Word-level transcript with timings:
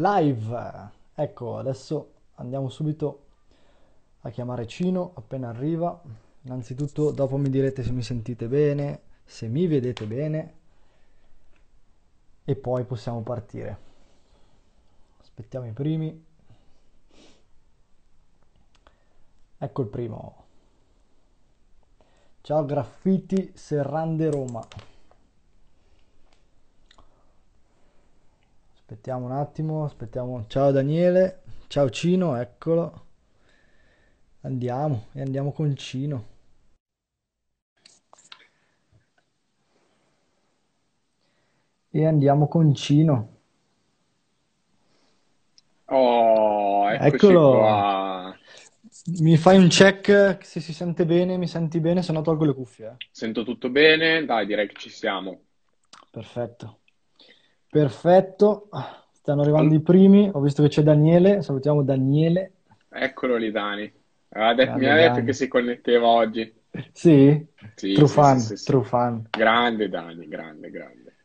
Live, 0.00 0.90
ecco, 1.12 1.58
adesso 1.58 2.12
andiamo 2.36 2.68
subito 2.68 3.24
a 4.20 4.30
chiamare 4.30 4.68
Cino 4.68 5.10
appena 5.16 5.48
arriva. 5.48 6.00
Innanzitutto, 6.42 7.10
dopo 7.10 7.36
mi 7.36 7.50
direte 7.50 7.82
se 7.82 7.90
mi 7.90 8.02
sentite 8.04 8.46
bene, 8.46 9.00
se 9.24 9.48
mi 9.48 9.66
vedete 9.66 10.06
bene 10.06 10.54
e 12.44 12.54
poi 12.54 12.84
possiamo 12.84 13.22
partire. 13.22 13.78
Aspettiamo 15.20 15.66
i 15.66 15.72
primi. 15.72 16.24
Ecco 19.58 19.82
il 19.82 19.88
primo. 19.88 20.44
Ciao 22.42 22.64
Graffiti 22.64 23.50
Serrande 23.52 24.30
Roma. 24.30 24.64
Aspettiamo 28.90 29.26
un 29.26 29.32
attimo, 29.32 29.84
aspettiamo. 29.84 30.46
Ciao 30.46 30.70
Daniele, 30.70 31.42
ciao 31.66 31.90
Cino, 31.90 32.40
eccolo. 32.40 33.04
Andiamo, 34.40 35.08
e 35.12 35.20
andiamo 35.20 35.52
con 35.52 35.76
Cino. 35.76 36.24
E 41.90 42.06
andiamo 42.06 42.48
con 42.48 42.74
Cino. 42.74 43.28
Oh, 45.90 46.88
Eccolo. 46.90 47.50
qua. 47.58 48.38
Mi 49.20 49.36
fai 49.36 49.58
un 49.58 49.68
check 49.68 50.38
se 50.42 50.60
si 50.60 50.72
sente 50.72 51.04
bene, 51.04 51.36
mi 51.36 51.46
senti 51.46 51.78
bene, 51.78 52.02
se 52.02 52.12
no 52.12 52.22
tolgo 52.22 52.46
le 52.46 52.54
cuffie. 52.54 52.86
eh. 52.86 52.96
Sento 53.10 53.44
tutto 53.44 53.68
bene? 53.68 54.24
Dai, 54.24 54.46
direi 54.46 54.66
che 54.66 54.76
ci 54.78 54.88
siamo. 54.88 55.42
Perfetto. 56.10 56.77
Perfetto. 57.70 58.68
Stanno 59.12 59.42
arrivando 59.42 59.74
i 59.74 59.80
primi. 59.80 60.28
Ho 60.32 60.40
visto 60.40 60.62
che 60.62 60.68
c'è 60.68 60.82
Daniele. 60.82 61.42
Salutiamo 61.42 61.82
Daniele. 61.82 62.52
Eccolo 62.90 63.36
lì, 63.36 63.50
Dani. 63.50 63.90
Aveva 64.30 64.54
det- 64.54 64.74
mi 64.74 64.86
ha 64.86 64.94
detto 64.94 65.22
che 65.22 65.32
Dani. 65.32 65.32
si 65.32 65.48
connetteva 65.48 66.06
oggi. 66.08 66.52
Sì? 66.92 67.46
Sì, 67.74 67.92
True 67.92 68.08
sì, 68.08 68.24
fan, 68.24 68.54
sì, 68.56 68.60
true 68.64 68.84
fan. 68.84 69.26
Grande 69.30 69.88
Dani, 69.88 70.26
grande, 70.28 70.70
grande. 70.70 71.16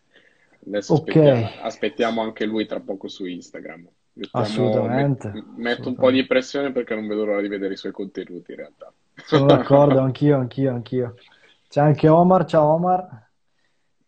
Adesso 0.65 0.93
Ok, 0.97 1.15
aspettiamo, 1.15 1.51
aspettiamo 1.57 2.21
anche 2.21 2.45
lui 2.45 2.65
tra 2.65 2.79
poco 2.79 3.07
su 3.07 3.25
Instagram. 3.25 3.89
Mettiamo, 4.13 4.87
met- 4.87 5.17
assolutamente, 5.21 5.45
metto 5.55 5.89
un 5.89 5.97
po' 5.97 6.11
di 6.11 6.25
assolutamente. 6.25 6.27
pressione 6.27 6.71
perché 6.71 6.93
non 6.95 7.07
vedo 7.07 7.25
l'ora 7.25 7.41
di 7.41 7.47
vedere 7.47 7.73
i 7.73 7.77
suoi 7.77 7.91
contenuti 7.91 8.51
in 8.51 8.57
realtà. 8.57 8.93
Sono 9.23 9.47
d'accordo, 9.47 9.99
anch'io, 9.99 10.37
anch'io, 10.37 10.71
anch'io. 10.71 11.23
C'è 11.67 11.81
anche 11.81 12.07
Omar, 12.07 12.45
ciao 12.45 12.73
Omar. 12.73 13.31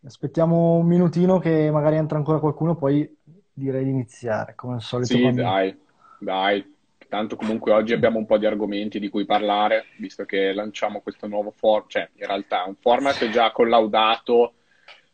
Aspettiamo 0.06 0.76
un 0.76 0.86
minutino 0.86 1.38
che 1.38 1.68
magari 1.70 1.96
entra 1.96 2.16
ancora 2.16 2.38
qualcuno, 2.38 2.76
poi 2.76 3.12
direi 3.52 3.82
di 3.82 3.90
iniziare, 3.90 4.54
come 4.54 4.74
al 4.74 4.80
solito 4.80 5.14
Sì, 5.14 5.20
quando... 5.20 5.42
dai, 5.42 5.76
dai. 6.20 6.74
Tanto 7.08 7.36
comunque 7.36 7.72
oggi 7.72 7.92
abbiamo 7.92 8.18
un 8.18 8.26
po' 8.26 8.38
di 8.38 8.46
argomenti 8.46 9.00
di 9.00 9.08
cui 9.08 9.24
parlare, 9.24 9.86
visto 9.98 10.24
che 10.24 10.52
lanciamo 10.52 11.00
questo 11.00 11.26
nuovo 11.26 11.50
format, 11.50 11.90
cioè 11.90 12.08
in 12.14 12.26
realtà 12.26 12.64
è 12.64 12.68
un 12.68 12.76
format 12.76 13.28
già 13.30 13.50
collaudato, 13.50 14.54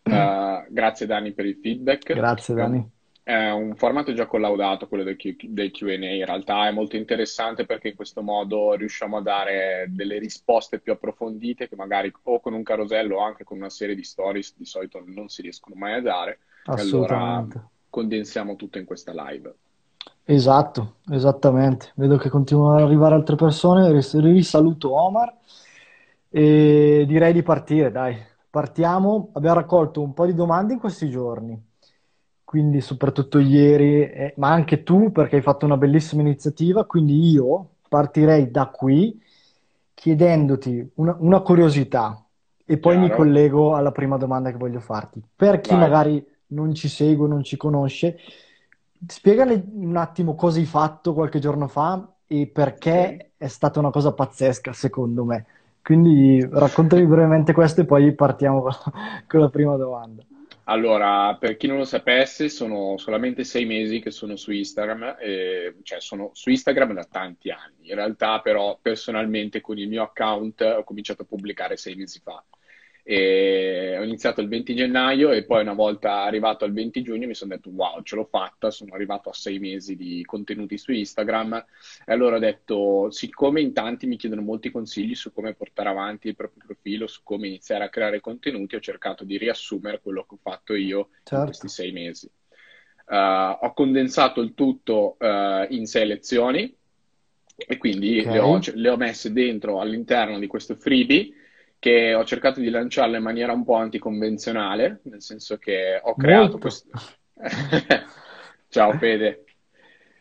eh, 0.02 0.66
grazie 0.68 1.06
Dani 1.06 1.32
per 1.32 1.46
il 1.46 1.56
feedback, 1.56 2.12
Grazie 2.12 2.54
Dani. 2.54 2.91
È 3.22 3.50
un 3.50 3.74
format 3.76 4.12
già 4.12 4.26
collaudato, 4.26 4.88
quello 4.88 5.04
del, 5.04 5.16
Q- 5.16 5.46
del 5.46 5.70
Q&A, 5.70 5.94
in 5.94 6.24
realtà 6.24 6.66
è 6.68 6.72
molto 6.72 6.96
interessante 6.96 7.64
perché 7.66 7.88
in 7.88 7.94
questo 7.96 8.22
modo 8.22 8.74
riusciamo 8.74 9.18
a 9.18 9.22
dare 9.22 9.86
delle 9.90 10.18
risposte 10.18 10.80
più 10.80 10.92
approfondite 10.92 11.68
che 11.68 11.76
magari 11.76 12.12
o 12.24 12.40
con 12.40 12.52
un 12.54 12.62
carosello 12.62 13.16
o 13.18 13.20
anche 13.20 13.44
con 13.44 13.58
una 13.58 13.70
serie 13.70 13.94
di 13.94 14.02
stories 14.04 14.56
di 14.56 14.64
solito 14.64 15.02
non 15.06 15.28
si 15.28 15.42
riescono 15.42 15.76
mai 15.76 15.94
a 15.94 16.00
dare, 16.02 16.40
e 16.72 16.80
allora 16.80 17.44
Assolutamente. 17.44 17.68
condensiamo 17.88 18.56
tutto 18.56 18.78
in 18.78 18.84
questa 18.84 19.12
live. 19.14 19.54
Esatto, 20.24 20.96
esattamente. 21.10 21.92
Vedo 21.96 22.16
che 22.16 22.28
continuano 22.28 22.76
ad 22.76 22.82
arrivare 22.84 23.14
altre 23.14 23.36
persone. 23.36 23.90
Ris- 23.92 24.18
Risaluto 24.18 24.92
Omar 24.94 25.36
e 26.28 27.04
direi 27.06 27.32
di 27.32 27.42
partire, 27.42 27.90
dai. 27.90 28.16
Partiamo. 28.50 29.30
Abbiamo 29.34 29.56
raccolto 29.56 30.02
un 30.02 30.12
po' 30.14 30.26
di 30.26 30.34
domande 30.34 30.74
in 30.74 30.78
questi 30.78 31.08
giorni, 31.10 31.60
quindi 32.52 32.82
soprattutto 32.82 33.38
ieri, 33.38 34.02
eh, 34.10 34.34
ma 34.36 34.50
anche 34.52 34.82
tu 34.82 35.10
perché 35.10 35.36
hai 35.36 35.42
fatto 35.42 35.64
una 35.64 35.78
bellissima 35.78 36.20
iniziativa, 36.20 36.84
quindi 36.84 37.30
io 37.30 37.76
partirei 37.88 38.50
da 38.50 38.66
qui 38.66 39.18
chiedendoti 39.94 40.90
una, 40.96 41.16
una 41.18 41.40
curiosità 41.40 42.22
e 42.66 42.76
poi 42.76 42.98
mi 42.98 43.08
Chiaro? 43.08 43.08
collego 43.08 43.74
alla 43.74 43.90
prima 43.90 44.18
domanda 44.18 44.50
che 44.50 44.58
voglio 44.58 44.80
farti. 44.80 45.22
Per 45.34 45.62
chi 45.62 45.76
Vai. 45.76 45.78
magari 45.78 46.22
non 46.48 46.74
ci 46.74 46.88
segue, 46.88 47.26
non 47.26 47.42
ci 47.42 47.56
conosce, 47.56 48.18
spiegale 49.06 49.64
un 49.72 49.96
attimo 49.96 50.34
cosa 50.34 50.58
hai 50.58 50.66
fatto 50.66 51.14
qualche 51.14 51.38
giorno 51.38 51.68
fa 51.68 52.06
e 52.26 52.48
perché 52.52 53.32
è 53.38 53.46
stata 53.48 53.78
una 53.78 53.90
cosa 53.90 54.12
pazzesca, 54.12 54.74
secondo 54.74 55.24
me. 55.24 55.46
Quindi 55.82 56.46
raccontami 56.50 57.06
brevemente 57.06 57.54
questo 57.54 57.80
e 57.80 57.86
poi 57.86 58.14
partiamo 58.14 58.60
con 59.26 59.40
la 59.40 59.48
prima 59.48 59.74
domanda. 59.76 60.22
Allora, 60.66 61.36
per 61.38 61.56
chi 61.56 61.66
non 61.66 61.78
lo 61.78 61.84
sapesse, 61.84 62.48
sono 62.48 62.96
solamente 62.96 63.42
sei 63.42 63.64
mesi 63.64 63.98
che 64.00 64.12
sono 64.12 64.36
su 64.36 64.52
Instagram, 64.52 65.16
e- 65.18 65.76
cioè 65.82 66.00
sono 66.00 66.30
su 66.34 66.50
Instagram 66.50 66.92
da 66.94 67.04
tanti 67.04 67.50
anni. 67.50 67.88
In 67.88 67.96
realtà, 67.96 68.40
però, 68.40 68.78
personalmente 68.80 69.60
con 69.60 69.76
il 69.78 69.88
mio 69.88 70.02
account 70.04 70.60
ho 70.60 70.84
cominciato 70.84 71.22
a 71.22 71.24
pubblicare 71.24 71.76
sei 71.76 71.96
mesi 71.96 72.20
fa. 72.20 72.44
E 73.04 73.96
ho 73.98 74.02
iniziato 74.04 74.40
il 74.40 74.48
20 74.48 74.74
gennaio 74.74 75.32
e 75.32 75.44
poi 75.44 75.62
una 75.62 75.72
volta 75.72 76.22
arrivato 76.22 76.64
al 76.64 76.72
20 76.72 77.02
giugno 77.02 77.26
mi 77.26 77.34
sono 77.34 77.54
detto 77.54 77.70
wow, 77.70 78.02
ce 78.02 78.14
l'ho 78.14 78.24
fatta, 78.30 78.70
sono 78.70 78.94
arrivato 78.94 79.28
a 79.28 79.32
sei 79.32 79.58
mesi 79.58 79.96
di 79.96 80.24
contenuti 80.24 80.78
su 80.78 80.92
Instagram. 80.92 81.64
E 82.04 82.12
allora 82.12 82.36
ho 82.36 82.38
detto, 82.38 83.10
siccome 83.10 83.60
in 83.60 83.72
tanti 83.72 84.06
mi 84.06 84.16
chiedono 84.16 84.42
molti 84.42 84.70
consigli 84.70 85.14
su 85.14 85.32
come 85.32 85.54
portare 85.54 85.88
avanti 85.88 86.28
il 86.28 86.36
proprio 86.36 86.62
profilo, 86.64 87.06
su 87.06 87.20
come 87.24 87.48
iniziare 87.48 87.84
a 87.84 87.88
creare 87.88 88.20
contenuti, 88.20 88.76
ho 88.76 88.80
cercato 88.80 89.24
di 89.24 89.36
riassumere 89.36 90.00
quello 90.00 90.24
che 90.28 90.34
ho 90.34 90.38
fatto 90.40 90.74
io 90.74 91.08
in 91.30 91.44
questi 91.44 91.66
Certo, 91.66 91.68
sei 91.68 91.92
mesi. 91.92 92.30
Eh, 93.08 93.56
ho 93.60 93.72
condensato 93.74 94.40
il 94.40 94.54
tutto 94.54 95.16
eh, 95.18 95.66
in 95.70 95.86
sei 95.86 96.06
lezioni 96.06 96.74
e 97.54 97.76
quindi 97.76 98.22
le 98.24 98.38
ho, 98.38 98.60
le 98.74 98.88
ho 98.88 98.96
messe 98.96 99.32
dentro 99.32 99.80
all'interno 99.80 100.38
di 100.38 100.46
questo 100.46 100.74
freebie 100.76 101.32
che 101.82 102.14
ho 102.14 102.22
cercato 102.22 102.60
di 102.60 102.70
lanciarlo 102.70 103.16
in 103.16 103.24
maniera 103.24 103.52
un 103.52 103.64
po' 103.64 103.74
anticonvenzionale, 103.74 105.00
nel 105.02 105.20
senso 105.20 105.58
che 105.58 106.00
ho 106.00 106.14
creato 106.14 106.58
questo... 106.58 106.88
Ciao 108.68 108.92
Fede. 108.92 109.42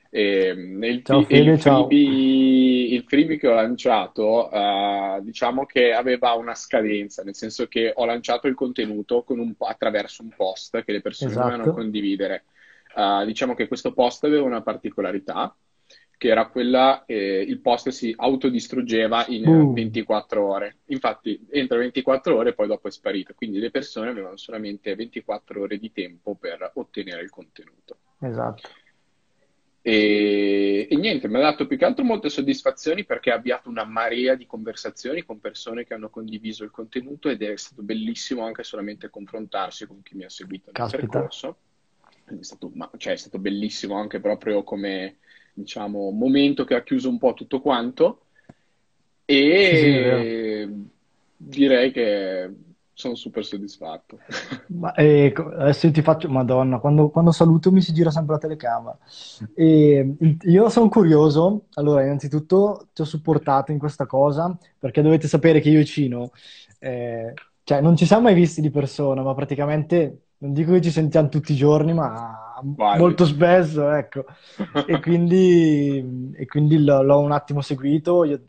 E, 0.09 0.55
nel 0.55 1.03
Ciao 1.03 1.19
il 1.19 1.25
Fede, 1.27 1.59
ciao. 1.59 1.85
freebie, 1.85 2.95
il 2.95 3.03
freebie 3.03 3.38
che 3.38 3.47
ho 3.47 3.53
lanciato, 3.53 4.50
eh, 4.50 5.19
diciamo 5.21 5.67
che 5.67 5.94
aveva 5.94 6.33
una 6.33 6.55
scadenza, 6.55 7.21
nel 7.21 7.35
senso 7.35 7.67
che 7.67 7.94
ho 7.95 8.05
lanciato 8.05 8.47
il 8.47 8.55
contenuto 8.55 9.21
con 9.21 9.38
un 9.38 9.53
attraverso 9.59 10.23
un 10.23 10.29
post 10.35 10.83
che 10.83 10.91
le 10.91 11.01
persone 11.01 11.31
dovevano 11.31 11.61
Esatto, 11.61 11.77
condividere. 11.77 12.45
Eh, 12.95 13.23
diciamo 13.27 13.53
che 13.53 13.67
questo 13.67 13.94
post 13.94 14.23
aveva 14.23 14.45
una 14.45 14.63
particolarità, 14.63 15.55
che 16.21 16.27
era 16.27 16.49
quella, 16.49 17.03
eh, 17.07 17.41
il 17.41 17.61
post 17.61 17.89
si 17.89 18.13
autodistruggeva 18.15 19.25
in 19.29 19.41
boom, 19.41 19.73
24 19.73 20.45
ore. 20.45 20.75
Infatti, 20.89 21.47
entro 21.49 21.79
24 21.79 22.35
ore 22.35 22.53
poi 22.53 22.67
dopo 22.67 22.87
è 22.87 22.91
sparito, 22.91 23.33
quindi 23.33 23.57
le 23.57 23.71
persone 23.71 24.11
avevano 24.11 24.37
solamente 24.37 24.93
24 24.93 25.59
ore 25.59 25.79
di 25.79 25.91
tempo 25.91 26.35
per 26.35 26.73
ottenere 26.75 27.23
il 27.23 27.31
contenuto. 27.31 27.97
esatto. 28.19 28.69
E, 29.81 30.87
e 30.91 30.95
niente, 30.95 31.27
mi 31.27 31.37
ha 31.37 31.39
dato 31.39 31.65
più 31.65 31.75
che 31.75 31.85
altro 31.85 32.03
molte 32.03 32.29
soddisfazioni 32.29 33.03
perché 33.03 33.31
ha 33.31 33.38
avviato 33.38 33.67
una 33.67 33.83
marea 33.83 34.35
di 34.35 34.45
conversazioni 34.45 35.23
con 35.23 35.39
persone 35.39 35.85
che 35.85 35.95
hanno 35.95 36.11
condiviso 36.11 36.63
il 36.63 36.69
contenuto 36.69 37.29
ed 37.29 37.41
è 37.41 37.57
stato 37.57 37.81
bellissimo 37.81 38.45
anche 38.45 38.61
solamente 38.61 39.09
confrontarsi 39.09 39.88
con 39.88 40.03
chi 40.03 40.15
mi 40.15 40.25
ha 40.25 40.29
seguito 40.29 40.65
nel 40.65 40.75
Caspita. 40.75 41.07
percorso. 41.07 41.57
È 42.25 42.43
stato, 42.43 42.69
ma- 42.75 42.91
cioè, 42.97 43.13
è 43.13 43.17
stato 43.17 43.39
bellissimo 43.39 43.95
anche 43.95 44.19
proprio 44.19 44.63
come, 44.63 45.17
diciamo, 45.53 46.12
momento 46.12 46.63
che 46.63 46.75
ha 46.75 46.83
chiuso 46.83 47.09
un 47.09 47.18
po' 47.18 47.33
tutto 47.33 47.62
quanto 47.62 48.21
Sì, 49.25 49.75
sì, 49.77 49.86
e 49.86 50.69
direi 51.38 51.92
che 51.92 52.50
sono 52.94 53.15
super 53.15 53.44
soddisfatto. 53.44 54.19
Ma, 54.71 54.94
eh, 54.94 55.33
adesso 55.36 55.92
ti 55.92 56.01
faccio, 56.01 56.30
Madonna, 56.30 56.80
quando, 56.80 57.09
quando 57.09 57.31
saluto 57.31 57.71
mi 57.71 57.81
si 57.81 57.94
gira 57.94 58.12
sempre 58.12 58.36
la 58.36 58.39
telecamera. 58.39 58.98
E, 59.53 60.15
io 60.44 60.69
sono 60.69 60.88
curioso, 60.88 61.65
allora, 61.74 62.03
innanzitutto 62.03 62.88
ti 62.94 63.01
ho 63.01 63.06
supportato 63.06 63.71
in 63.71 63.80
questa 63.80 64.06
cosa, 64.06 64.56
perché 64.77 65.01
dovete 65.01 65.27
sapere 65.27 65.59
che 65.59 65.69
io 65.69 65.80
e 65.80 65.86
Cino, 65.86 66.31
eh, 66.80 67.33
cioè, 67.63 67.81
non 67.81 67.95
ci 67.95 68.06
siamo 68.06 68.24
mai 68.24 68.33
visti 68.33 68.62
di 68.62 68.69
persona, 68.69 69.21
ma 69.24 69.33
praticamente, 69.33 70.27
non 70.41 70.53
dico 70.53 70.71
che 70.73 70.81
ci 70.81 70.91
sentiamo 70.91 71.29
tutti 71.29 71.53
i 71.53 71.55
giorni, 71.55 71.93
ma 71.93 72.61
Quasi. 72.75 72.85
molto 72.91 73.25
spesso, 73.25 73.89
ecco. 73.91 74.25
E 74.83 74.99
quindi, 75.01 76.31
e 76.35 76.45
quindi 76.47 76.83
l'ho 76.83 77.01
l'ho 77.03 77.19
un 77.19 77.31
attimo 77.31 77.61
seguito, 77.61 78.23
io- 78.23 78.41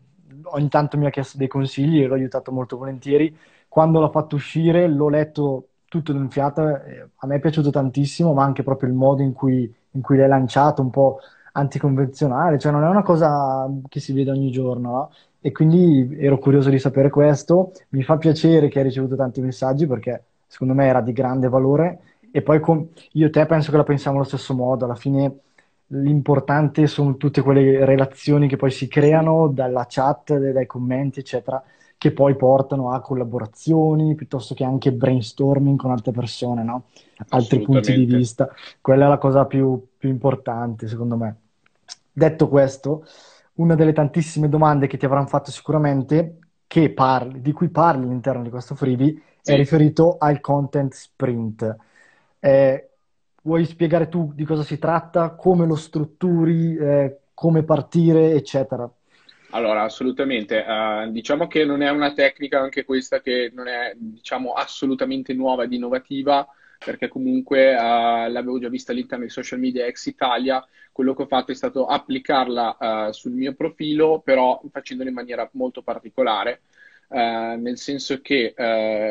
ogni 0.45 0.69
tanto 0.69 0.97
mi 0.97 1.05
ha 1.05 1.09
chiesto 1.09 1.37
dei 1.37 1.47
consigli 1.47 2.01
e 2.01 2.07
l'ho 2.07 2.15
aiutato 2.15 2.51
molto 2.51 2.77
volentieri. 2.77 3.35
Quando 3.67 3.99
l'ho 3.99 4.09
fatto 4.09 4.35
uscire, 4.35 4.87
l'ho 4.87 5.09
letto 5.09 5.67
tutto 5.87 6.11
d'un 6.13 6.29
fiato, 6.29 6.67
eh, 6.83 7.09
a 7.15 7.27
me 7.27 7.35
è 7.35 7.39
piaciuto 7.39 7.69
tantissimo, 7.69 8.33
ma 8.33 8.43
anche 8.43 8.63
proprio 8.63 8.89
il 8.89 8.95
modo 8.95 9.21
in 9.21 9.33
cui 9.33 9.71
in 9.95 10.01
cui 10.01 10.17
l'hai 10.17 10.27
lanciato 10.27 10.81
un 10.81 10.89
po' 10.89 11.19
anticonvenzionale, 11.53 12.57
cioè 12.57 12.71
non 12.71 12.83
è 12.83 12.87
una 12.89 13.03
cosa 13.03 13.69
che 13.87 13.99
si 13.99 14.11
vede 14.13 14.31
ogni 14.31 14.49
giorno, 14.51 14.91
no? 14.91 15.11
E 15.39 15.51
quindi 15.51 16.17
ero 16.19 16.39
curioso 16.39 16.69
di 16.71 16.79
sapere 16.79 17.09
questo. 17.11 17.71
Mi 17.89 18.01
fa 18.03 18.17
piacere 18.17 18.69
che 18.69 18.79
hai 18.79 18.85
ricevuto 18.85 19.15
tanti 19.15 19.39
messaggi 19.41 19.85
perché 19.85 20.23
secondo 20.53 20.75
me 20.75 20.85
era 20.85 21.01
di 21.01 21.13
grande 21.13 21.49
valore. 21.49 21.99
E 22.29 22.43
poi 22.43 22.59
com- 22.59 22.87
io 23.13 23.25
e 23.25 23.29
te 23.31 23.43
penso 23.47 23.71
che 23.71 23.77
la 23.77 23.83
pensiamo 23.83 24.17
allo 24.17 24.25
stesso 24.27 24.53
modo. 24.53 24.85
Alla 24.85 24.93
fine 24.93 25.39
l'importante 25.87 26.85
sono 26.85 27.17
tutte 27.17 27.41
quelle 27.41 27.83
relazioni 27.85 28.47
che 28.47 28.55
poi 28.55 28.69
si 28.69 28.87
creano 28.87 29.47
dalla 29.47 29.87
chat, 29.89 30.37
dai 30.37 30.67
commenti, 30.67 31.21
eccetera, 31.21 31.63
che 31.97 32.11
poi 32.11 32.35
portano 32.35 32.91
a 32.91 33.01
collaborazioni 33.01 34.13
piuttosto 34.13 34.53
che 34.53 34.63
anche 34.63 34.91
brainstorming 34.91 35.75
con 35.75 35.89
altre 35.89 36.11
persone, 36.11 36.63
no? 36.63 36.83
Altri 37.29 37.61
punti 37.61 37.95
di 37.95 38.05
vista. 38.05 38.47
Quella 38.79 39.05
è 39.05 39.09
la 39.09 39.17
cosa 39.17 39.45
più, 39.45 39.83
più 39.97 40.09
importante, 40.09 40.87
secondo 40.87 41.17
me. 41.17 41.35
Detto 42.11 42.47
questo, 42.47 43.05
una 43.55 43.73
delle 43.73 43.93
tantissime 43.93 44.49
domande 44.49 44.85
che 44.85 44.97
ti 44.97 45.05
avranno 45.05 45.25
fatto 45.25 45.49
sicuramente, 45.49 46.37
parli, 46.93 47.41
di 47.41 47.51
cui 47.51 47.69
parli 47.69 48.05
all'interno 48.05 48.43
di 48.43 48.49
questo 48.49 48.75
freebie, 48.75 49.21
sì. 49.43 49.51
è 49.51 49.55
riferito 49.55 50.15
al 50.17 50.39
content 50.39 50.93
sprint. 50.93 51.75
Eh, 52.39 52.89
vuoi 53.43 53.65
spiegare 53.65 54.07
tu 54.07 54.31
di 54.33 54.45
cosa 54.45 54.63
si 54.63 54.79
tratta, 54.79 55.31
come 55.31 55.65
lo 55.65 55.75
strutturi, 55.75 56.75
eh, 56.77 57.17
come 57.33 57.63
partire, 57.63 58.31
eccetera? 58.31 58.89
Allora, 59.51 59.83
assolutamente. 59.83 60.63
Uh, 60.65 61.11
diciamo 61.11 61.47
che 61.47 61.65
non 61.65 61.81
è 61.81 61.89
una 61.89 62.13
tecnica 62.13 62.59
anche 62.59 62.85
questa 62.85 63.19
che 63.21 63.51
non 63.53 63.67
è, 63.67 63.93
diciamo, 63.95 64.53
assolutamente 64.53 65.33
nuova 65.33 65.63
ed 65.63 65.73
innovativa, 65.73 66.47
perché 66.83 67.07
comunque 67.07 67.75
uh, 67.75 68.31
l'avevo 68.31 68.59
già 68.59 68.69
vista 68.69 68.91
all'interno 68.91 69.25
di 69.25 69.29
social 69.29 69.59
media 69.59 69.85
ex 69.85 70.05
Italia. 70.07 70.65
Quello 70.91 71.13
che 71.13 71.23
ho 71.23 71.27
fatto 71.27 71.51
è 71.51 71.55
stato 71.55 71.85
applicarla 71.85 72.77
uh, 72.79 73.11
sul 73.11 73.33
mio 73.33 73.53
profilo, 73.53 74.21
però 74.23 74.61
facendolo 74.71 75.09
in 75.09 75.15
maniera 75.15 75.47
molto 75.53 75.81
particolare, 75.81 76.61
nel 77.13 77.77
senso 77.77 78.21
che 78.21 78.53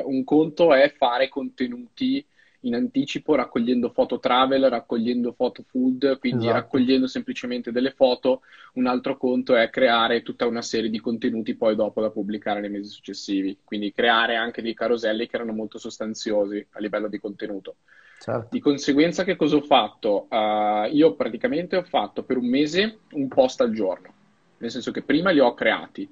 un 0.04 0.24
conto 0.24 0.74
è 0.74 0.92
fare 0.96 1.28
contenuti 1.28 2.24
in 2.64 2.74
anticipo 2.74 3.34
raccogliendo 3.34 3.90
foto 3.90 4.18
travel, 4.18 4.68
raccogliendo 4.68 5.32
foto 5.32 5.64
food, 5.66 6.18
quindi 6.18 6.44
esatto. 6.44 6.60
raccogliendo 6.60 7.06
semplicemente 7.06 7.72
delle 7.72 7.90
foto. 7.90 8.42
Un 8.74 8.86
altro 8.86 9.16
conto 9.16 9.56
è 9.56 9.68
creare 9.70 10.22
tutta 10.22 10.46
una 10.46 10.62
serie 10.62 10.90
di 10.90 11.00
contenuti 11.00 11.54
poi 11.54 11.74
dopo 11.74 12.00
da 12.00 12.10
pubblicare 12.10 12.60
nei 12.60 12.70
mesi 12.70 12.90
successivi, 12.90 13.58
quindi 13.64 13.92
creare 13.92 14.36
anche 14.36 14.62
dei 14.62 14.74
caroselli 14.74 15.26
che 15.26 15.36
erano 15.36 15.52
molto 15.52 15.78
sostanziosi 15.78 16.64
a 16.70 16.80
livello 16.80 17.08
di 17.08 17.18
contenuto. 17.18 17.76
Certo. 18.20 18.48
Di 18.52 18.60
conseguenza 18.60 19.24
che 19.24 19.34
cosa 19.34 19.56
ho 19.56 19.62
fatto? 19.62 20.28
Uh, 20.30 20.86
io 20.92 21.14
praticamente 21.14 21.76
ho 21.76 21.82
fatto 21.82 22.22
per 22.22 22.36
un 22.36 22.46
mese 22.46 23.00
un 23.12 23.26
post 23.26 23.60
al 23.60 23.72
giorno, 23.72 24.12
nel 24.58 24.70
senso 24.70 24.92
che 24.92 25.02
prima 25.02 25.30
li 25.30 25.40
ho 25.40 25.52
creati 25.54 26.08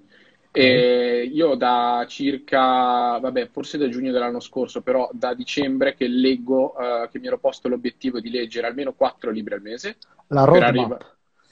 e 0.53 1.31
io 1.33 1.55
da 1.55 2.05
circa, 2.09 3.19
vabbè, 3.19 3.49
forse 3.53 3.79
da 3.79 3.89
giugno 3.89 4.11
dell'anno 4.11 4.41
scorso, 4.41 4.83
però 4.83 5.09
da 5.13 5.33
dicembre 5.33 5.95
che 5.95 6.09
leggo, 6.09 6.75
uh, 6.77 7.09
che 7.09 7.21
mi 7.21 7.29
ero 7.29 7.39
posto 7.39 7.69
l'obiettivo 7.69 8.19
di 8.19 8.31
leggere 8.31 8.67
almeno 8.67 8.93
4 8.93 9.31
libri 9.31 9.55
al 9.55 9.63
mese. 9.63 9.97
La 10.29 10.45
roadmap. 10.45 10.69
Arriva... 10.69 10.99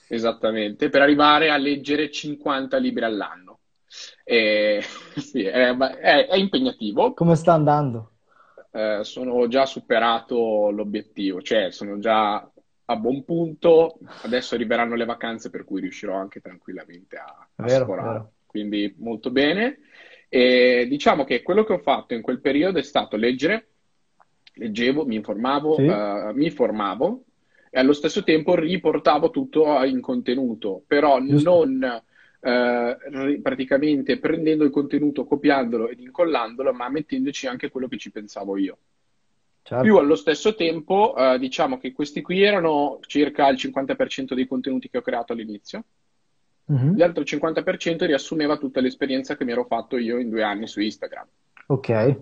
Esattamente, 0.08 0.88
per 0.88 1.02
arrivare 1.02 1.50
a 1.50 1.56
leggere 1.56 2.10
50 2.10 2.76
libri 2.78 3.04
all'anno. 3.04 3.60
E... 4.24 4.82
sì, 5.16 5.44
è, 5.44 5.76
è, 5.76 6.26
è, 6.26 6.36
impegnativo. 6.36 7.14
Come 7.14 7.36
sta 7.36 7.52
andando? 7.52 8.14
Uh, 8.72 9.02
sono 9.02 9.46
già 9.46 9.64
superato 9.64 10.70
l'obiettivo, 10.70 11.40
cioè 11.40 11.70
sono 11.70 12.00
già 12.00 12.50
a 12.84 12.96
buon 12.96 13.24
punto. 13.24 13.98
Adesso 14.22 14.56
arriveranno 14.56 14.96
le 14.96 15.04
vacanze, 15.04 15.50
per 15.50 15.64
cui 15.64 15.80
riuscirò 15.80 16.16
anche 16.16 16.40
tranquillamente 16.40 17.16
a, 17.16 17.48
a 17.54 17.62
vero, 17.62 17.84
sforare. 17.84 18.08
Vero 18.08 18.32
quindi 18.48 18.92
molto 18.98 19.30
bene. 19.30 19.78
E 20.28 20.86
diciamo 20.88 21.24
che 21.24 21.42
quello 21.42 21.64
che 21.64 21.74
ho 21.74 21.78
fatto 21.78 22.14
in 22.14 22.22
quel 22.22 22.40
periodo 22.40 22.78
è 22.78 22.82
stato 22.82 23.16
leggere, 23.16 23.68
leggevo, 24.54 25.06
mi 25.06 25.14
informavo, 25.14 25.74
sì. 25.74 25.82
uh, 25.82 26.32
mi 26.34 26.50
formavo 26.50 27.24
e 27.70 27.78
allo 27.78 27.92
stesso 27.92 28.24
tempo 28.24 28.54
riportavo 28.54 29.30
tutto 29.30 29.82
in 29.84 30.00
contenuto, 30.00 30.82
però 30.86 31.20
Giusto. 31.22 31.64
non 31.64 32.02
uh, 32.40 33.40
praticamente 33.40 34.18
prendendo 34.18 34.64
il 34.64 34.70
contenuto, 34.70 35.24
copiandolo 35.24 35.88
ed 35.88 36.00
incollandolo, 36.00 36.72
ma 36.72 36.88
mettendoci 36.88 37.46
anche 37.46 37.70
quello 37.70 37.88
che 37.88 37.98
ci 37.98 38.10
pensavo 38.10 38.56
io. 38.56 38.78
Certo. 39.62 39.84
Più 39.84 39.96
allo 39.96 40.14
stesso 40.14 40.54
tempo, 40.54 41.14
uh, 41.14 41.36
diciamo 41.36 41.78
che 41.78 41.92
questi 41.92 42.22
qui 42.22 42.42
erano 42.42 43.00
circa 43.06 43.48
il 43.48 43.56
50% 43.56 44.32
dei 44.32 44.46
contenuti 44.46 44.88
che 44.88 44.98
ho 44.98 45.02
creato 45.02 45.34
all'inizio. 45.34 45.84
Mm-hmm. 46.70 46.96
L'altro 46.96 47.22
50% 47.22 48.04
riassumeva 48.04 48.58
tutta 48.58 48.80
l'esperienza 48.80 49.36
che 49.36 49.44
mi 49.44 49.52
ero 49.52 49.64
fatto 49.64 49.96
io 49.96 50.18
in 50.18 50.28
due 50.28 50.42
anni 50.42 50.66
su 50.66 50.80
Instagram. 50.80 51.26
Ok. 51.66 52.16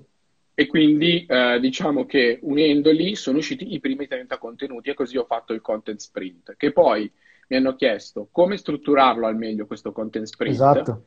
E 0.54 0.66
quindi 0.66 1.26
eh, 1.28 1.58
diciamo 1.60 2.06
che 2.06 2.38
unendoli 2.42 3.14
sono 3.14 3.38
usciti 3.38 3.74
i 3.74 3.80
primi 3.80 4.06
30 4.06 4.38
contenuti 4.38 4.88
e 4.88 4.94
così 4.94 5.18
ho 5.18 5.24
fatto 5.24 5.52
il 5.52 5.60
content 5.60 5.98
sprint, 5.98 6.54
che 6.56 6.72
poi 6.72 7.10
mi 7.48 7.56
hanno 7.56 7.74
chiesto 7.76 8.28
come 8.30 8.56
strutturarlo 8.56 9.26
al 9.26 9.36
meglio 9.36 9.66
questo 9.66 9.92
content 9.92 10.26
sprint. 10.26 10.54
Esatto. 10.54 11.04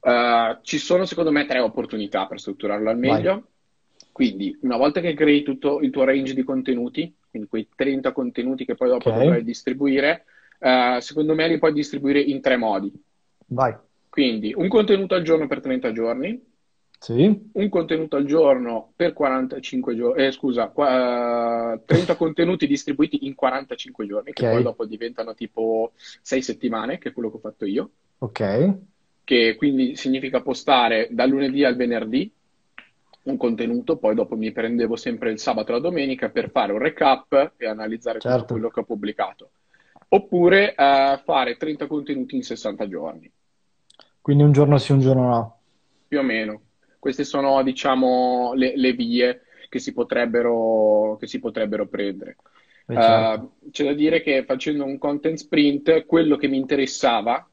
Uh, 0.00 0.58
ci 0.62 0.78
sono 0.78 1.04
secondo 1.04 1.30
me 1.30 1.46
tre 1.46 1.60
opportunità 1.60 2.26
per 2.26 2.40
strutturarlo 2.40 2.90
al 2.90 2.98
meglio. 2.98 3.32
Vai. 3.32 3.42
Quindi 4.10 4.58
una 4.62 4.76
volta 4.76 5.00
che 5.00 5.14
crei 5.14 5.42
tutto 5.42 5.80
il 5.80 5.90
tuo 5.90 6.04
range 6.04 6.34
di 6.34 6.42
contenuti, 6.42 7.14
quindi 7.30 7.48
quei 7.48 7.68
30 7.74 8.12
contenuti 8.12 8.64
che 8.64 8.74
poi 8.74 8.88
dopo 8.88 9.08
okay. 9.08 9.22
dovrai 9.22 9.44
distribuire, 9.44 10.24
Uh, 10.62 11.00
secondo 11.00 11.34
me 11.34 11.48
li 11.48 11.58
puoi 11.58 11.72
distribuire 11.72 12.20
in 12.20 12.40
tre 12.40 12.56
modi. 12.56 12.92
Vai. 13.46 13.74
Quindi 14.08 14.54
un 14.56 14.68
contenuto 14.68 15.16
al 15.16 15.22
giorno 15.22 15.48
per 15.48 15.60
30 15.60 15.90
giorni, 15.90 16.40
sì. 17.00 17.48
un 17.50 17.68
contenuto 17.68 18.14
al 18.14 18.24
giorno 18.26 18.92
per 18.94 19.12
45 19.12 19.96
giorni, 19.96 20.22
eh, 20.22 20.30
scusa, 20.30 20.70
uh, 20.72 20.82
eh, 20.82 21.80
30 21.84 22.14
contenuti 22.14 22.68
distribuiti 22.68 23.26
in 23.26 23.34
45 23.34 24.06
giorni, 24.06 24.30
okay. 24.30 24.44
che 24.44 24.54
poi 24.54 24.62
dopo 24.62 24.84
diventano 24.84 25.34
tipo 25.34 25.94
6 25.96 26.42
settimane, 26.42 26.98
che 26.98 27.08
è 27.08 27.12
quello 27.12 27.30
che 27.30 27.38
ho 27.38 27.40
fatto 27.40 27.64
io. 27.64 27.90
Ok. 28.18 28.74
Che 29.24 29.56
quindi 29.56 29.96
significa 29.96 30.42
postare 30.42 31.08
dal 31.10 31.28
lunedì 31.28 31.64
al 31.64 31.74
venerdì 31.74 32.32
un 33.24 33.36
contenuto, 33.36 33.96
poi 33.96 34.14
dopo 34.14 34.36
mi 34.36 34.52
prendevo 34.52 34.94
sempre 34.94 35.32
il 35.32 35.40
sabato 35.40 35.72
e 35.72 35.74
la 35.74 35.80
domenica 35.80 36.28
per 36.28 36.50
fare 36.50 36.70
un 36.70 36.78
recap 36.78 37.54
e 37.56 37.66
analizzare 37.66 38.20
certo. 38.20 38.38
tutto 38.38 38.52
quello 38.52 38.68
che 38.68 38.80
ho 38.80 38.84
pubblicato 38.84 39.50
oppure 40.14 40.74
eh, 40.74 41.20
fare 41.24 41.56
30 41.56 41.86
contenuti 41.86 42.36
in 42.36 42.42
60 42.42 42.88
giorni. 42.88 43.30
Quindi 44.20 44.42
un 44.42 44.52
giorno 44.52 44.78
sì, 44.78 44.92
un 44.92 45.00
giorno 45.00 45.28
no. 45.28 45.58
Più 46.06 46.18
o 46.18 46.22
meno. 46.22 46.60
Queste 46.98 47.24
sono, 47.24 47.62
diciamo, 47.62 48.52
le, 48.54 48.76
le 48.76 48.92
vie 48.92 49.42
che 49.68 49.78
si 49.78 49.92
potrebbero, 49.92 51.16
che 51.18 51.26
si 51.26 51.40
potrebbero 51.40 51.86
prendere. 51.86 52.36
Certo. 52.86 53.52
uh, 53.64 53.70
c'è 53.70 53.84
da 53.84 53.92
dire 53.94 54.20
che 54.20 54.44
facendo 54.44 54.84
un 54.84 54.98
content 54.98 55.38
sprint, 55.38 56.04
quello 56.04 56.36
che 56.36 56.46
mi 56.46 56.58
interessava 56.58 57.48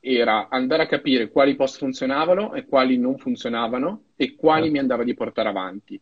era 0.00 0.48
andare 0.48 0.82
a 0.82 0.86
capire 0.86 1.30
quali 1.30 1.54
post 1.54 1.78
funzionavano 1.78 2.54
e 2.54 2.66
quali 2.66 2.98
non 2.98 3.16
funzionavano 3.16 4.06
e 4.16 4.34
quali 4.34 4.62
certo. 4.62 4.72
mi 4.72 4.78
andava 4.80 5.04
di 5.04 5.14
portare 5.14 5.48
avanti. 5.48 6.00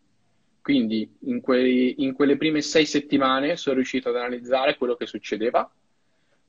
Quindi 0.61 1.17
in, 1.25 1.41
quei, 1.41 2.03
in 2.03 2.13
quelle 2.13 2.37
prime 2.37 2.61
sei 2.61 2.85
settimane 2.85 3.55
sono 3.55 3.75
riuscito 3.75 4.09
ad 4.09 4.15
analizzare 4.15 4.77
quello 4.77 4.95
che 4.95 5.05
succedeva 5.05 5.71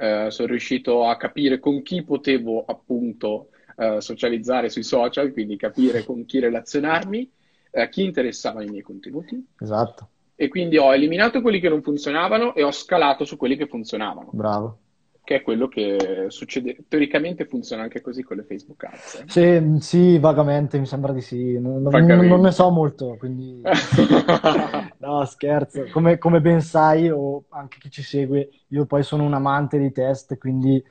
eh, 0.02 0.30
sono 0.32 0.48
riuscito 0.48 1.06
a 1.06 1.16
capire 1.16 1.60
con 1.60 1.80
chi 1.82 2.02
potevo 2.02 2.64
appunto 2.64 3.50
eh, 3.76 4.00
socializzare 4.00 4.68
sui 4.68 4.82
social, 4.82 5.32
quindi 5.32 5.56
capire 5.56 6.02
con 6.02 6.24
chi 6.24 6.40
relazionarmi, 6.40 7.30
a 7.74 7.82
eh, 7.82 7.88
chi 7.88 8.02
interessava 8.02 8.64
i 8.64 8.68
miei 8.68 8.82
contenuti. 8.82 9.46
Esatto. 9.60 10.08
E 10.34 10.48
quindi 10.48 10.76
ho 10.76 10.92
eliminato 10.92 11.40
quelli 11.40 11.60
che 11.60 11.68
non 11.68 11.82
funzionavano 11.82 12.56
e 12.56 12.64
ho 12.64 12.72
scalato 12.72 13.24
su 13.24 13.36
quelli 13.36 13.56
che 13.56 13.68
funzionavano. 13.68 14.30
Bravo 14.32 14.78
che 15.24 15.36
è 15.36 15.42
quello 15.42 15.68
che 15.68 16.26
succede. 16.28 16.78
Teoricamente 16.88 17.44
funziona 17.46 17.82
anche 17.82 18.00
così 18.00 18.22
con 18.22 18.36
le 18.36 18.42
Facebook 18.42 18.84
Ads. 18.84 19.14
Eh? 19.14 19.24
Sì, 19.26 19.80
sì, 19.80 20.18
vagamente 20.18 20.78
mi 20.78 20.86
sembra 20.86 21.12
di 21.12 21.20
sì. 21.20 21.58
Non, 21.60 21.82
non, 21.82 22.26
non 22.26 22.40
ne 22.40 22.50
so 22.50 22.70
molto, 22.70 23.16
quindi 23.18 23.62
no, 24.98 25.24
scherzo. 25.24 25.86
Come, 25.92 26.18
come, 26.18 26.40
ben 26.40 26.60
sai, 26.60 27.08
o 27.08 27.44
anche 27.50 27.78
chi 27.78 27.90
ci 27.90 28.02
segue, 28.02 28.50
io 28.68 28.84
poi 28.84 29.04
sono 29.04 29.22
un 29.22 29.34
amante 29.34 29.78
di 29.78 29.92
test, 29.92 30.36
quindi 30.38 30.82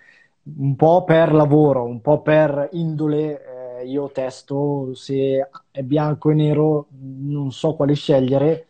un 0.43 0.75
po' 0.75 1.03
per 1.03 1.33
lavoro, 1.33 1.83
un 1.83 1.99
po' 1.99 2.21
per 2.21 2.69
indole, 2.71 3.81
eh, 3.81 3.85
io 3.85 4.09
testo 4.11 4.93
se 4.93 5.49
è 5.69 5.81
bianco 5.83 6.29
e 6.31 6.33
nero, 6.35 6.87
non 6.99 7.51
so 7.51 7.75
quale 7.75 7.95
scegliere 7.95 8.67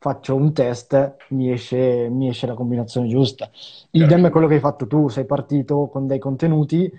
faccio 0.00 0.34
un 0.34 0.52
test, 0.54 1.16
mi 1.30 1.52
esce, 1.52 2.08
mi 2.10 2.28
esce 2.28 2.46
la 2.48 2.54
combinazione 2.54 3.08
giusta. 3.08 3.50
Idem 3.92 4.26
è 4.26 4.30
quello 4.30 4.48
che 4.48 4.54
hai 4.54 4.60
fatto 4.60 4.86
tu, 4.88 5.08
sei 5.08 5.26
partito 5.26 5.88
con 5.88 6.06
dei 6.08 6.18
contenuti, 6.18 6.90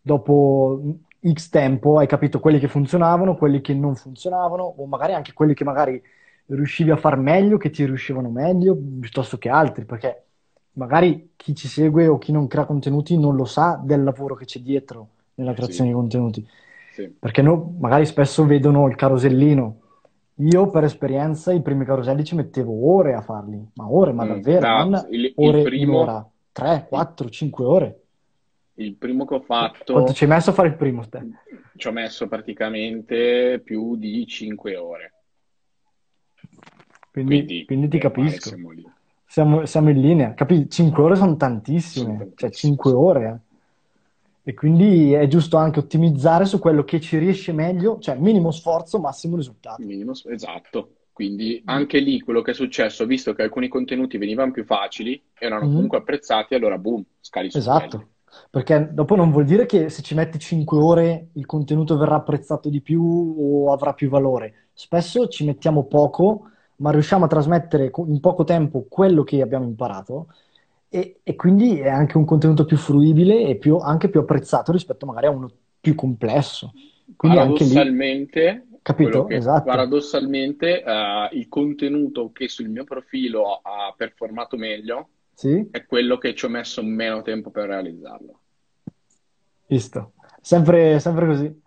dopo 0.00 0.80
X 1.32 1.48
tempo 1.50 1.98
hai 1.98 2.06
capito 2.08 2.40
quelli 2.40 2.58
che 2.58 2.68
funzionavano, 2.68 3.36
quelli 3.36 3.60
che 3.60 3.74
non 3.74 3.94
funzionavano, 3.96 4.62
o 4.64 4.86
magari 4.86 5.12
anche 5.14 5.32
quelli 5.34 5.54
che 5.54 5.64
magari 5.64 6.02
riuscivi 6.46 6.90
a 6.90 6.96
far 6.96 7.16
meglio, 7.18 7.58
che 7.58 7.70
ti 7.70 7.84
riuscivano 7.84 8.30
meglio, 8.30 8.76
piuttosto 9.00 9.38
che 9.38 9.48
altri, 9.50 9.84
perché 9.84 10.24
magari 10.72 11.32
chi 11.36 11.54
ci 11.54 11.68
segue 11.68 12.06
o 12.08 12.18
chi 12.18 12.32
non 12.32 12.46
crea 12.46 12.64
contenuti 12.66 13.18
non 13.18 13.34
lo 13.36 13.44
sa 13.44 13.80
del 13.82 14.02
lavoro 14.04 14.34
che 14.34 14.44
c'è 14.46 14.60
dietro 14.60 15.08
nella 15.34 15.54
creazione 15.54 15.90
sì, 15.90 15.90
di 15.90 15.96
contenuti. 15.96 16.46
sì. 16.88 17.16
Perché 17.18 17.42
no- 17.42 17.76
magari 17.80 18.06
spesso 18.06 18.44
vedono 18.46 18.86
il 18.88 18.96
carosellino. 18.96 19.80
Io 20.36 20.70
per 20.70 20.84
esperienza 20.84 21.52
i 21.52 21.60
primi 21.60 21.84
caroselli 21.84 22.24
ci 22.24 22.34
mettevo 22.34 22.90
ore 22.94 23.12
a 23.14 23.20
farli, 23.20 23.62
ma 23.74 23.90
ore, 23.90 24.12
ma 24.12 24.24
Mm, 24.24 24.24
davvero, 24.24 24.70
no, 24.72 24.74
non 24.74 25.06
il, 25.10 25.34
il 25.38 25.60
ore, 25.60 25.60
primo, 25.60 26.02
un'ora, 26.04 26.26
tre, 26.52 26.86
il, 26.88 26.88
quattro, 26.88 27.28
cinque 27.28 27.64
ore. 27.66 28.02
il 28.74 28.94
primo 28.96 29.24
che 29.26 29.34
ho 29.34 29.40
Quanto 29.90 30.12
ci 30.12 30.22
fatto 30.22 30.24
hai 30.24 30.30
messo 30.30 30.50
a 30.50 30.52
fare 30.52 30.68
il 30.68 30.76
primo, 30.76 31.08
te? 31.08 31.26
ci 31.76 31.86
ho 31.88 31.92
messo 31.92 32.28
praticamente 32.28 33.60
più 33.64 33.96
di 33.96 34.26
5 34.26 34.76
ore, 34.76 35.14
Quindi, 37.10 37.52
quindi 37.64 37.64
quindi 37.64 37.88
ti 37.88 37.98
male 38.10 38.38
capisco. 38.38 38.40
siamo. 38.40 38.70
Siamo, 39.26 39.66
siamo 39.66 39.90
in 39.90 40.00
linea. 40.00 40.34
Capi? 40.34 40.68
Cinque 40.70 41.02
ore 41.02 41.16
sono 41.16 41.36
Sono 41.90 42.14
tantissime, 42.16 42.32
cioè 42.34 42.50
tantissimi, 42.50 42.52
cinque 42.52 42.92
ore. 42.92 43.26
eh. 43.28 43.45
E 44.48 44.54
quindi 44.54 45.12
è 45.12 45.26
giusto 45.26 45.56
anche 45.56 45.80
ottimizzare 45.80 46.44
su 46.44 46.60
quello 46.60 46.84
che 46.84 47.00
ci 47.00 47.18
riesce 47.18 47.52
meglio, 47.52 47.98
cioè 47.98 48.16
minimo 48.16 48.52
sforzo, 48.52 49.00
massimo 49.00 49.34
risultato. 49.34 49.82
Minimo, 49.84 50.12
esatto. 50.12 50.92
Quindi 51.12 51.62
anche 51.64 51.98
lì 51.98 52.20
quello 52.20 52.42
che 52.42 52.52
è 52.52 52.54
successo, 52.54 53.06
visto 53.06 53.32
che 53.32 53.42
alcuni 53.42 53.66
contenuti 53.66 54.18
venivano 54.18 54.52
più 54.52 54.64
facili, 54.64 55.20
erano 55.34 55.64
Mhm. 55.64 55.72
comunque 55.72 55.98
apprezzati, 55.98 56.54
allora 56.54 56.78
boom, 56.78 57.04
scali 57.18 57.50
su 57.50 57.56
quelli. 57.58 57.88
Esatto, 57.88 58.08
perché 58.50 58.90
dopo 58.92 59.16
non 59.16 59.30
vuol 59.32 59.46
dire 59.46 59.66
che 59.66 59.88
se 59.88 60.02
ci 60.02 60.14
metti 60.14 60.38
5 60.38 60.78
ore 60.78 61.30
il 61.32 61.46
contenuto 61.46 61.96
verrà 61.96 62.16
apprezzato 62.16 62.68
di 62.68 62.80
più 62.82 63.02
o 63.02 63.72
avrà 63.72 63.94
più 63.94 64.08
valore. 64.08 64.68
Spesso 64.74 65.26
ci 65.28 65.44
mettiamo 65.44 65.84
poco, 65.86 66.50
ma 66.76 66.90
riusciamo 66.90 67.24
a 67.24 67.28
trasmettere 67.28 67.90
in 68.06 68.20
poco 68.20 68.44
tempo 68.44 68.84
quello 68.88 69.24
che 69.24 69.40
abbiamo 69.40 69.64
imparato 69.64 70.28
e, 70.88 71.20
e 71.22 71.34
quindi 71.36 71.78
è 71.78 71.88
anche 71.88 72.16
un 72.16 72.24
contenuto 72.24 72.64
più 72.64 72.76
fruibile 72.76 73.46
e 73.48 73.56
più- 73.56 73.76
anche 73.78 74.08
più 74.08 74.20
apprezzato 74.20 74.72
rispetto 74.72 75.06
magari 75.06 75.26
a 75.26 75.30
uno 75.30 75.50
più 75.80 75.94
complesso. 75.94 76.72
Quindi 77.16 77.38
anche 77.38 77.64
lì, 77.64 77.74
Paradossalmente, 77.74 78.66
capito? 78.82 79.24
che, 79.26 79.36
Esatto. 79.36 79.66
paradossalmente, 79.66 80.82
eh, 80.82 81.28
il 81.32 81.48
contenuto 81.48 82.30
che 82.32 82.48
sul 82.48 82.68
mio 82.68 82.84
profilo 82.84 83.60
ha 83.62 83.92
performato 83.96 84.56
meglio 84.56 85.08
Sì? 85.34 85.66
è 85.70 85.84
quello 85.86 86.18
che 86.18 86.34
ci 86.34 86.44
ho 86.44 86.48
messo 86.48 86.82
meno 86.82 87.22
tempo 87.22 87.50
per 87.50 87.66
realizzarlo. 87.68 88.40
Visto. 89.68 90.12
Sempre, 90.40 90.98
sempre 91.00 91.26
così. 91.26 91.62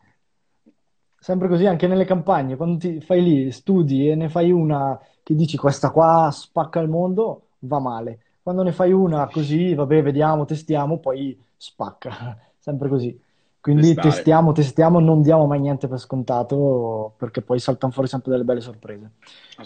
Sempre 1.22 1.48
così 1.50 1.66
anche 1.66 1.86
nelle 1.88 2.06
campagne, 2.06 2.56
quando 2.56 2.78
ti 2.78 3.02
fai 3.02 3.22
lì, 3.22 3.52
studi 3.52 4.10
e 4.10 4.16
ne 4.16 4.30
fai 4.30 4.52
una 4.52 4.98
che 5.22 5.36
dici 5.36 5.58
questa 5.58 5.92
qua 5.92 6.30
spacca 6.32 6.80
il 6.80 6.88
mondo, 6.90 7.50
va 7.60 7.80
male. 7.80 8.20
Quando 8.50 8.66
ne 8.66 8.76
fai 8.76 8.92
una 8.92 9.28
così, 9.28 9.76
vabbè, 9.76 10.02
vediamo, 10.02 10.44
testiamo, 10.44 10.98
poi 10.98 11.40
spacca. 11.56 12.36
Sempre 12.58 12.90
così. 12.90 13.16
Quindi 13.62 13.94
Testare, 13.94 14.10
testiamo, 14.10 14.52
testiamo, 14.54 15.00
non 15.00 15.22
diamo 15.22 15.46
mai 15.46 15.60
niente 15.60 15.88
per 15.88 16.00
scontato, 16.00 17.14
perché 17.16 17.44
poi 17.44 17.60
saltano 17.60 17.94
fuori 17.94 18.08
sempre 18.08 18.32
delle 18.32 18.44
belle 18.46 18.62
sorprese. 18.62 19.12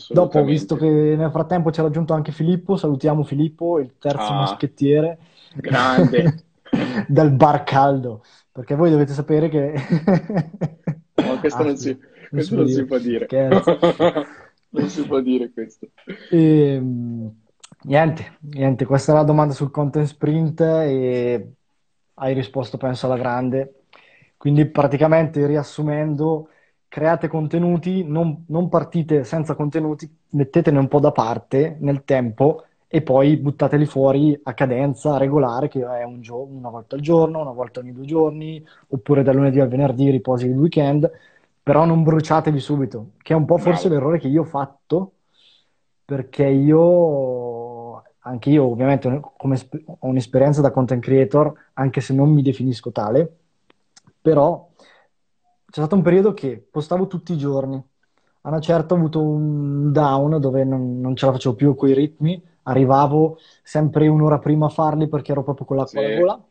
Dopo, 0.10 0.44
visto 0.44 0.76
che 0.76 1.16
nel 1.16 1.32
frattempo 1.32 1.72
ci 1.72 1.80
ha 1.80 1.84
raggiunto 1.84 2.14
anche 2.14 2.34
Filippo, 2.34 2.76
salutiamo 2.76 3.24
Filippo, 3.24 3.80
il 3.80 3.94
terzo 3.98 4.34
Ah, 4.34 4.40
moschettiere 4.40 5.18
grande. 5.56 6.44
del 7.08 7.32
bar 7.32 7.64
caldo, 7.64 8.22
perché 8.52 8.76
voi 8.76 8.92
dovete 8.92 9.14
sapere 9.14 9.48
che... 9.48 9.76
No, 11.16 11.40
questo 11.40 11.62
Ah 11.62 11.66
non 11.66 11.78
si, 11.78 11.98
questo 12.30 12.56
può 12.56 12.64
non 12.64 12.74
si 12.74 12.84
dire, 12.84 12.86
può 12.86 12.98
dire. 12.98 13.28
Non 14.74 14.90
si 14.90 15.06
può 15.06 15.22
dire 15.22 15.52
questo. 15.54 15.88
E, 16.32 16.80
mm, 16.82 17.28
niente, 17.84 18.38
niente, 18.42 18.86
questa 18.86 19.12
è 19.12 19.16
la 19.16 19.24
domanda 19.24 19.54
sul 19.54 19.72
content 19.72 20.06
sprint 20.08 20.62
e 20.62 21.54
hai 22.16 22.34
risposto 22.34 22.78
penso 22.78 23.06
alla 23.06 23.18
grande. 23.18 23.84
Quindi 24.38 24.66
praticamente 24.70 25.46
riassumendo, 25.48 26.50
create 26.88 27.28
contenuti, 27.28 28.04
non, 28.04 28.46
non 28.50 28.70
partite 28.70 29.24
senza 29.24 29.56
contenuti, 29.56 30.10
mettetene 30.32 30.78
un 30.80 30.88
po' 30.88 31.00
da 31.00 31.12
parte 31.12 31.78
nel 31.80 32.04
tempo 32.04 32.66
e 32.88 33.02
poi 33.02 33.38
buttateli 33.38 33.86
fuori 33.86 34.40
a 34.44 34.54
cadenza 34.54 35.18
regolare, 35.18 35.68
che 35.70 35.82
è 35.82 36.04
un 36.04 36.22
gio- 36.22 36.44
una 36.44 36.70
volta 36.70 36.96
al 36.96 37.02
giorno, 37.02 37.42
una 37.42 37.52
volta 37.52 37.80
ogni 37.80 37.94
due 37.94 38.06
giorni, 38.06 38.64
oppure 38.90 39.24
dal 39.24 39.36
lunedì 39.36 39.60
al 39.60 39.68
venerdì, 39.70 40.10
riposi 40.12 40.46
il 40.48 40.58
weekend, 40.58 41.10
però 41.64 41.86
non 41.86 42.04
bruciatevi 42.04 42.60
subito, 42.60 43.12
che 43.22 43.34
è 43.34 43.36
un 43.36 43.46
po' 43.46 43.58
forse 43.58 43.90
l'errore 43.90 44.20
che 44.20 44.28
io 44.28 44.42
ho 44.42 44.46
fatto 44.46 45.14
perché 46.06 46.46
io, 46.46 46.80
anche 48.24 48.50
io 48.50 48.66
ovviamente 48.66 49.20
come 49.38 49.58
ho 49.86 50.08
un'esperienza 50.08 50.62
da 50.62 50.72
content 50.72 51.02
creator, 51.04 51.54
anche 51.74 52.02
se 52.02 52.14
non 52.14 52.30
mi 52.32 52.42
definisco 52.42 52.92
tale, 52.92 53.38
però 54.22 54.70
c'è 55.66 55.80
stato 55.80 55.96
un 55.96 56.02
periodo 56.02 56.34
che 56.34 56.66
postavo 56.70 57.08
tutti 57.08 57.34
i 57.34 57.38
giorni. 57.38 57.82
A 58.46 58.50
una 58.50 58.60
certa 58.60 58.94
ho 58.94 58.98
avuto 58.98 59.22
un 59.22 59.92
down 59.92 60.40
dove 60.40 60.64
non, 60.64 61.00
non 61.00 61.16
ce 61.16 61.26
la 61.26 61.32
facevo 61.32 61.56
più 61.56 61.76
con 61.76 61.90
i 61.90 61.94
ritmi, 61.94 62.42
arrivavo 62.64 63.38
sempre 63.64 64.08
un'ora 64.08 64.40
prima 64.40 64.66
a 64.68 64.70
farli 64.70 65.08
perché 65.08 65.32
ero 65.32 65.44
proprio 65.44 65.66
con 65.66 65.78
l'acqua 65.78 66.02
alla 66.02 66.10
Sì. 66.10 66.16
gola. 66.20 66.44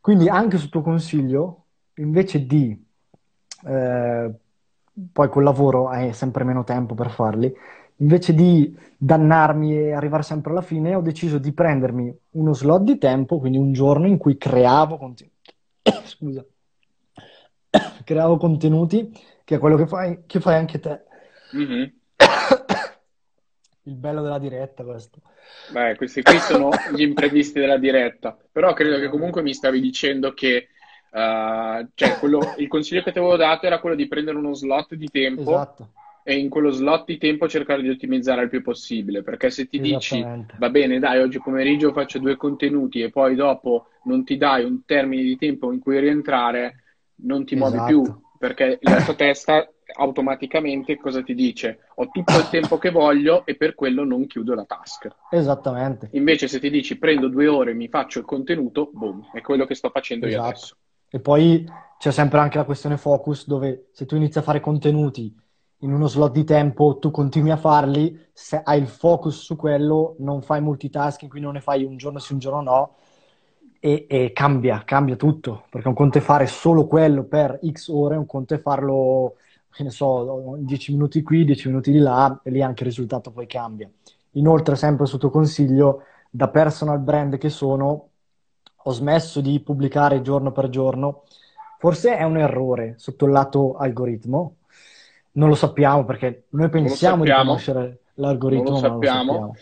Quindi 0.00 0.28
anche 0.28 0.58
su 0.58 0.68
tuo 0.68 0.82
consiglio, 0.82 1.64
invece 1.94 2.44
di 2.46 2.78
eh, 3.66 4.34
poi 5.12 5.28
col 5.28 5.42
lavoro 5.42 5.88
hai 5.88 6.12
sempre 6.12 6.44
meno 6.44 6.62
tempo 6.62 6.94
per 6.94 7.10
farli, 7.10 7.52
invece 8.04 8.34
di 8.34 8.76
dannarmi 8.98 9.76
e 9.76 9.92
arrivare 9.92 10.22
sempre 10.22 10.50
alla 10.50 10.60
fine, 10.60 10.94
ho 10.94 11.00
deciso 11.00 11.38
di 11.38 11.52
prendermi 11.52 12.14
uno 12.32 12.52
slot 12.52 12.82
di 12.82 12.98
tempo, 12.98 13.38
quindi 13.38 13.56
un 13.56 13.72
giorno 13.72 14.06
in 14.06 14.18
cui 14.18 14.36
creavo 14.36 14.98
contenuti. 14.98 15.54
Scusa, 16.04 16.44
creavo 18.04 18.36
contenuti, 18.36 19.10
che 19.42 19.54
è 19.56 19.58
quello 19.58 19.76
che 19.76 19.86
fai, 19.86 20.20
che 20.26 20.38
fai 20.38 20.56
anche 20.56 20.78
te. 20.78 21.00
Mhm. 21.52 21.92
Il 23.86 23.96
bello 23.96 24.22
della 24.22 24.38
diretta, 24.38 24.84
questo. 24.84 25.20
Beh, 25.70 25.96
questi 25.96 26.22
qui 26.22 26.38
sono 26.38 26.70
gli 26.94 27.02
imprevisti 27.02 27.60
della 27.60 27.76
diretta, 27.76 28.36
però 28.50 28.72
credo 28.72 28.98
che 28.98 29.08
comunque 29.08 29.42
mi 29.42 29.52
stavi 29.52 29.80
dicendo 29.80 30.32
che 30.32 30.68
eh, 31.10 31.88
cioè, 31.94 32.18
quello- 32.18 32.54
il 32.56 32.66
consiglio 32.66 33.02
che 33.02 33.12
ti 33.12 33.18
avevo 33.18 33.36
dato 33.36 33.66
era 33.66 33.78
quello 33.78 33.94
di 33.94 34.08
prendere 34.08 34.36
uno 34.36 34.52
slot 34.54 34.94
di 34.94 35.08
tempo 35.08 35.42
Esatto, 35.42 35.92
e 36.26 36.38
in 36.38 36.48
quello 36.48 36.70
slot 36.70 37.04
di 37.04 37.18
tempo 37.18 37.46
cercare 37.46 37.82
di 37.82 37.90
ottimizzare 37.90 38.42
il 38.44 38.48
più 38.48 38.62
possibile, 38.62 39.22
perché 39.22 39.50
se 39.50 39.68
ti 39.68 39.78
dici 39.78 40.24
va 40.58 40.70
bene, 40.70 40.98
dai, 40.98 41.20
oggi 41.20 41.38
pomeriggio 41.38 41.92
faccio 41.92 42.18
due 42.18 42.36
contenuti 42.36 43.02
e 43.02 43.10
poi 43.10 43.34
dopo 43.34 43.88
non 44.04 44.24
ti 44.24 44.38
dai 44.38 44.64
un 44.64 44.84
termine 44.86 45.22
di 45.22 45.36
tempo 45.36 45.70
in 45.70 45.80
cui 45.80 46.00
rientrare, 46.00 46.82
non 47.16 47.44
ti 47.44 47.54
muovi 47.56 47.78
più, 47.86 48.00
Esatto. 48.00 48.22
perché 48.38 48.78
la 48.80 49.02
tua 49.02 49.14
testa 49.14 49.68
automaticamente 49.96 50.96
cosa 50.96 51.22
ti 51.22 51.34
dice? 51.34 51.80
Ho 51.96 52.08
tutto 52.10 52.38
il 52.38 52.48
tempo 52.48 52.78
che 52.78 52.90
voglio 52.90 53.44
e 53.44 53.54
per 53.54 53.74
quello 53.74 54.02
non 54.02 54.26
chiudo 54.26 54.54
la 54.54 54.64
task. 54.64 55.08
Esattamente. 55.30 56.08
Invece 56.12 56.48
se 56.48 56.58
ti 56.58 56.70
dici 56.70 56.96
prendo 56.96 57.28
due 57.28 57.48
ore 57.48 57.72
e 57.72 57.74
mi 57.74 57.88
faccio 57.88 58.20
il 58.20 58.24
contenuto, 58.24 58.90
boom, 58.94 59.28
è 59.34 59.42
quello 59.42 59.66
che 59.66 59.74
sto 59.74 59.90
facendo 59.90 60.24
io 60.24 60.32
Esatto. 60.32 60.48
adesso. 60.48 60.76
E 61.10 61.20
poi 61.20 61.64
c'è 61.98 62.10
sempre 62.10 62.40
anche 62.40 62.56
la 62.56 62.64
questione 62.64 62.96
focus, 62.96 63.46
dove 63.46 63.88
se 63.92 64.06
tu 64.06 64.16
inizi 64.16 64.38
a 64.38 64.42
fare 64.42 64.60
contenuti 64.60 65.42
in 65.84 65.92
uno 65.92 66.06
slot 66.08 66.32
di 66.32 66.44
tempo, 66.44 66.96
tu 66.98 67.10
continui 67.10 67.50
a 67.50 67.56
farli, 67.58 68.18
se 68.32 68.60
hai 68.64 68.80
il 68.80 68.88
focus 68.88 69.42
su 69.42 69.54
quello, 69.54 70.16
non 70.18 70.40
fai 70.40 70.62
multitasking, 70.62 71.30
quindi 71.30 71.46
non 71.46 71.56
ne 71.56 71.60
fai 71.60 71.84
un 71.84 71.98
giorno 71.98 72.18
sì, 72.18 72.32
un 72.32 72.38
giorno 72.38 72.62
no, 72.62 72.96
e, 73.78 74.06
e 74.08 74.32
cambia, 74.32 74.82
cambia 74.84 75.14
tutto, 75.16 75.64
perché 75.70 75.88
un 75.88 75.94
conto 75.94 76.16
è 76.18 76.20
fare 76.22 76.46
solo 76.46 76.86
quello 76.86 77.24
per 77.24 77.60
X 77.70 77.88
ore, 77.88 78.16
un 78.16 78.24
conto 78.24 78.54
è 78.54 78.58
farlo, 78.58 79.34
che 79.70 79.82
ne 79.82 79.90
so, 79.90 80.56
10 80.58 80.92
minuti 80.92 81.22
qui, 81.22 81.44
10 81.44 81.68
minuti 81.68 81.92
di 81.92 81.98
là, 81.98 82.40
e 82.42 82.50
lì 82.50 82.62
anche 82.62 82.82
il 82.82 82.88
risultato 82.88 83.30
poi 83.30 83.46
cambia. 83.46 83.88
Inoltre, 84.32 84.76
sempre 84.76 85.04
su 85.04 85.18
tuo 85.18 85.28
consiglio, 85.30 86.02
da 86.30 86.48
personal 86.48 86.98
brand 86.98 87.36
che 87.36 87.50
sono, 87.50 88.08
ho 88.86 88.90
smesso 88.90 89.40
di 89.42 89.60
pubblicare 89.60 90.22
giorno 90.22 90.50
per 90.50 90.70
giorno. 90.70 91.24
Forse 91.78 92.16
è 92.16 92.22
un 92.22 92.38
errore 92.38 92.94
sotto 92.96 93.26
il 93.26 93.32
lato 93.32 93.76
algoritmo, 93.76 94.56
non 95.34 95.48
lo 95.48 95.54
sappiamo 95.54 96.04
perché 96.04 96.46
noi 96.50 96.68
pensiamo 96.70 97.24
di 97.24 97.32
sappiamo, 97.32 97.32
conoscere 97.32 98.02
non 98.46 98.64
lo 98.64 98.74
l'algoritmo, 98.74 98.80
ma 98.80 98.88
non 98.88 98.98
lo 99.00 99.04
sappiamo. 99.04 99.06
sappiamo. 99.06 99.54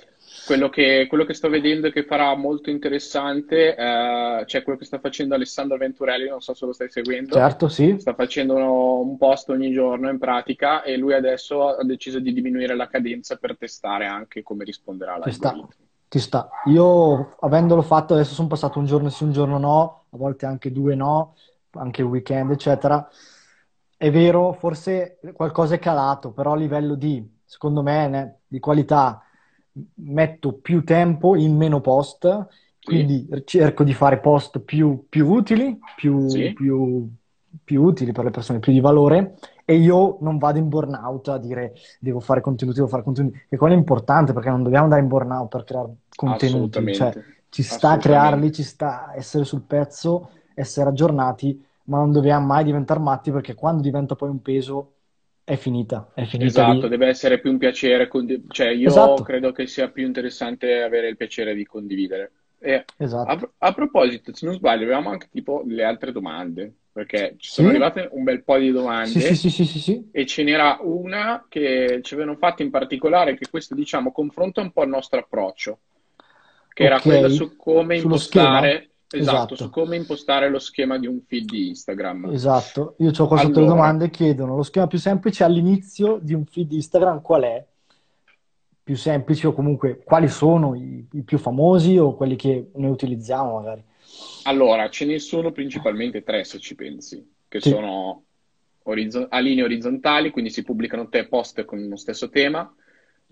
Quello 0.45 0.69
che, 0.69 1.07
quello 1.09 1.25
che 1.25 1.35
sto 1.35 1.49
vedendo 1.49 1.87
e 1.87 1.93
che 1.93 2.05
farà 2.05 2.35
molto 2.37 2.71
interessante, 2.71 3.75
eh, 3.77 4.43
c'è 4.45 4.63
quello 4.63 4.79
che 4.79 4.85
sta 4.85 4.99
facendo 4.99 5.35
Alessandro 5.35 5.77
Venturelli, 5.77 6.29
non 6.29 6.41
so 6.41 6.55
se 6.55 6.67
lo 6.67 6.73
stai 6.73 6.91
seguendo. 6.91 7.37
Certo, 7.37 7.69
sì, 7.69 7.97
Sta 7.97 8.15
facendo 8.15 8.55
uno- 8.57 9.01
un 9.01 9.17
post 9.19 9.51
ogni 9.51 9.73
giorno 9.73 10.11
in 10.11 10.19
pratica 10.19 10.83
e 10.83 10.97
lui 10.97 11.15
adesso 11.15 11.69
ha 11.69 11.85
deciso 11.85 12.19
di 12.19 12.33
diminuire 12.33 12.75
la 12.75 12.89
cadenza 12.89 13.37
per 13.37 13.57
testare 13.57 14.07
anche 14.07 14.43
come 14.43 14.65
risponderà 14.65 15.17
ci 15.21 15.31
sta, 15.33 15.57
l'algoritmo. 15.57 15.89
ci 16.09 16.19
sta. 16.19 16.51
Io, 16.65 17.37
avendolo 17.41 17.83
fatto, 17.83 18.15
adesso 18.15 18.35
sono 18.35 18.49
passato 18.49 18.79
un 18.79 18.87
giorno 18.87 19.09
sì, 19.09 19.25
un 19.25 19.33
giorno 19.33 19.59
no, 19.59 20.07
a 20.11 20.17
volte 20.17 20.47
anche 20.47 20.73
due 20.73 20.95
no, 20.95 21.35
anche 21.73 22.03
il 22.03 22.09
weekend, 22.09 22.51
eccetera. 22.51 23.09
È 24.03 24.11
vero, 24.11 24.53
forse 24.55 25.19
qualcosa 25.33 25.77
è 25.77 25.79
calato, 25.79 26.33
però 26.33 26.53
a 26.53 26.57
livello 26.57 26.97
di, 26.97 27.25
secondo 27.45 27.83
me, 27.83 28.09
ne- 28.09 28.41
di 28.49 28.59
qualità 28.59 29.23
metto 29.97 30.55
più 30.55 30.83
tempo 30.83 31.37
in 31.37 31.57
meno 31.57 31.81
post, 31.81 32.49
Sì, 32.81 32.83
quindi 32.83 33.29
cerco 33.45 33.85
di 33.85 33.95
fare 33.95 34.19
post 34.19 34.59
più, 34.59 35.07
più 35.09 35.29
utili, 35.31 35.81
più, 35.95 36.51
sì, 36.51 36.53
più- 36.53 37.09
più 37.63 37.83
utili 37.85 38.11
per 38.13 38.25
le 38.25 38.31
persone, 38.31 38.59
più 38.59 38.73
di 38.73 38.81
valore, 38.81 39.37
e 39.65 39.77
io 39.77 40.19
non 40.21 40.37
vado 40.39 40.59
in 40.59 40.69
burnout 40.69 41.29
a 41.29 41.39
dire 41.39 41.75
devo 42.01 42.19
fare 42.19 42.41
contenuti, 42.41 42.79
devo 42.79 42.89
fare 42.91 43.05
contenuti, 43.05 43.41
che 43.49 43.57
quello 43.57 43.75
è 43.75 43.77
importante 43.77 44.33
perché 44.33 44.49
non 44.51 44.63
dobbiamo 44.65 44.85
andare 44.85 45.03
in 45.03 45.09
burnout 45.09 45.49
per 45.49 45.63
creare 45.65 45.95
contenuti, 46.17 46.91
cioè 46.91 47.17
ci 47.51 47.63
sta 47.63 47.91
a 47.93 47.99
crearli, 47.99 48.51
ci 48.51 48.65
sta 48.65 49.07
a 49.11 49.15
essere 49.17 49.45
sul 49.45 49.63
pezzo, 49.63 50.31
essere 50.55 50.89
aggiornati, 50.89 51.65
ma 51.85 51.99
non 51.99 52.13
dobbiamo 52.13 52.47
mai 52.47 52.65
diventare 52.65 53.01
matti 53.01 53.31
perché 53.31 53.55
quando 53.55 53.83
diventa 53.83 54.15
poi 54.17 54.31
un 54.31 54.43
peso 54.43 54.99
è 55.45 55.57
finita, 55.57 56.13
è 56.15 56.25
finita 56.27 56.61
Esatto, 56.61 56.89
lì. 56.89 56.89
deve 56.89 57.07
essere 57.07 57.41
più 57.41 57.51
un 57.53 57.59
piacere, 57.59 58.09
condi- 58.09 58.45
cioè 58.49 58.69
io 58.71 59.21
Esatto, 59.21 59.23
credo 59.23 59.53
che 59.53 59.67
sia 59.69 59.91
più 59.91 60.05
interessante 60.05 60.83
avere 60.83 61.09
il 61.09 61.17
piacere 61.17 61.55
di 61.55 61.65
condividere. 61.65 62.33
E 62.59 62.85
a, 63.23 63.39
esatto. 63.39 63.47
a 63.59 63.73
proposito, 63.73 64.35
se 64.35 64.47
non 64.47 64.57
sbaglio, 64.57 64.83
avevamo 64.85 65.11
anche 65.11 65.29
tipo 65.31 65.63
le 65.67 65.85
altre 65.85 66.11
domande, 66.11 66.75
perché 66.91 67.37
ci 67.39 67.51
sono 67.51 67.69
Sì, 67.69 67.69
arrivate 67.69 68.09
un 68.11 68.25
bel 68.25 68.43
po' 68.43 68.59
di 68.59 68.73
sì, 69.01 69.21
sì, 69.21 69.35
domande 69.37 69.37
sì, 69.37 69.51
sì, 69.51 69.65
sì, 69.67 69.79
sì. 69.81 70.11
e 70.11 70.27
ce 70.27 70.43
n'era 70.43 70.79
una 70.81 71.47
che 71.49 72.01
ci 72.03 72.15
avevano 72.15 72.37
fatto 72.37 72.63
in 72.63 72.71
particolare, 72.71 73.37
che 73.37 73.49
questo 73.49 73.75
diciamo 73.77 74.11
confronta 74.11 74.61
un 74.61 74.73
po' 74.73 74.83
il 74.83 74.89
nostro 74.89 75.21
approccio, 75.21 75.81
che 76.73 76.85
era 76.85 77.03
Ok, 77.03 77.05
quella 77.05 77.29
su 77.29 77.55
come 77.57 77.99
sullo 77.99 78.19
schema? 78.19 78.77
Impostare, 79.17 79.43
esatto, 79.43 79.55
su 79.55 79.63
Esatto, 79.65 79.81
come 79.81 79.97
impostare 79.97 80.49
lo 80.51 80.59
schema 80.59 80.99
di 80.99 81.07
un 81.07 81.21
feed 81.27 81.51
di 81.51 81.69
Instagram. 81.69 82.33
esatto. 82.33 82.95
Io 82.99 83.11
ho 83.17 83.27
qua 83.27 83.37
sotto 83.37 83.61
le 83.61 83.67
Allora, 83.67 83.67
domande, 83.67 84.11
chiedono 84.11 84.57
lo 84.57 84.63
schema 84.63 84.87
più 84.87 84.99
semplice 84.99 85.45
all'inizio 85.45 86.19
di 86.21 86.35
un 86.35 86.45
feed 86.45 86.73
Instagram 86.73 87.21
qual 87.23 87.43
è? 87.43 87.67
Più 88.85 88.97
semplice 88.97 89.47
o 89.47 89.53
comunque 89.53 90.03
quali 90.03 90.29
sono 90.29 90.75
i, 90.75 91.07
i 91.13 91.23
più 91.23 91.39
famosi 91.39 91.97
o 91.99 92.17
quelli 92.17 92.37
che 92.37 92.71
noi 92.75 92.91
utilizziamo 92.91 93.55
magari? 93.55 93.85
Allora, 94.45 94.89
ce 94.91 95.05
ne 95.05 95.19
sono 95.19 95.53
principalmente 95.53 96.23
tre 96.23 96.45
se 96.45 96.59
ci 96.59 96.75
pensi, 96.75 97.25
che 97.49 97.61
Sì, 97.61 97.71
sono 97.71 98.25
orizzo- 98.85 99.27
a 99.29 99.39
linee 99.39 99.63
orizzontali, 99.65 100.31
quindi 100.31 100.51
si 100.51 100.65
pubblicano 100.65 101.09
tre 101.09 101.29
post 101.29 101.65
con 101.65 101.87
lo 101.89 101.97
stesso 101.97 102.29
tema, 102.29 102.73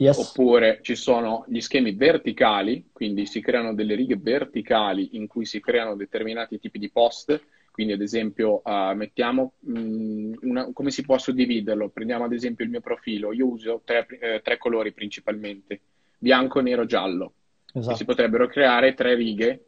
yes, 0.00 0.18
oppure 0.18 0.80
ci 0.82 0.94
sono 0.94 1.44
gli 1.48 1.60
schemi 1.60 1.92
verticali, 1.94 2.88
quindi 2.92 3.26
si 3.26 3.40
creano 3.40 3.74
delle 3.74 3.94
righe 3.94 4.16
verticali 4.16 5.10
in 5.16 5.26
cui 5.26 5.44
si 5.44 5.60
creano 5.60 5.94
determinati 5.96 6.58
tipi 6.58 6.78
di 6.78 6.90
post, 6.90 7.40
quindi 7.70 7.92
ad 7.92 8.00
esempio 8.00 8.62
eh, 8.64 8.92
mettiamo 8.94 9.52
mh, 9.60 10.32
una- 10.42 10.70
come 10.72 10.90
si 10.90 11.02
può 11.02 11.18
suddividerlo? 11.18 11.88
Prendiamo 11.90 12.24
ad 12.24 12.32
esempio 12.32 12.64
il 12.64 12.70
mio 12.70 12.80
profilo, 12.80 13.32
io 13.32 13.46
uso 13.46 13.82
tre, 13.84 14.06
eh, 14.20 14.40
tre 14.42 14.58
colori 14.58 14.92
principalmente, 14.92 15.80
bianco, 16.18 16.60
nero, 16.60 16.84
giallo, 16.86 17.32
e 17.72 17.78
si 17.78 17.78
esatto. 17.78 18.04
potrebbero 18.04 18.46
creare 18.48 18.94
tre 18.94 19.14
righe 19.14 19.64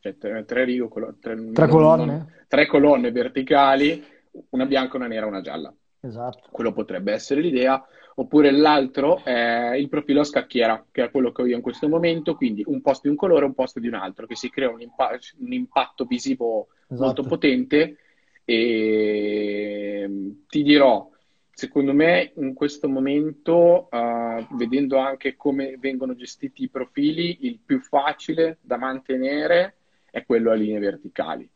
cioè 0.00 0.16
tre, 0.18 0.44
tre 0.44 0.64
righe, 0.64 0.88
colo- 0.88 1.16
tre, 1.20 1.34
Tre 1.34 1.66
non- 1.66 1.66
non- 1.66 1.70
colonne? 1.70 2.44
tre 2.48 2.66
colonne 2.66 3.10
verticali, 3.10 4.04
una 4.50 4.66
bianca, 4.66 4.96
una 4.96 5.06
nera, 5.06 5.26
una 5.26 5.40
gialla. 5.40 5.72
Esatto. 6.00 6.48
Quello 6.50 6.72
potrebbe 6.72 7.12
essere 7.12 7.40
l'idea. 7.40 7.82
Oppure 8.16 8.52
l'altro 8.52 9.24
è 9.24 9.74
il 9.74 9.88
profilo 9.88 10.20
a 10.20 10.24
scacchiera, 10.24 10.86
che 10.92 11.04
è 11.04 11.10
quello 11.10 11.32
che 11.32 11.42
ho 11.42 11.46
io 11.46 11.56
in 11.56 11.62
questo 11.62 11.88
momento, 11.88 12.36
quindi 12.36 12.62
un 12.66 12.80
posto 12.80 13.02
di 13.04 13.08
un 13.08 13.16
colore 13.16 13.44
un 13.44 13.54
posto 13.54 13.80
di 13.80 13.88
un 13.88 13.94
altro, 13.94 14.26
che 14.26 14.36
si 14.36 14.50
crea 14.50 14.70
un, 14.70 14.80
impa- 14.80 15.18
un 15.38 15.52
impatto 15.52 16.04
visivo 16.04 16.68
molto 16.90 17.22
Esatto. 17.22 17.22
potente 17.28 17.96
e 18.44 20.08
ti 20.46 20.62
dirò, 20.62 21.10
secondo 21.52 21.92
me 21.92 22.32
in 22.36 22.54
questo 22.54 22.88
momento, 22.88 23.88
eh, 23.90 24.46
vedendo 24.50 24.98
anche 24.98 25.34
come 25.34 25.76
vengono 25.78 26.14
gestiti 26.14 26.64
i 26.64 26.68
profili, 26.68 27.46
il 27.46 27.58
più 27.64 27.80
facile 27.80 28.58
da 28.60 28.76
mantenere 28.76 29.76
è 30.10 30.24
quello 30.24 30.52
a 30.52 30.54
linee 30.54 30.78
verticali, 30.78 31.48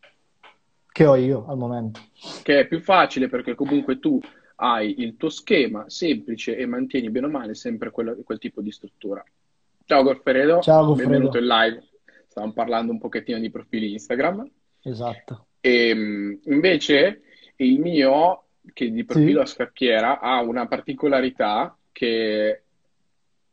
Che 0.90 1.06
ho 1.06 1.14
io 1.14 1.46
al 1.46 1.56
momento. 1.56 2.00
che 2.42 2.60
è 2.60 2.66
più 2.66 2.80
facile 2.80 3.28
perché 3.28 3.54
comunque 3.54 4.00
tu 4.00 4.18
hai 4.60 5.00
il 5.00 5.16
tuo 5.16 5.28
schema 5.28 5.88
semplice 5.88 6.56
e 6.56 6.66
mantieni 6.66 7.10
bene 7.10 7.26
o 7.26 7.30
male 7.30 7.54
sempre 7.54 7.90
quella- 7.90 8.16
quel 8.24 8.38
tipo 8.38 8.60
di 8.60 8.72
struttura. 8.72 9.24
Ciao 9.84 10.02
Gorferedo, 10.02 10.60
Ciao 10.60 10.94
benvenuto 10.94 11.38
in 11.38 11.46
live. 11.46 11.88
Stavamo 12.28 12.52
parlando 12.52 12.92
un 12.92 12.98
pochettino 12.98 13.38
di 13.38 13.50
profili 13.50 13.92
Instagram. 13.92 14.48
Esatto. 14.82 15.46
E, 15.60 15.94
mh, 15.94 16.40
invece 16.46 17.22
il 17.56 17.80
mio, 17.80 18.44
che 18.72 18.90
di 18.90 19.04
profilo 19.04 19.44
Sì, 19.44 19.52
a 19.52 19.54
scacchiera, 19.54 20.20
ha 20.20 20.40
una 20.42 20.66
particolarità 20.66 21.76
che 21.92 22.62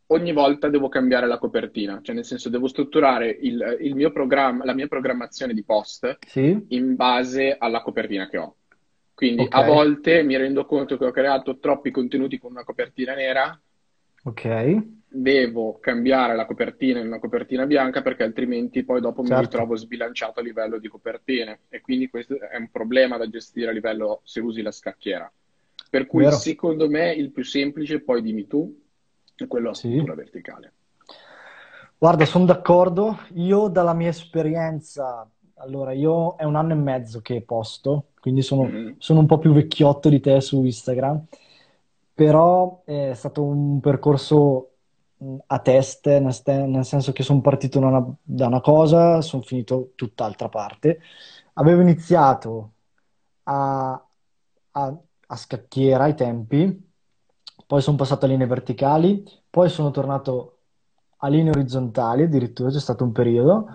ogni 0.08 0.34
volta 0.34 0.70
devo 0.70 0.90
cambiare 0.90 1.28
la 1.28 1.38
copertina, 1.38 2.00
cioè 2.02 2.16
nel 2.16 2.26
senso 2.26 2.50
devo 2.50 2.68
strutturare 2.68 3.30
il, 3.30 3.78
il 3.82 3.96
mio 3.96 4.12
programma, 4.12 4.66
la 4.66 4.74
mia 4.74 4.88
programmazione 4.88 5.54
di 5.54 5.64
post 5.64 6.18
sì, 6.28 6.66
in 6.70 6.96
base 6.96 7.56
alla 7.58 7.82
copertina 7.82 8.28
che 8.28 8.38
ho. 8.38 8.56
Quindi 9.16 9.44
ok, 9.44 9.56
a 9.56 9.64
volte 9.64 10.24
mi 10.24 10.36
rendo 10.36 10.66
conto 10.66 10.98
che 10.98 11.06
ho 11.06 11.12
creato 11.12 11.58
troppi 11.58 11.90
contenuti 11.90 12.38
con 12.38 12.52
una 12.52 12.66
copertina 12.66 13.16
nera, 13.16 13.60
ok, 14.24 14.84
devo 15.08 15.80
cambiare 15.80 16.36
la 16.36 16.46
copertina 16.46 17.00
in 17.00 17.08
una 17.08 17.20
copertina 17.20 17.66
bianca 17.66 18.02
perché 18.02 18.24
altrimenti 18.24 18.84
poi 18.84 19.00
dopo 19.00 19.22
mi 19.22 19.30
certo, 19.30 19.44
ritrovo 19.44 19.76
sbilanciato 19.78 20.42
a 20.42 20.44
livello 20.44 20.78
di 20.78 20.90
copertine 20.90 21.60
e 21.70 21.80
quindi 21.80 22.10
questo 22.10 22.38
è 22.40 22.58
un 22.58 22.70
problema 22.70 23.18
da 23.18 23.30
gestire 23.30 23.70
a 23.70 23.74
livello 23.74 24.20
se 24.26 24.42
usi 24.42 24.62
la 24.62 24.72
scacchiera. 24.72 25.32
Per 25.90 26.08
cui 26.08 26.24
vero, 26.24 26.36
secondo 26.36 26.90
me 26.90 27.14
il 27.14 27.32
più 27.32 27.46
semplice, 27.46 28.02
poi 28.02 28.22
dimmi 28.22 28.48
tu, 28.48 28.84
è 29.34 29.48
quello 29.48 29.70
a 29.70 29.74
sì. 29.74 29.88
struttura 29.88 30.16
verticale. 30.16 30.74
Guarda, 31.98 32.26
sono 32.26 32.44
d'accordo. 32.44 33.20
Io 33.36 33.70
dalla 33.70 33.94
mia 33.94 34.10
esperienza, 34.10 35.30
allora 35.56 35.94
io 35.94 36.36
è 36.36 36.44
un 36.44 36.56
anno 36.56 36.74
e 36.74 36.76
mezzo 36.76 37.22
che 37.22 37.42
posto, 37.42 38.08
quindi 38.26 38.42
sono, 38.42 38.64
Mhm. 38.64 38.96
sono 38.98 39.20
un 39.20 39.28
po' 39.28 39.38
più 39.38 39.54
vecchiotto 39.54 40.10
di 40.10 40.20
te 40.20 40.42
su 40.42 40.64
Instagram, 40.64 41.26
però 42.12 42.82
è 42.84 43.12
stato 43.14 43.44
un 43.44 43.80
percorso 43.80 44.72
mh, 45.18 45.36
a 45.48 45.60
teste, 45.60 46.32
ste- 46.32 46.66
nel 46.66 46.86
senso 46.86 47.12
che 47.12 47.22
sono 47.22 47.40
partito 47.42 47.80
da 47.80 47.86
una, 47.88 48.16
da 48.24 48.48
una 48.48 48.62
cosa, 48.62 49.22
sono 49.22 49.44
finito 49.44 49.92
tutt'altra 49.96 50.50
parte. 50.50 51.00
Avevo 51.54 51.82
iniziato 51.82 52.72
a, 53.44 53.92
a- 54.72 54.98
a 55.28 55.36
scacchiera 55.36 56.06
ai 56.06 56.16
tempi, 56.16 56.84
poi 57.68 57.82
sono 57.82 57.98
passato 57.98 58.26
a 58.26 58.28
linee 58.30 58.48
verticali, 58.48 59.24
poi 59.50 59.70
sono 59.70 59.92
tornato 59.92 60.52
a 61.18 61.28
linee 61.30 61.52
orizzontali, 61.52 62.24
addirittura 62.24 62.70
c'è 62.70 62.80
stato 62.80 63.04
un 63.04 63.12
periodo, 63.12 63.68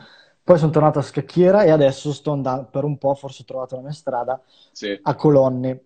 poi 0.51 0.59
sono 0.59 0.73
tornato 0.73 0.99
a 0.99 1.03
scacchiera 1.03 1.63
e 1.63 1.71
adesso 1.71 2.13
sto 2.13 2.33
andando 2.33 2.67
per 2.73 2.83
un 2.83 2.99
po', 2.99 3.15
forse 3.15 3.43
ho 3.43 3.45
trovato 3.45 3.77
la 3.77 3.83
mia 3.83 3.93
strada, 3.93 4.43
Sì, 4.73 4.99
a 5.01 5.15
colonne. 5.15 5.85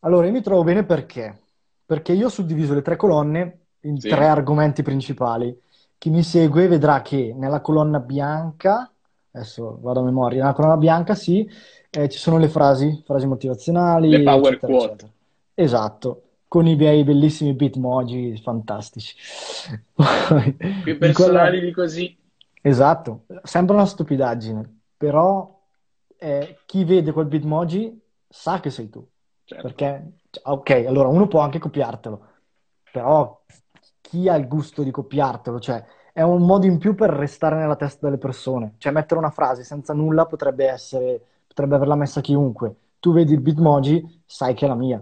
Allora, 0.00 0.26
io 0.26 0.32
mi 0.32 0.42
trovo 0.42 0.64
bene 0.64 0.84
perché? 0.84 1.40
Perché 1.86 2.12
io 2.12 2.26
ho 2.26 2.28
suddiviso 2.28 2.74
le 2.74 2.82
tre 2.82 2.96
colonne 2.96 3.60
in 3.80 3.98
tre 3.98 4.24
sì, 4.24 4.30
argomenti 4.30 4.82
principali. 4.82 5.58
Chi 5.96 6.10
mi 6.10 6.22
segue 6.22 6.68
vedrà 6.68 7.00
che 7.00 7.32
nella 7.34 7.62
colonna 7.62 7.98
bianca, 7.98 8.92
adesso 9.30 9.78
vado 9.80 10.00
a 10.00 10.04
memoria, 10.04 10.42
nella 10.42 10.52
colonna 10.52 10.76
bianca 10.76 11.14
sì, 11.14 11.48
eh, 11.90 12.10
ci 12.10 12.18
sono 12.18 12.36
le 12.36 12.50
frasi, 12.50 13.02
frasi 13.02 13.24
le 13.24 13.30
motivazionali, 13.30 14.22
power 14.22 14.52
eccetera, 14.52 14.72
quote, 14.74 14.92
eccetera. 14.92 15.12
Esatto, 15.54 16.22
con 16.48 16.66
i 16.66 16.76
miei 16.76 17.02
bellissimi 17.02 17.54
bitmoji 17.54 18.36
fantastici. 18.42 19.16
Più 20.84 20.98
personali 20.98 21.60
di 21.60 21.70
così, 21.70 22.14
Esatto, 22.66 23.26
sembra 23.44 23.76
una 23.76 23.86
stupidaggine, 23.86 24.80
però 24.96 25.56
eh, 26.18 26.58
chi 26.66 26.84
vede 26.84 27.12
quel 27.12 27.26
bitmoji 27.26 28.00
sa 28.28 28.58
che 28.58 28.70
sei 28.70 28.88
tu. 28.90 29.06
certo, 29.44 29.68
Perché, 29.68 30.12
ok, 30.42 30.70
allora 30.88 31.06
uno 31.06 31.28
può 31.28 31.40
anche 31.40 31.60
copiartelo, 31.60 32.26
però 32.90 33.40
chi 34.00 34.28
ha 34.28 34.34
il 34.34 34.48
gusto 34.48 34.82
di 34.82 34.90
copiartelo? 34.90 35.60
Cioè, 35.60 35.84
è 36.12 36.22
un 36.22 36.42
modo 36.44 36.66
in 36.66 36.78
più 36.78 36.96
per 36.96 37.10
restare 37.10 37.54
nella 37.56 37.76
testa 37.76 38.06
delle 38.06 38.18
persone. 38.18 38.74
Cioè, 38.78 38.92
mettere 38.92 39.20
una 39.20 39.30
frase 39.30 39.62
senza 39.62 39.92
nulla 39.92 40.26
potrebbe 40.26 40.66
essere, 40.66 41.20
potrebbe 41.46 41.76
averla 41.76 41.94
messa 41.94 42.20
chiunque. 42.20 42.74
Tu 42.98 43.12
vedi 43.12 43.32
il 43.32 43.40
Bitmoji, 43.40 44.22
sai 44.26 44.54
che 44.54 44.64
è 44.64 44.68
la 44.68 44.74
mia. 44.74 45.00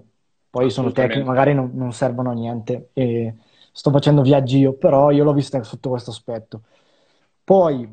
Poi 0.51 0.69
sono 0.71 0.93
tecniche, 0.93 1.25
magari 1.25 1.55
non, 1.55 1.71
non 1.73 1.93
servono 1.93 2.31
a 2.31 2.35
niente 2.35 2.91
e 2.93 3.35
sto 3.73 3.91
facendo 3.91 4.21
viaggi 4.21 4.59
io, 4.59 4.75
però 4.75 5.11
io 5.11 5.25
l'ho 5.25 5.33
vista 5.33 5.63
sotto 5.63 5.89
questo 5.89 6.11
aspetto. 6.11 6.61
Poi 7.45 7.89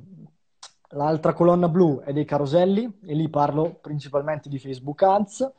l'altra 0.89 1.33
colonna 1.33 1.69
blu 1.69 2.01
è 2.01 2.13
dei 2.13 2.25
caroselli 2.25 2.89
e 3.05 3.13
lì 3.13 3.29
parlo 3.29 3.77
principalmente 3.81 4.49
di 4.49 4.59
Facebook 4.59 5.01
Ads 5.03 5.51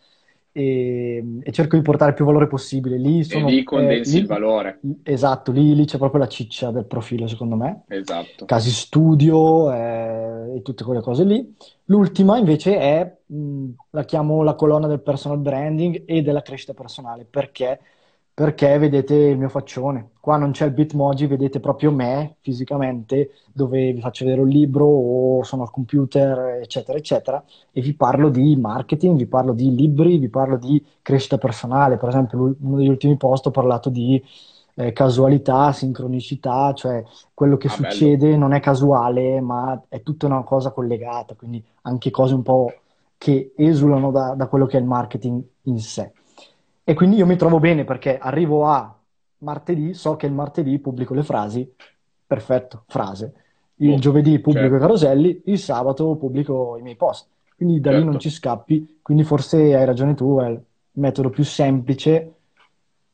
e, 0.53 1.39
e 1.43 1.53
cerco 1.53 1.77
di 1.77 1.83
portare 1.83 2.15
più 2.15 2.25
valore 2.25 2.47
possibile. 2.47 2.97
Lì 2.99 3.25
E 3.27 3.41
lì 3.41 3.65
sono, 3.65 3.65
eh, 3.71 4.01
condensi 4.05 4.19
il 4.19 4.27
lì- 4.27 4.27
valore, 4.27 4.85
esatto, 5.03 5.53
lì, 5.53 5.75
lì 5.75 5.85
c'è 5.85 5.99
proprio 5.99 6.21
la 6.21 6.29
ciccia 6.29 6.71
del 6.71 6.85
profilo, 6.87 7.27
secondo 7.27 7.57
me. 7.57 7.85
esatto. 7.89 8.45
Casi 8.45 8.71
studio 8.71 9.73
eh, 9.73 10.57
e 10.57 10.63
tutte 10.63 10.85
quelle 10.85 11.01
cose 11.01 11.25
lì. 11.25 11.55
L'ultima 11.85 12.37
invece 12.39 12.77
è, 12.79 13.17
mh, 13.27 13.69
la 13.91 14.05
chiamo 14.05 14.43
la 14.43 14.55
colonna 14.55 14.87
del 14.89 15.01
personal 15.01 15.39
branding 15.39 16.03
e 16.07 16.23
della 16.23 16.43
crescita 16.43 16.75
personale. 16.75 17.25
Perché? 17.25 17.81
Perché 18.35 18.79
vedete 18.79 19.15
il 19.15 19.39
mio 19.39 19.49
faccione. 19.49 20.11
Qua 20.21 20.37
non 20.37 20.53
c'è 20.53 20.67
il 20.67 20.73
Bitmoji, 20.73 21.27
vedete 21.27 21.61
proprio 21.61 21.93
me 21.93 22.37
fisicamente, 22.41 23.31
dove 23.53 23.93
vi 23.93 24.01
faccio 24.01 24.25
vedere 24.25 24.43
un 24.43 24.49
libro 24.49 24.87
o 24.87 25.43
sono 25.43 25.63
al 25.63 25.71
computer, 25.71 26.61
eccetera, 26.63 26.97
eccetera, 26.99 27.45
e 27.73 27.81
vi 27.81 27.95
parlo 27.95 28.31
di 28.31 28.57
marketing, 28.57 29.19
vi 29.19 29.27
parlo 29.27 29.53
di 29.53 29.75
libri, 29.75 30.19
vi 30.19 30.29
parlo 30.31 30.57
di 30.57 30.83
crescita 31.03 31.39
personale. 31.39 31.97
Per 31.99 32.09
esempio, 32.09 32.55
uno 32.61 32.77
degli 32.77 32.89
ultimi 32.89 33.17
post 33.17 33.47
ho 33.49 33.51
parlato 33.51 33.91
di 33.91 34.23
eh, 34.75 34.93
casualità, 34.93 35.73
sincronicità, 35.73 36.73
cioè 36.75 37.03
quello 37.35 37.57
che 37.57 37.69
Ah, 37.69 37.77
bello. 37.77 37.89
succede 37.89 38.37
non 38.37 38.53
è 38.53 38.61
casuale, 38.61 39.41
ma 39.41 39.83
è 39.89 40.03
tutta 40.03 40.27
una 40.27 40.43
cosa 40.43 40.71
collegata, 40.73 41.35
quindi 41.35 41.63
anche 41.83 42.11
cose 42.11 42.35
un 42.35 42.43
po' 42.43 42.81
che 43.19 43.53
esulano 43.57 44.11
da, 44.11 44.35
da 44.35 44.47
quello 44.49 44.67
che 44.67 44.79
è 44.79 44.81
il 44.81 44.87
marketing 44.87 45.43
in 45.63 45.79
sé. 45.81 46.13
E 46.85 46.95
quindi 46.95 47.17
io 47.17 47.27
mi 47.27 47.37
trovo 47.37 47.59
bene 47.61 47.85
perché 47.85 48.19
arrivo 48.19 48.67
a 48.67 48.95
martedì, 49.39 49.95
so 49.95 50.17
che 50.17 50.27
il 50.27 50.33
martedì 50.33 50.79
pubblico 50.79 51.15
le 51.15 51.23
frasi, 51.23 51.71
perfetto, 52.27 52.85
frase. 52.89 53.35
Il 53.77 53.99
Boh, 53.99 54.01
giovedì 54.01 54.39
pubblico 54.41 54.77
i 54.77 54.79
certo, 54.79 54.81
caroselli, 54.81 55.43
il 55.47 55.59
sabato 55.59 56.17
pubblico 56.17 56.77
i 56.79 56.83
miei 56.83 56.97
post. 56.97 57.29
Quindi 57.57 57.81
da 57.81 57.93
lì 57.93 58.03
non 58.05 58.19
certo. 58.19 58.19
ci 58.19 58.31
scappi, 58.31 58.99
quindi 59.03 59.23
forse 59.25 59.75
hai 59.77 59.85
ragione 59.85 60.15
tu, 60.15 60.39
è 60.41 60.49
il 60.49 60.61
metodo 60.93 61.31
più 61.31 61.45
semplice 61.45 62.35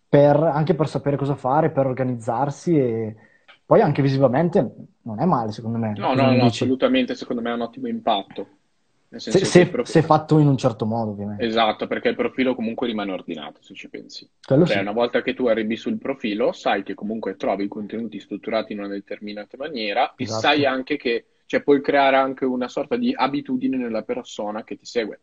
per- 0.08 0.42
anche 0.42 0.74
per 0.74 0.88
sapere 0.88 1.16
cosa 1.16 1.34
fare, 1.36 1.70
per 1.70 1.86
organizzarsi 1.86 2.76
e 2.78 3.16
poi 3.66 3.80
anche 3.82 4.00
visivamente 4.02 4.74
non 5.02 5.20
è 5.20 5.24
male, 5.26 5.52
secondo 5.52 5.76
me. 5.78 5.94
No, 5.96 6.14
no, 6.14 6.32
no, 6.34 6.46
dici? 6.46 6.46
assolutamente, 6.46 7.14
secondo 7.14 7.42
me 7.42 7.50
ha 7.50 7.54
un 7.54 7.60
ottimo 7.60 7.88
impatto. 7.88 8.57
Se, 9.16 9.30
se- 9.30 9.68
prof- 9.68 9.88
se 9.88 10.02
fatto 10.02 10.38
in 10.38 10.46
un 10.46 10.58
certo 10.58 10.84
modo, 10.84 11.12
ovviamente. 11.12 11.42
Esatto, 11.42 11.86
perché 11.86 12.08
il 12.08 12.14
profilo 12.14 12.54
comunque 12.54 12.86
rimane 12.86 13.12
ordinato, 13.12 13.62
se 13.62 13.72
ci 13.72 13.88
pensi. 13.88 14.28
Quello 14.44 14.66
Cioè, 14.66 14.76
sì, 14.76 14.82
una 14.82 14.92
volta 14.92 15.22
che 15.22 15.32
tu 15.32 15.46
arrivi 15.46 15.76
sul 15.76 15.96
profilo, 15.96 16.52
sai 16.52 16.82
che 16.82 16.92
comunque 16.92 17.36
trovi 17.36 17.64
i 17.64 17.68
contenuti 17.68 18.20
strutturati 18.20 18.74
in 18.74 18.80
una 18.80 18.88
determinata 18.88 19.56
maniera 19.56 20.14
e 20.14 20.26
sai 20.26 20.58
esatto, 20.58 20.74
anche 20.74 20.96
che, 20.98 21.24
cioè, 21.46 21.62
puoi 21.62 21.80
creare 21.80 22.16
anche 22.16 22.44
una 22.44 22.68
sorta 22.68 22.96
di 22.96 23.14
abitudine 23.16 23.78
nella 23.78 24.02
persona 24.02 24.62
che 24.62 24.76
ti 24.76 24.84
segue. 24.84 25.20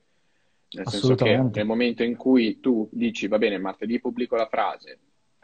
Nel 0.71 0.87
senso 0.87 1.13
che 1.13 1.37
nel 1.37 1.65
momento 1.65 2.01
in 2.01 2.15
cui 2.15 2.59
tu 2.59 2.89
dici, 2.91 3.27
va 3.27 3.37
bene, 3.37 3.59
martedì 3.59 3.99
pubblico 4.01 4.35
la 4.35 4.47
frase, 4.47 4.97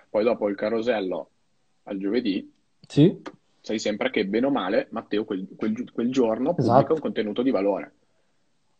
poi 0.10 0.24
dopo 0.24 0.50
il 0.50 0.56
carosello 0.56 1.30
al 1.84 1.98
giovedì, 2.00 2.52
Sì, 2.88 3.22
sai 3.62 3.78
sempre 3.78 4.10
che 4.10 4.26
bene 4.26 4.48
o 4.48 4.52
male 4.52 4.88
Matteo 4.90 5.26
quel, 5.26 5.48
quel 5.56 5.92
quel 5.92 6.12
giorno 6.12 6.56
pubblica 6.56 6.76
un 6.76 6.82
esatto, 6.82 7.00
contenuto 7.00 7.44
di 7.44 7.52
valore 7.52 7.94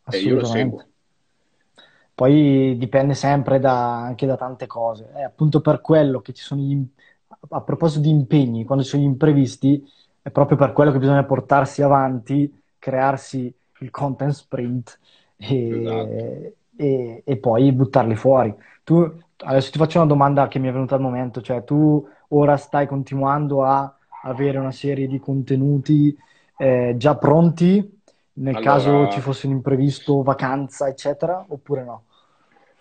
e 0.08 0.20
io 0.20 0.36
lo 0.36 0.44
assolutamente. 0.44 0.44
seguo. 0.44 0.86
Poi 2.14 2.76
dipende 2.78 3.14
sempre 3.14 3.58
da- 3.58 4.02
anche 4.02 4.26
da 4.26 4.36
tante 4.36 4.66
cose. 4.66 5.10
È 5.12 5.22
appunto 5.22 5.60
per 5.60 5.80
quello 5.80 6.20
che 6.20 6.32
ci 6.32 6.42
sono 6.42 6.60
gli, 6.60 6.78
a 7.50 7.60
proposito 7.62 8.00
di 8.02 8.10
impegni, 8.10 8.64
quando 8.64 8.84
ci 8.84 8.90
sono 8.90 9.02
gli 9.02 9.06
imprevisti, 9.06 9.82
è 10.20 10.30
proprio 10.30 10.56
per 10.58 10.72
quello 10.72 10.92
che 10.92 10.98
bisogna 10.98 11.24
portarsi 11.24 11.82
avanti, 11.82 12.52
crearsi 12.78 13.52
il 13.80 13.90
content 13.90 14.32
sprint 14.32 14.98
Esatto. 15.68 16.16
e, 16.16 16.56
e- 16.76 17.22
e 17.24 17.36
poi 17.38 17.72
buttarli 17.72 18.14
fuori. 18.14 18.54
Tu, 18.84 19.10
adesso 19.38 19.70
ti 19.70 19.78
faccio 19.78 19.98
una 19.98 20.06
domanda 20.06 20.48
che 20.48 20.58
mi 20.58 20.68
è 20.68 20.72
venuta 20.72 20.94
al 20.94 21.00
momento, 21.00 21.40
cioè 21.40 21.64
tu 21.64 22.06
ora 22.28 22.56
stai 22.56 22.86
continuando 22.86 23.64
a 23.64 23.96
avere 24.24 24.58
una 24.58 24.70
serie 24.70 25.08
di 25.08 25.18
contenuti 25.18 26.16
eh, 26.56 26.94
già 26.96 27.16
pronti 27.16 28.00
nel 28.34 28.58
caso 28.58 29.06
ci 29.06 29.20
Allora, 29.20 29.22
fosse 29.22 29.46
un 29.46 29.52
imprevisto, 29.54 30.22
vacanza, 30.22 30.88
eccetera, 30.88 31.44
oppure 31.48 31.84
no? 31.84 32.04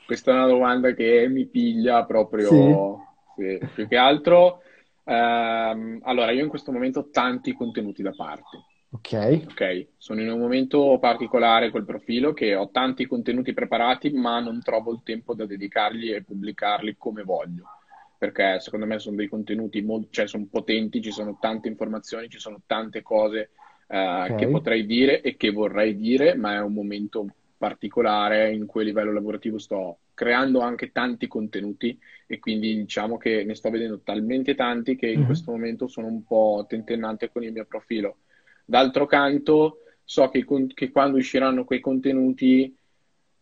questa 0.03 0.31
è 0.31 0.33
una 0.35 0.47
domanda 0.47 0.93
che 0.93 1.27
mi 1.29 1.45
piglia 1.47 2.05
Sì? 2.37 2.83
proprio, 2.85 3.07
sì, 3.35 3.63
più 3.73 3.87
che 3.87 3.95
altro. 3.97 4.61
ehm, 5.03 5.99
allora, 6.03 6.31
io 6.31 6.43
in 6.43 6.49
questo 6.49 6.71
momento 6.71 6.99
ho 6.99 7.09
tanti 7.09 7.53
contenuti 7.53 8.01
da 8.01 8.13
parte, 8.13 8.65
Ok, 8.91 9.13
ok? 9.45 9.87
Sono 9.97 10.21
in 10.21 10.29
un 10.29 10.39
momento 10.39 10.97
particolare 10.99 11.71
col 11.71 11.85
profilo 11.85 12.33
che 12.33 12.55
ho 12.55 12.69
tanti 12.71 13.05
contenuti 13.07 13.53
preparati, 13.53 14.11
ma 14.11 14.39
non 14.39 14.61
trovo 14.61 14.91
il 14.93 15.01
tempo 15.03 15.33
da 15.33 15.45
dedicarli 15.45 16.11
e 16.11 16.23
pubblicarli 16.23 16.95
come 16.97 17.23
voglio. 17.23 17.71
Perché 18.17 18.59
secondo 18.59 18.85
me 18.85 18.99
sono 18.99 19.15
dei 19.15 19.27
contenuti 19.27 19.81
molto, 19.81 20.09
cioè 20.11 20.27
sono 20.27 20.45
potenti, 20.49 21.01
ci 21.01 21.11
sono 21.11 21.37
tante 21.39 21.67
informazioni, 21.69 22.29
ci 22.29 22.37
sono 22.39 22.61
tante 22.67 23.01
cose 23.01 23.51
eh, 23.91 24.34
che 24.36 24.47
ok. 24.47 24.49
potrei 24.49 24.86
dire 24.86 25.21
e 25.21 25.36
che 25.38 25.51
vorrei 25.51 25.95
dire, 25.97 26.36
ma 26.36 26.56
è 26.56 26.62
un 26.62 26.73
momento 26.73 27.25
particolare 27.58 28.54
in 28.54 28.65
cui 28.65 28.82
a 28.82 28.86
livello 28.86 29.13
lavorativo 29.13 29.58
sto 29.60 29.99
creando 30.13 30.60
anche 30.62 30.91
tanti 30.91 31.27
contenuti 31.27 31.97
e 32.27 32.39
quindi 32.39 32.75
diciamo 32.75 33.17
che 33.17 33.43
ne 33.43 33.56
sto 33.56 33.69
vedendo 33.69 34.01
talmente 34.01 34.56
tanti 34.56 34.95
che 34.95 35.08
in 35.08 35.23
Mhm. 35.23 35.25
questo 35.25 35.51
momento 35.51 35.88
sono 35.88 36.08
un 36.08 36.23
po' 36.25 36.65
tentennante 36.67 37.32
con 37.32 37.43
il 37.43 37.51
mio 37.51 37.65
profilo. 37.65 38.19
D'altro 38.65 39.06
canto, 39.06 39.80
so 40.04 40.30
che, 40.30 40.45
che 40.73 40.91
quando 40.91 41.17
usciranno 41.17 41.65
quei 41.65 41.80
contenuti 41.80 42.75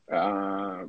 eh, 0.05 0.88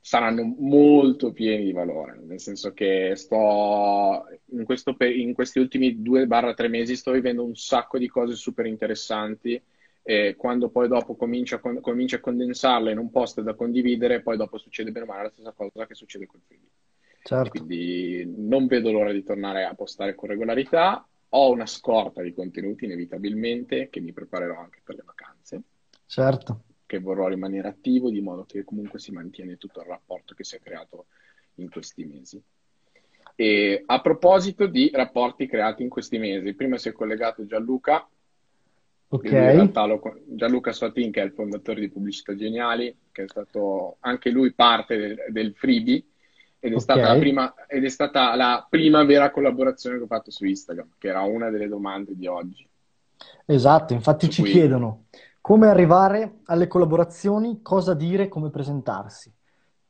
saranno 0.00 0.54
molto 0.58 1.32
pieni 1.32 1.64
di 1.64 1.72
valore, 1.72 2.18
nel 2.24 2.40
senso 2.40 2.72
che 2.72 3.12
sto 3.16 4.24
in, 4.52 4.64
questo 4.64 4.96
in 4.98 5.34
questi 5.34 5.58
ultimi 5.58 6.00
2-3 6.02 6.68
mesi 6.68 6.96
sto 6.96 7.12
vivendo 7.12 7.44
un 7.44 7.54
sacco 7.54 7.98
di 7.98 8.08
cose 8.08 8.34
super 8.34 8.66
interessanti 8.66 9.62
e 10.02 10.34
quando 10.36 10.70
poi 10.70 10.88
dopo 10.88 11.14
comincio 11.14 11.56
a, 11.56 11.58
con- 11.58 11.80
comincio 11.80 12.16
a 12.16 12.20
condensarle 12.20 12.90
in 12.90 12.98
un 12.98 13.10
post 13.10 13.42
da 13.42 13.54
condividere, 13.54 14.22
poi 14.22 14.36
dopo 14.36 14.56
succede 14.56 14.90
bene 14.90 15.04
o 15.04 15.08
male 15.08 15.22
la 15.24 15.30
stessa 15.30 15.52
cosa 15.52 15.86
che 15.86 15.94
succede 15.94 16.26
video. 16.48 16.68
E 17.08 17.18
Certo, 17.22 17.50
quindi 17.50 18.24
non 18.34 18.66
vedo 18.66 18.90
l'ora 18.90 19.12
di 19.12 19.22
tornare 19.22 19.64
a 19.64 19.74
postare 19.74 20.14
con 20.14 20.30
regolarità. 20.30 21.06
Ho 21.32 21.50
una 21.50 21.66
scorta 21.66 22.22
di 22.22 22.32
contenuti 22.32 22.86
inevitabilmente 22.86 23.88
che 23.90 24.00
mi 24.00 24.12
preparerò 24.12 24.58
anche 24.58 24.80
per 24.82 24.96
le 24.96 25.02
vacanze 25.04 25.62
certo. 26.10 26.64
Che 26.90 26.98
vorrò 26.98 27.28
rimanere 27.28 27.68
attivo, 27.68 28.10
di 28.10 28.20
modo 28.20 28.44
che 28.44 28.64
comunque 28.64 28.98
si 28.98 29.12
mantiene 29.12 29.56
tutto 29.56 29.78
il 29.78 29.86
rapporto 29.86 30.34
che 30.34 30.42
si 30.42 30.56
è 30.56 30.58
creato 30.58 31.06
in 31.54 31.70
questi 31.70 32.04
mesi. 32.04 32.42
E 33.36 33.84
a 33.86 34.00
proposito 34.00 34.66
di 34.66 34.90
rapporti 34.92 35.46
creati 35.46 35.84
in 35.84 35.88
questi 35.88 36.18
mesi, 36.18 36.52
prima 36.54 36.78
si 36.78 36.88
è 36.88 36.92
collegato 36.92 37.46
Gianluca, 37.46 38.04
Ok, 39.12 39.22
lui 39.22 39.32
in 39.34 39.46
realtà 39.46 39.84
lo, 39.84 40.00
Gianluca 40.26 40.72
Sotin, 40.72 41.12
che 41.12 41.20
è 41.20 41.24
il 41.24 41.32
fondatore 41.32 41.78
di 41.78 41.90
Pubblicità 41.90 42.34
Geniali, 42.34 42.92
che 43.12 43.22
è 43.22 43.28
stato 43.28 43.98
anche 44.00 44.30
lui 44.30 44.52
parte 44.52 44.96
del, 44.96 45.24
del 45.28 45.54
freebie, 45.54 46.02
ed 46.58 46.72
è 46.72 46.74
ok. 46.74 46.80
stata 46.80 47.12
la 47.12 47.18
prima, 47.20 47.54
ed 47.68 47.84
è 47.84 47.88
stata 47.88 48.34
la 48.34 48.66
prima 48.68 49.04
vera 49.04 49.30
collaborazione 49.30 49.96
che 49.96 50.02
ho 50.02 50.08
fatto 50.08 50.32
su 50.32 50.44
Instagram, 50.44 50.88
che 50.98 51.06
era 51.06 51.20
una 51.20 51.50
delle 51.50 51.68
domande 51.68 52.16
di 52.16 52.26
oggi, 52.26 52.68
Esatto, 53.46 53.92
infatti 53.92 54.26
su 54.26 54.32
ci 54.32 54.42
cui 54.42 54.50
chiedono 54.50 55.04
come 55.40 55.68
arrivare 55.68 56.40
alle 56.44 56.66
collaborazioni, 56.66 57.60
cosa 57.62 57.94
dire, 57.94 58.28
come 58.28 58.50
presentarsi. 58.50 59.32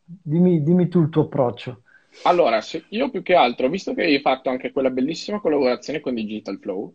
Dimmi, 0.04 0.62
dimmi 0.62 0.88
tu 0.88 1.00
il 1.02 1.08
tuo 1.08 1.22
approccio. 1.22 1.82
Allora, 2.22 2.60
io 2.90 3.10
più 3.10 3.22
che 3.22 3.34
altro, 3.34 3.68
visto 3.68 3.94
che 3.94 4.02
hai 4.02 4.20
fatto 4.20 4.50
anche 4.50 4.72
quella 4.72 4.90
bellissima 4.90 5.40
collaborazione 5.40 6.00
con 6.00 6.14
Digital 6.14 6.58
Flow, 6.58 6.94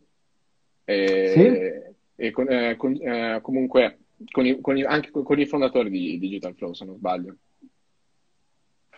Sì? 1.24 1.42
e, 1.42 1.96
e 2.16 2.32
con- 2.32 2.50
eh, 2.52 2.76
con- 2.76 2.96
eh, 3.02 3.40
comunque 3.42 4.00
con 4.32 4.46
i- 4.46 4.62
con 4.62 4.78
i- 4.78 4.84
anche 4.84 5.10
con, 5.12 5.40
i 5.40 5.46
fondatori 5.48 5.90
di 5.90 6.20
Digital 6.20 6.56
Flow, 6.56 6.74
se 6.74 6.86
non 6.86 6.96
sbaglio. 6.98 7.38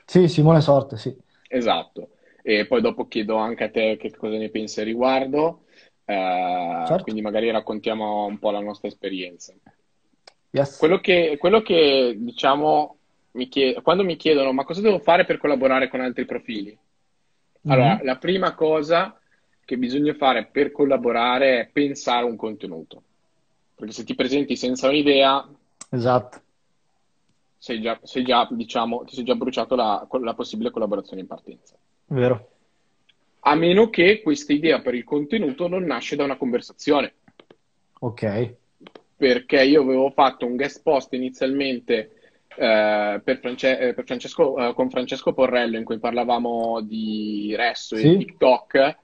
Sì, 0.06 0.28
Simone 0.28 0.62
Sorte, 0.62 0.98
sì. 0.98 1.16
Esatto. 1.50 2.12
E 2.42 2.66
poi 2.68 2.82
dopo 2.82 3.08
chiedo 3.08 3.36
anche 3.38 3.64
a 3.66 3.70
te 3.70 3.98
che 3.98 4.12
cosa 4.16 4.38
ne 4.38 4.50
pensi 4.50 4.80
a 4.82 4.84
riguardo, 4.84 5.66
eh, 6.10 6.84
Certo. 6.88 7.04
quindi 7.04 7.22
magari 7.22 7.52
raccontiamo 7.52 8.26
un 8.26 8.40
po' 8.40 8.52
la 8.52 8.62
nostra 8.62 8.88
esperienza. 8.88 9.54
Yes. 10.52 10.78
Quello 10.78 11.00
che, 11.00 11.36
quello 11.38 11.62
che 11.62 12.16
diciamo, 12.18 12.98
mi 13.32 13.50
chie- 13.50 13.82
quando 13.82 14.04
mi 14.04 14.16
chiedono 14.16 14.54
ma 14.54 14.64
cosa 14.64 14.80
devo 14.82 15.00
fare 15.00 15.26
per 15.26 15.38
collaborare 15.38 15.90
con 15.90 16.00
altri 16.00 16.26
profili? 16.26 16.76
Allora, 17.68 17.96
Mhm. 17.96 18.06
la 18.06 18.16
prima 18.18 18.54
cosa 18.56 19.20
che 19.66 19.78
bisogna 19.78 20.14
fare 20.14 20.46
per 20.46 20.72
collaborare 20.72 21.60
è 21.60 21.68
pensare 21.68 22.24
un 22.24 22.38
contenuto, 22.38 23.04
perché 23.76 23.92
se 23.92 24.06
ti 24.06 24.16
presenti 24.16 24.56
senza 24.56 24.88
un'idea, 24.88 25.46
Esatto, 25.90 26.42
sei 27.58 27.82
già, 27.82 28.00
sei 28.04 28.24
già, 28.24 28.48
diciamo, 28.50 29.04
ti 29.04 29.16
sei 29.16 29.26
già 29.26 29.36
bruciato 29.36 29.76
la, 29.76 30.08
la 30.22 30.34
possibile 30.34 30.72
collaborazione 30.72 31.22
in 31.22 31.28
partenza. 31.28 31.76
vero. 32.08 32.52
A 33.50 33.56
meno 33.56 33.90
che 33.90 34.22
questa 34.22 34.52
idea 34.52 34.82
per 34.82 34.94
il 34.94 35.06
contenuto 35.06 35.70
non 35.70 35.86
nasce 35.86 36.18
da 36.18 36.26
una 36.26 36.36
conversazione, 36.36 37.14
Ok. 38.02 38.56
perché 39.16 39.64
io 39.64 39.84
avevo 39.84 40.10
fatto 40.10 40.46
un 40.46 40.58
guest 40.58 40.82
post 40.84 41.14
inizialmente 41.14 42.12
eh, 42.58 43.22
per, 43.24 43.40
France- 43.40 43.80
eh, 43.80 43.94
per 43.94 44.04
Francesco, 44.04 44.58
eh, 44.58 44.74
con 44.74 44.90
Francesco 44.90 45.32
Porrello 45.32 45.78
in 45.78 45.86
cui 45.86 45.98
parlavamo 45.98 46.82
di 46.82 47.54
Resso 47.56 47.96
e 47.96 48.00
Sì? 48.00 48.18
TikTok 48.18 48.98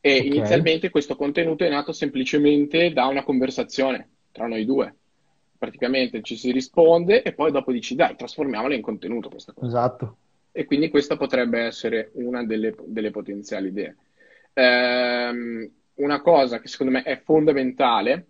e 0.00 0.18
Ok. 0.18 0.24
inizialmente 0.26 0.90
questo 0.90 1.16
contenuto 1.16 1.64
è 1.64 1.68
nato 1.68 1.90
semplicemente 1.90 2.92
da 2.92 3.06
una 3.06 3.24
conversazione 3.24 4.10
tra 4.30 4.46
noi 4.46 4.64
due. 4.64 4.94
Praticamente 5.58 6.22
ci 6.22 6.36
si 6.36 6.52
risponde 6.52 7.22
e 7.22 7.32
poi 7.34 7.50
dopo 7.50 7.72
dici 7.72 7.96
dai, 7.96 8.14
trasformiamola 8.14 8.76
in 8.76 8.80
contenuto 8.80 9.28
questa 9.28 9.52
cosa. 9.52 9.66
Esatto. 9.66 10.16
E 10.58 10.64
quindi 10.64 10.88
questa 10.88 11.16
potrebbe 11.16 11.60
essere 11.60 12.10
una 12.14 12.44
delle, 12.44 12.74
delle 12.86 13.10
potenziali 13.10 13.68
idee. 13.68 13.96
Ehm, 14.54 15.70
una 15.94 16.20
cosa 16.20 16.58
che 16.60 16.68
secondo 16.68 16.92
me 16.92 17.02
è 17.02 17.20
fondamentale 17.22 18.26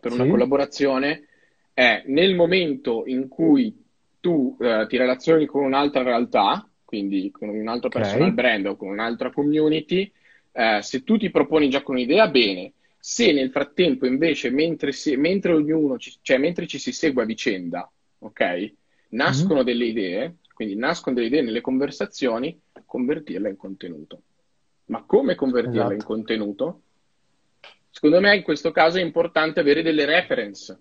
per 0.00 0.12
una 0.12 0.26
Sì, 0.26 0.26
collaborazione 0.26 1.26
è 1.74 2.02
nel 2.06 2.34
momento 2.34 3.04
in 3.06 3.28
cui 3.28 3.74
tu 4.20 4.56
eh, 4.60 4.86
ti 4.88 4.96
relazioni 4.96 5.46
con 5.46 5.64
un'altra 5.64 6.02
realtà, 6.02 6.68
quindi 6.84 7.30
con 7.30 7.48
un 7.48 7.68
altro 7.68 7.90
personal 7.90 8.32
ok, 8.32 8.32
brand 8.32 8.66
o 8.66 8.76
con 8.76 8.88
un'altra 8.88 9.30
community, 9.30 10.10
eh, 10.52 10.80
se 10.82 11.02
tu 11.02 11.16
ti 11.16 11.30
proponi 11.30 11.68
già 11.68 11.82
con 11.82 11.94
un'idea, 11.96 12.28
bene. 12.28 12.72
Se 12.98 13.32
nel 13.32 13.50
frattempo 13.50 14.06
invece, 14.06 14.50
mentre, 14.50 14.92
si- 14.92 15.16
mentre 15.16 15.52
ognuno, 15.52 15.98
ci, 15.98 16.14
cioè 16.22 16.38
mentre 16.38 16.66
ci 16.66 16.78
si 16.78 16.92
segue 16.92 17.22
a 17.22 17.26
vicenda, 17.26 17.90
ok, 18.18 18.72
Mhm. 19.26 19.52
nascono 19.52 19.62
delle 19.64 19.86
idee, 19.86 20.36
quindi 20.52 20.76
nascono 20.76 21.14
delle 21.14 21.28
idee 21.28 21.42
nelle 21.42 21.60
conversazioni, 21.60 22.60
convertirla 22.84 23.48
in 23.48 23.56
contenuto. 23.56 24.22
Ma 24.86 25.02
come 25.04 25.34
convertirla 25.34 25.84
in 25.84 25.92
Esatto, 25.92 26.04
contenuto? 26.04 26.82
Secondo 27.90 28.20
me 28.20 28.34
in 28.36 28.42
questo 28.42 28.70
caso 28.70 28.98
è 28.98 29.02
importante 29.02 29.60
avere 29.60 29.82
delle 29.82 30.04
reference. 30.04 30.78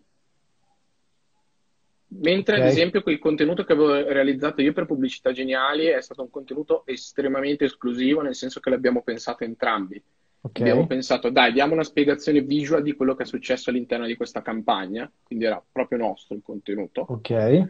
Mentre, 2.14 2.56
ok, 2.58 2.62
ad 2.62 2.68
esempio, 2.68 3.04
quel 3.04 3.20
contenuto 3.20 3.64
che 3.64 3.72
avevo 3.72 3.94
realizzato 3.94 4.62
io 4.62 4.74
per 4.74 4.86
Pubblicità 4.86 5.32
Geniali 5.32 5.86
è 5.86 6.02
stato 6.02 6.22
un 6.22 6.30
contenuto 6.30 6.86
estremamente 6.86 7.66
esclusivo, 7.66 8.22
nel 8.22 8.36
senso 8.36 8.60
che 8.60 8.70
l'abbiamo 8.70 9.02
pensato 9.02 9.46
entrambi. 9.46 10.02
ok, 10.42 10.60
Abbiamo 10.60 10.88
pensato, 10.88 11.30
dai, 11.30 11.54
diamo 11.54 11.74
una 11.74 11.84
spiegazione 11.84 12.42
visual 12.42 12.82
di 12.84 12.94
quello 12.94 13.16
che 13.16 13.24
è 13.24 13.26
successo 13.26 13.70
all'interno 13.70 14.06
di 14.06 14.18
questa 14.18 14.42
campagna, 14.42 15.10
quindi 15.24 15.46
era 15.46 15.64
proprio 15.72 16.00
nostro 16.00 16.36
il 16.36 16.42
contenuto. 16.44 17.06
ok, 17.08 17.68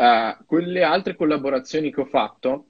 Eh, 0.00 0.36
quelle 0.46 0.82
altre 0.84 1.16
collaborazioni 1.16 1.92
che 1.92 2.00
ho 2.00 2.04
fatto, 2.04 2.66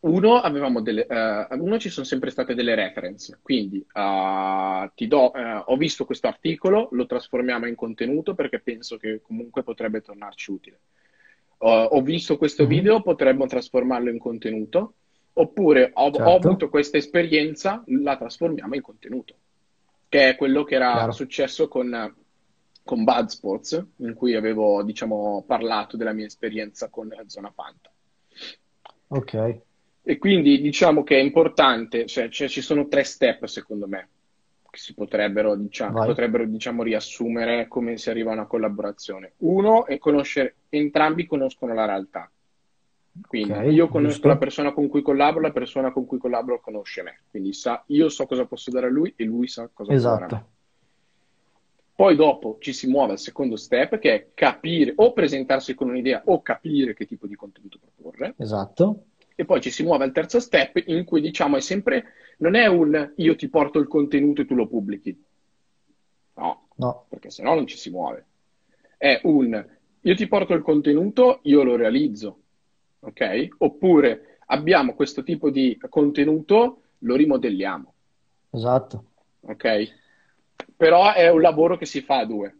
uno, 0.00 0.36
avevamo 0.40 0.82
delle, 0.82 1.06
eh, 1.06 1.46
uno 1.56 1.78
ci 1.78 1.88
sono 1.88 2.04
sempre 2.06 2.30
state 2.30 2.54
delle 2.54 2.74
reference, 2.74 3.38
quindi 3.42 3.84
eh, 3.92 4.90
ti 4.94 5.06
do, 5.08 5.32
ho 5.66 5.76
visto 5.76 6.04
questo 6.04 6.28
articolo, 6.28 6.88
lo 6.92 7.06
trasformiamo 7.06 7.66
in 7.66 7.74
contenuto 7.74 8.34
perché 8.34 8.60
penso 8.60 8.98
che 8.98 9.20
comunque 9.22 9.62
potrebbe 9.62 10.00
tornarci 10.02 10.50
utile. 10.52 10.80
Ho 11.58 11.84
ho 11.84 12.02
visto 12.02 12.36
questo 12.36 12.64
Mhm. 12.64 12.68
video, 12.68 13.02
potremmo 13.02 13.46
trasformarlo 13.46 14.10
in 14.10 14.18
contenuto, 14.18 14.94
oppure 15.34 15.90
ho, 15.94 16.06
ho 16.06 16.12
Certo, 16.12 16.30
avuto 16.30 16.68
questa 16.68 16.98
esperienza, 16.98 17.82
la 17.86 18.16
trasformiamo 18.16 18.74
in 18.74 18.82
contenuto, 18.82 19.34
che 20.08 20.28
è 20.30 20.36
quello 20.36 20.64
che 20.64 20.74
era 20.74 20.92
chiaro, 20.92 21.12
successo 21.12 21.66
con, 21.68 22.14
con 22.84 23.02
Buzzsports, 23.02 23.86
in 23.96 24.14
cui 24.14 24.34
avevo, 24.34 24.82
diciamo, 24.82 25.42
parlato 25.46 25.96
della 25.96 26.12
mia 26.12 26.26
esperienza 26.26 26.88
con 26.90 27.10
Zona 27.26 27.50
Fanta. 27.50 27.90
ok, 29.08 29.60
E 30.02 30.18
quindi 30.18 30.60
diciamo 30.60 31.02
che 31.02 31.16
è 31.16 31.22
importante, 31.22 32.06
cioè, 32.06 32.28
cioè 32.28 32.46
ci 32.48 32.60
sono 32.60 32.86
tre 32.88 33.04
step 33.04 33.46
secondo 33.46 33.88
me 33.88 34.08
che 34.74 34.80
si 34.80 34.92
potrebbero, 34.92 35.54
diciamo, 35.54 36.04
potrebbero, 36.04 36.44
diciamo, 36.46 36.82
riassumere 36.82 37.68
come 37.68 37.96
si 37.96 38.10
arriva 38.10 38.30
a 38.30 38.34
una 38.34 38.46
collaborazione. 38.46 39.34
Uno 39.38 39.86
è 39.86 39.98
conoscere, 39.98 40.56
entrambi 40.68 41.26
conoscono 41.26 41.72
la 41.72 41.86
realtà. 41.86 42.28
Quindi 43.26 43.52
ok, 43.52 43.72
io 43.72 43.86
conosco 43.88 44.26
la 44.26 44.32
giusto, 44.32 44.38
persona 44.38 44.72
con 44.72 44.88
cui 44.88 45.00
collaboro, 45.00 45.40
la 45.42 45.52
persona 45.52 45.92
con 45.92 46.04
cui 46.04 46.18
collaboro 46.18 46.60
conosce 46.60 47.02
me. 47.02 47.20
Quindi 47.30 47.52
sa, 47.52 47.84
io 47.86 48.08
so 48.08 48.26
cosa 48.26 48.44
posso 48.46 48.72
dare 48.72 48.86
a 48.86 48.90
lui 48.90 49.12
e 49.16 49.24
lui 49.24 49.46
sa 49.46 49.70
cosa 49.72 49.92
può 49.92 50.02
dare 50.02 50.24
a 50.24 50.26
me. 50.26 50.46
Poi 51.94 52.16
dopo 52.16 52.58
ci 52.60 52.72
si 52.72 52.88
muove 52.88 53.12
al 53.12 53.18
secondo 53.18 53.56
step 53.56 53.98
che 53.98 54.14
è 54.14 54.28
capire 54.34 54.92
o 54.96 55.12
presentarsi 55.12 55.74
con 55.74 55.88
un'idea 55.88 56.22
o 56.26 56.42
capire 56.42 56.94
che 56.94 57.06
tipo 57.06 57.26
di 57.26 57.36
contenuto 57.36 57.78
proporre. 57.78 58.34
esatto, 58.38 59.04
E 59.36 59.44
poi 59.44 59.60
ci 59.60 59.70
si 59.70 59.82
muove 59.82 60.04
al 60.04 60.12
terzo 60.12 60.40
step 60.40 60.82
in 60.86 61.04
cui 61.04 61.20
diciamo 61.20 61.56
è 61.56 61.60
sempre, 61.60 62.04
non 62.38 62.54
è 62.54 62.66
un 62.66 63.12
io 63.16 63.36
ti 63.36 63.48
porto 63.48 63.78
il 63.78 63.86
contenuto 63.88 64.40
e 64.42 64.46
tu 64.46 64.54
lo 64.54 64.66
pubblichi. 64.66 65.24
No, 66.36 66.68
no, 66.76 67.06
perché 67.08 67.30
sennò 67.30 67.54
non 67.54 67.66
ci 67.66 67.76
si 67.76 67.90
muove. 67.90 68.26
È 68.96 69.20
un 69.24 69.66
io 70.00 70.14
ti 70.14 70.26
porto 70.26 70.52
il 70.54 70.62
contenuto, 70.62 71.40
io 71.44 71.62
lo 71.62 71.76
realizzo, 71.76 72.40
ok? 73.00 73.48
Oppure 73.58 74.38
abbiamo 74.46 74.94
questo 74.94 75.22
tipo 75.22 75.50
di 75.50 75.78
contenuto, 75.88 76.82
lo 76.98 77.16
rimodelliamo, 77.16 77.94
esatto. 78.52 79.04
ok? 79.42 80.02
Però 80.76 81.12
è 81.12 81.28
un 81.30 81.40
lavoro 81.40 81.76
che 81.76 81.86
si 81.86 82.00
fa 82.00 82.18
a 82.18 82.26
due, 82.26 82.54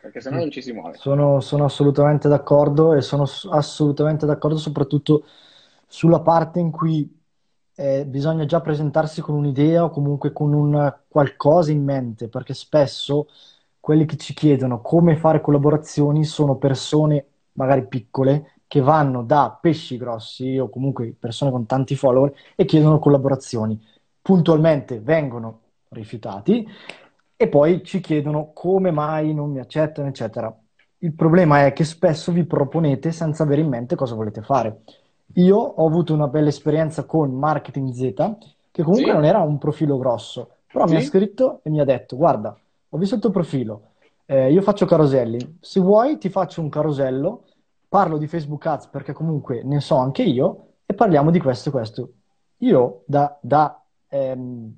perché 0.00 0.20
sennò 0.20 0.36
Mm. 0.36 0.40
non 0.40 0.50
ci 0.50 0.62
si 0.62 0.72
muove. 0.72 0.96
Sono, 0.96 1.40
sono 1.40 1.64
assolutamente 1.64 2.28
d'accordo 2.28 2.94
e 2.94 3.00
sono 3.00 3.24
assolutamente 3.50 4.26
d'accordo 4.26 4.56
soprattutto 4.58 5.24
sulla 5.86 6.20
parte 6.20 6.58
in 6.60 6.70
cui 6.70 7.20
eh, 7.74 8.04
bisogna 8.06 8.44
già 8.44 8.60
presentarsi 8.60 9.20
con 9.20 9.34
un'idea 9.34 9.84
o 9.84 9.90
comunque 9.90 10.32
con 10.32 10.52
un 10.52 10.94
qualcosa 11.08 11.70
in 11.72 11.82
mente, 11.84 12.28
perché 12.28 12.54
spesso 12.54 13.28
quelli 13.80 14.04
che 14.06 14.16
ci 14.16 14.34
chiedono 14.34 14.80
come 14.80 15.16
fare 15.16 15.40
collaborazioni 15.40 16.24
sono 16.24 16.56
persone 16.56 17.26
magari 17.54 17.86
piccole 17.86 18.54
che 18.66 18.80
vanno 18.80 19.22
da 19.22 19.56
pesci 19.60 19.96
grossi 19.96 20.56
o 20.58 20.68
comunque 20.68 21.14
persone 21.18 21.50
con 21.50 21.66
tanti 21.66 21.94
follower 21.96 22.32
e 22.54 22.64
chiedono 22.64 22.98
collaborazioni. 22.98 23.78
Puntualmente 24.22 25.00
vengono 25.00 25.60
rifiutati 25.88 26.66
e 27.42 27.48
poi 27.48 27.82
ci 27.84 28.00
chiedono 28.00 28.52
come 28.52 28.90
mai 28.90 29.34
non 29.34 29.50
mi 29.50 29.58
accettano, 29.58 30.08
eccetera. 30.08 30.54
Il 30.98 31.14
problema 31.14 31.64
è 31.66 31.72
che 31.72 31.84
spesso 31.84 32.30
vi 32.32 32.44
proponete 32.44 33.10
senza 33.10 33.42
avere 33.42 33.60
in 33.62 33.68
mente 33.68 33.96
cosa 33.96 34.14
volete 34.14 34.42
fare. 34.42 34.82
Io 35.34 35.56
ho 35.56 35.86
avuto 35.86 36.14
una 36.14 36.28
bella 36.28 36.48
esperienza 36.48 37.04
con 37.04 37.32
Marketing 37.34 37.90
Z, 37.92 38.36
che 38.70 38.82
comunque 38.82 39.12
non 39.12 39.22
Sì? 39.22 39.28
era 39.28 39.40
un 39.40 39.58
profilo 39.58 39.98
grosso, 39.98 40.58
però 40.70 40.86
mi 40.86 40.96
ha 40.96 41.00
Sì? 41.00 41.06
scritto 41.06 41.60
e 41.64 41.70
mi 41.70 41.80
ha 41.80 41.84
detto: 41.84 42.16
Guarda, 42.16 42.56
ho 42.90 42.98
visto 42.98 43.14
il 43.16 43.20
tuo 43.20 43.30
profilo, 43.30 43.94
eh, 44.26 44.52
io 44.52 44.62
faccio 44.62 44.86
caroselli. 44.86 45.58
Se 45.60 45.80
vuoi, 45.80 46.18
ti 46.18 46.28
faccio 46.28 46.60
un 46.60 46.68
carosello, 46.68 47.44
parlo 47.88 48.18
di 48.18 48.26
Facebook 48.28 48.64
Ads 48.66 48.86
perché 48.88 49.12
comunque 49.12 49.62
ne 49.64 49.80
so 49.80 49.96
anche 49.96 50.22
io, 50.22 50.74
e 50.86 50.94
parliamo 50.94 51.30
di 51.30 51.40
questo 51.40 51.68
e 51.70 51.72
questo. 51.72 52.12
Io, 52.58 53.02
da, 53.06 53.36
da 53.42 53.84
ehm, 54.08 54.72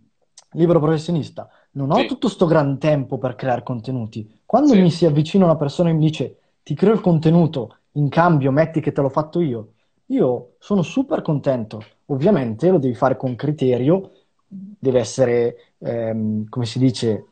libero 0.52 0.80
professionista, 0.80 1.48
non 1.74 1.90
ho 1.90 1.96
Sì? 1.96 2.06
tutto 2.06 2.28
sto 2.28 2.46
gran 2.46 2.78
tempo 2.78 3.18
per 3.18 3.34
creare 3.34 3.62
contenuti. 3.62 4.40
Quando 4.44 4.74
mi 4.74 4.90
Sì? 4.90 4.96
si 4.96 5.06
avvicina 5.06 5.44
una 5.44 5.56
persona 5.56 5.90
e 5.90 5.92
mi 5.92 6.04
dice: 6.04 6.38
Ti 6.62 6.74
creo 6.74 6.92
il 6.92 7.00
contenuto, 7.00 7.78
in 7.92 8.08
cambio 8.08 8.50
metti 8.50 8.80
che 8.80 8.92
te 8.92 9.00
l'ho 9.00 9.08
fatto 9.08 9.40
io. 9.40 9.72
Io 10.06 10.54
sono 10.58 10.82
super 10.82 11.22
contento. 11.22 11.82
Ovviamente 12.06 12.68
lo 12.70 12.78
devi 12.78 12.94
fare 12.94 13.16
con 13.16 13.34
criterio, 13.36 14.10
deve 14.46 14.98
essere, 15.00 15.74
ehm, 15.78 16.48
come 16.48 16.66
si 16.66 16.78
dice, 16.78 17.26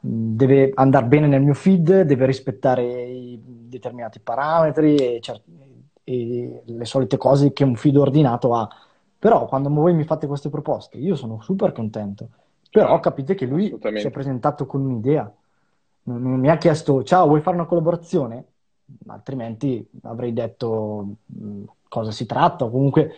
deve 0.00 0.70
andare 0.74 1.06
bene 1.06 1.26
nel 1.26 1.42
mio 1.42 1.54
feed, 1.54 2.02
deve 2.02 2.26
rispettare 2.26 2.82
i 2.84 3.38
determinati 3.42 4.20
parametri 4.20 4.96
e, 4.96 5.18
cer- 5.20 5.42
e 6.04 6.62
le 6.64 6.84
solite 6.84 7.16
cose 7.16 7.52
che 7.52 7.64
un 7.64 7.76
feed 7.76 7.96
ordinato 7.96 8.54
ha. 8.54 8.68
Però 9.18 9.46
quando 9.46 9.68
voi 9.70 9.94
mi 9.94 10.04
fate 10.04 10.26
queste 10.26 10.48
proposte, 10.50 10.98
io 10.98 11.14
sono 11.14 11.40
super 11.40 11.72
contento. 11.72 12.28
Però 12.72 12.98
capite 13.00 13.34
che 13.34 13.46
lui 13.46 13.78
si 13.92 14.06
è 14.06 14.10
presentato 14.10 14.66
con 14.66 14.80
un'idea. 14.82 15.32
Non, 16.04 16.22
non 16.22 16.40
mi 16.40 16.48
ha 16.48 16.56
chiesto, 16.56 17.02
ciao, 17.04 17.26
vuoi 17.26 17.40
fare 17.40 17.56
una 17.56 17.66
collaborazione? 17.66 18.46
Altrimenti 19.08 19.86
avrei 20.02 20.32
detto 20.32 21.16
mh, 21.26 21.62
cosa 21.88 22.10
si 22.10 22.26
tratta, 22.26 22.64
o 22.64 22.70
comunque 22.70 23.12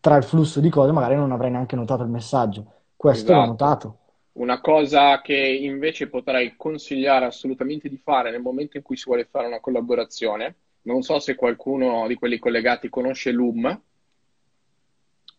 tra 0.00 0.16
il 0.16 0.22
flusso 0.24 0.60
di 0.60 0.70
cose 0.70 0.92
magari 0.92 1.16
non 1.16 1.32
avrei 1.32 1.50
neanche 1.50 1.76
notato 1.76 2.02
il 2.02 2.08
messaggio. 2.10 2.72
Questo 2.96 3.32
l'ho 3.32 3.42
Esatto. 3.42 3.42
notato. 3.42 3.98
Una 4.32 4.60
cosa 4.60 5.20
che 5.20 5.34
invece 5.36 6.08
potrei 6.08 6.56
consigliare 6.56 7.26
assolutamente 7.26 7.88
di 7.88 7.98
fare 7.98 8.30
nel 8.30 8.40
momento 8.40 8.76
in 8.78 8.82
cui 8.82 8.96
si 8.96 9.04
vuole 9.06 9.26
fare 9.26 9.46
una 9.48 9.60
collaborazione, 9.60 10.56
non 10.82 11.02
so 11.02 11.18
se 11.18 11.34
qualcuno 11.34 12.06
di 12.06 12.14
quelli 12.14 12.38
collegati 12.38 12.88
conosce 12.88 13.32
Loom, 13.32 13.82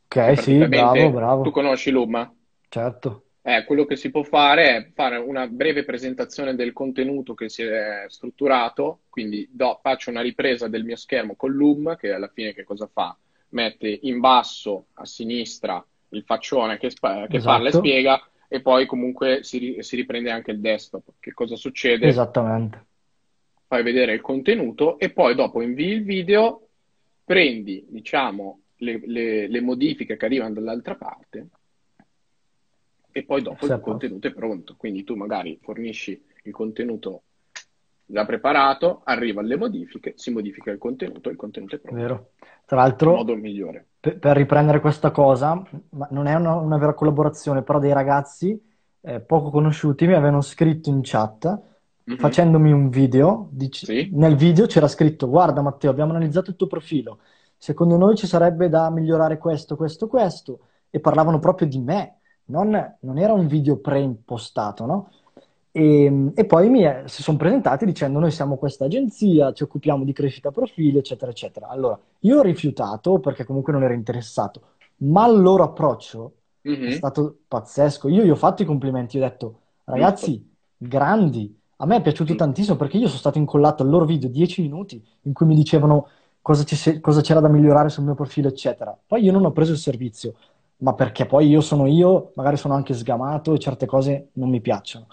Ok, 0.06 0.38
sì, 0.38 0.68
bravo, 0.68 1.10
praticamente 1.10 1.40
tu 1.42 1.50
bravo, 1.52 1.52
conosci 1.52 1.90
Loom? 1.92 2.36
certo, 2.70 3.26
Eh, 3.44 3.64
quello 3.66 3.86
che 3.86 3.96
si 3.96 4.12
può 4.12 4.22
fare 4.22 4.76
è 4.76 4.92
fare 4.94 5.18
una 5.18 5.48
breve 5.48 5.84
presentazione 5.84 6.54
del 6.54 6.74
contenuto 6.74 7.34
che 7.34 7.50
si 7.50 7.64
è 7.64 8.06
strutturato, 8.08 9.02
quindi 9.10 9.48
do- 9.52 9.80
faccio 9.82 10.12
una 10.12 10.22
ripresa 10.22 10.68
del 10.68 10.84
mio 10.84 10.96
schermo 10.96 11.36
con 11.36 11.52
Loom, 11.52 11.96
che 11.96 12.12
alla 12.12 12.28
fine 12.28 12.54
che 12.54 12.64
cosa 12.64 12.88
fa? 12.88 13.18
Mette 13.50 14.00
in 14.04 14.20
basso 14.20 14.88
a 14.94 15.06
sinistra 15.06 15.84
il 16.10 16.24
faccione 16.24 16.78
che, 16.78 16.92
spa- 16.92 17.26
che 17.28 17.40
parla 17.40 17.66
e 17.66 17.68
esatto, 17.70 17.78
spiega, 17.80 18.30
e 18.48 18.62
poi 18.62 18.86
comunque 18.86 19.42
si, 19.44 19.58
ri- 19.58 19.84
si 19.84 19.96
riprende 19.96 20.30
anche 20.30 20.52
il 20.52 20.60
desktop. 20.60 21.14
Che 21.20 21.34
cosa 21.34 21.56
succede? 21.56 22.08
esattamente, 22.08 22.86
Fai 23.66 23.82
vedere 23.82 24.14
il 24.14 24.22
contenuto 24.22 25.00
e 25.00 25.12
poi 25.12 25.34
dopo 25.34 25.62
invii 25.62 25.94
il 25.94 26.04
video, 26.04 26.68
prendi, 27.24 27.86
diciamo, 27.90 28.62
le, 28.78 29.02
le- 29.06 29.48
le 29.48 29.62
modifiche 29.62 30.16
che 30.16 30.26
arrivano 30.26 30.54
dall'altra 30.54 30.96
parte 30.96 31.48
e 33.12 33.24
poi 33.24 33.42
dopo 33.42 33.66
sei 33.66 33.76
il 33.76 33.82
posto. 33.82 33.92
contenuto 33.92 34.28
è 34.28 34.34
pronto. 34.34 34.76
Quindi 34.78 35.04
tu 35.04 35.16
magari 35.16 35.60
fornisci 35.62 36.24
il 36.44 36.52
contenuto 36.54 37.24
già 38.06 38.26
preparato, 38.26 39.02
arriva 39.06 39.42
alle 39.42 39.56
modifiche, 39.56 40.14
si 40.18 40.32
modifica 40.32 40.72
il 40.72 40.78
contenuto 40.78 41.30
e 41.30 41.32
il 41.32 41.38
contenuto 41.38 41.76
è 41.76 41.80
pronto. 41.80 42.02
Vero. 42.02 42.32
Tra 42.66 42.78
l'altro, 42.78 43.16
modo 43.16 43.36
migliore. 43.36 43.86
per, 44.00 44.20
per 44.20 44.36
riprendere 44.36 44.80
questa 44.80 45.12
cosa, 45.12 45.62
ma 45.92 46.08
non 46.12 46.28
è 46.28 46.36
una, 46.36 46.56
una 46.56 46.78
vera 46.78 46.94
collaborazione, 46.94 47.64
però 47.64 47.80
dei 47.80 47.94
ragazzi 47.94 48.60
eh, 49.02 49.20
poco 49.22 49.50
conosciuti 49.50 50.06
mi 50.08 50.14
avevano 50.14 50.42
scritto 50.42 50.90
in 50.90 51.00
chat 51.04 51.70
Mhm. 52.04 52.18
facendomi 52.18 52.72
un 52.72 52.90
video. 52.90 53.48
dic- 53.52 53.86
Sì, 53.86 54.10
nel 54.14 54.36
video 54.36 54.66
c'era 54.66 54.88
scritto: 54.88 55.30
Guarda, 55.30 55.62
Matteo, 55.62 55.92
abbiamo 55.92 56.12
analizzato 56.12 56.50
il 56.50 56.56
tuo 56.56 56.68
profilo. 56.68 57.20
Secondo 57.58 57.96
noi 57.98 58.16
ci 58.16 58.26
sarebbe 58.28 58.70
da 58.70 58.90
migliorare 58.90 59.38
questo, 59.38 59.76
questo, 59.76 60.08
questo. 60.08 60.60
E 60.90 61.00
parlavano 61.00 61.40
proprio 61.40 61.68
di 61.68 61.80
me, 61.80 62.21
non, 62.52 62.98
non 63.02 63.18
era 63.18 63.34
un 63.34 63.48
video 63.48 63.78
preimpostato, 63.78 64.86
no? 64.86 65.12
E, 65.74 66.32
e 66.36 66.46
poi 66.46 66.70
mi 66.70 66.82
è- 66.82 67.04
si 67.08 67.24
sono 67.24 67.38
presentati 67.38 67.86
dicendo: 67.86 68.20
Noi 68.20 68.32
siamo 68.32 68.58
questa 68.58 68.86
agenzia, 68.86 69.54
ci 69.54 69.64
occupiamo 69.64 70.04
di 70.04 70.14
crescita 70.14 70.52
profili, 70.52 70.98
eccetera, 70.98 71.32
eccetera. 71.32 71.68
Allora, 71.68 71.98
io 72.20 72.40
ho 72.40 72.42
rifiutato 72.42 73.20
perché 73.20 73.46
comunque 73.46 73.72
non 73.74 73.84
ero 73.84 73.94
interessato, 73.94 74.62
ma 74.98 75.28
il 75.28 75.40
loro 75.42 75.64
approccio 75.64 76.36
è 76.84 76.90
Mhm. 76.90 76.92
stato 76.92 77.40
pazzesco. 77.48 78.10
Io 78.10 78.24
gli 78.24 78.30
ho 78.30 78.36
fatto 78.36 78.62
i 78.64 78.66
complimenti, 78.66 79.18
ho 79.18 79.22
detto, 79.22 79.60
ragazzi, 79.86 80.46
grandi. 80.78 81.58
A 81.78 81.86
me 81.86 81.96
è 81.98 82.02
piaciuto 82.02 82.34
Mm. 82.34 82.38
tantissimo 82.38 82.76
perché 82.76 82.98
io 82.98 83.08
sono 83.08 83.20
stato 83.20 83.38
incollato 83.38 83.82
al 83.84 83.90
loro 83.90 84.06
video 84.06 84.30
10 84.30 84.62
minuti 84.62 85.04
in 85.24 85.34
cui 85.34 85.46
mi 85.46 85.56
dicevano 85.56 86.08
cosa 86.42 86.64
cosa 87.02 87.22
c'era 87.22 87.40
da 87.40 87.48
migliorare 87.50 87.90
sul 87.90 88.04
mio 88.04 88.14
profilo, 88.16 88.48
eccetera. 88.50 88.98
Poi 89.06 89.24
io 89.24 89.32
non 89.32 89.46
ho 89.46 89.52
preso 89.52 89.72
il 89.72 89.78
servizio, 89.78 90.34
ma 90.82 90.94
perché 90.94 91.26
poi 91.26 91.48
io 91.48 91.62
sono 91.62 91.88
io, 91.88 92.32
magari 92.36 92.58
sono 92.58 92.74
anche 92.74 92.94
sgamato 92.94 93.54
e 93.54 93.60
certe 93.60 93.86
cose 93.86 94.30
non 94.34 94.50
mi 94.50 94.62
piacciono. 94.62 95.08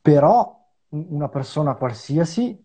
Però 0.00 0.56
un- 0.90 1.06
una 1.10 1.28
persona 1.28 1.74
qualsiasi 1.74 2.56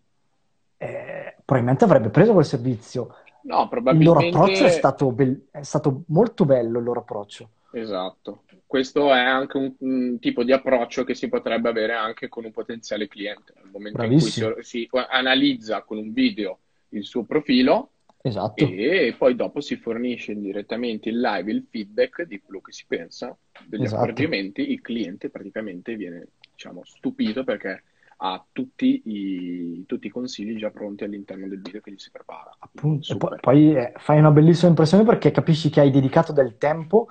eh, 0.76 1.36
probabilmente 1.44 1.84
avrebbe 1.84 2.10
preso 2.10 2.32
quel 2.32 2.44
servizio. 2.44 3.14
No, 3.42 3.68
Il 3.86 4.02
loro 4.02 4.20
approccio 4.20 4.64
è 4.64 4.68
probabilmente 4.68 4.68
stato, 4.68 5.12
bel- 5.12 5.48
è 5.50 5.62
stato 5.62 6.04
molto 6.08 6.44
bello, 6.44 6.78
il 6.78 6.84
loro 6.84 7.00
approccio. 7.00 7.48
esatto. 7.70 8.44
Questo 8.66 9.12
è 9.12 9.18
anche 9.20 9.56
un, 9.56 9.74
un 9.78 10.18
tipo 10.18 10.42
di 10.44 10.52
approccio 10.52 11.04
che 11.04 11.14
si 11.14 11.28
potrebbe 11.28 11.68
avere 11.68 11.92
anche 11.94 12.28
con 12.28 12.44
un 12.44 12.52
potenziale 12.52 13.06
cliente. 13.08 13.52
Nel 13.56 13.70
momento 13.70 14.04
in 14.04 14.12
cui 14.14 14.30
si, 14.30 14.40
Bravissimo, 14.40 14.56
si 14.62 14.88
analizza 15.08 15.82
con 15.82 15.98
un 15.98 16.12
video 16.12 16.60
il 16.90 17.04
suo 17.04 17.24
profilo 17.24 17.90
esatto, 18.26 18.64
e 18.64 19.14
poi 19.18 19.34
dopo 19.34 19.60
si 19.60 19.76
fornisce 19.76 20.34
direttamente 20.34 21.10
in 21.10 21.20
live 21.20 21.52
il 21.52 21.66
feedback 21.68 22.22
di 22.22 22.40
quello 22.40 22.60
che 22.60 22.72
si 22.72 22.84
pensa, 22.86 23.36
degli 23.66 23.82
esatto. 23.82 24.02
accorgimenti, 24.02 24.72
il 24.72 24.80
cliente 24.80 25.28
praticamente 25.28 25.94
viene, 25.94 26.28
diciamo, 26.52 26.82
stupito 26.84 27.44
perché 27.44 27.82
ha 28.16 28.42
tutti 28.52 29.02
i, 29.04 29.84
tutti 29.86 30.06
i 30.06 30.10
consigli 30.10 30.56
già 30.56 30.70
pronti 30.70 31.04
all'interno 31.04 31.46
del 31.48 31.60
video 31.60 31.80
che 31.80 31.92
gli 31.92 31.98
si 31.98 32.10
prepara. 32.10 32.56
Appunto, 32.58 33.16
poi, 33.16 33.38
poi, 33.40 33.76
eh, 33.76 33.92
fai 33.96 34.18
una 34.18 34.30
bellissima 34.30 34.70
impressione 34.70 35.04
perché 35.04 35.30
capisci 35.30 35.68
che 35.68 35.80
hai 35.80 35.90
dedicato 35.90 36.32
del 36.32 36.56
tempo 36.56 37.08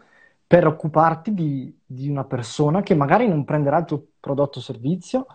per 0.47 0.65
occuparti 0.65 1.33
di, 1.33 1.79
di 1.85 2.09
una 2.09 2.23
persona 2.23 2.81
che 2.81 2.95
magari 2.95 3.27
non 3.27 3.43
prenderà 3.43 3.79
il 3.79 3.85
tuo 3.85 4.05
prodotto 4.19 4.59
o 4.59 4.61
servizio, 4.61 5.27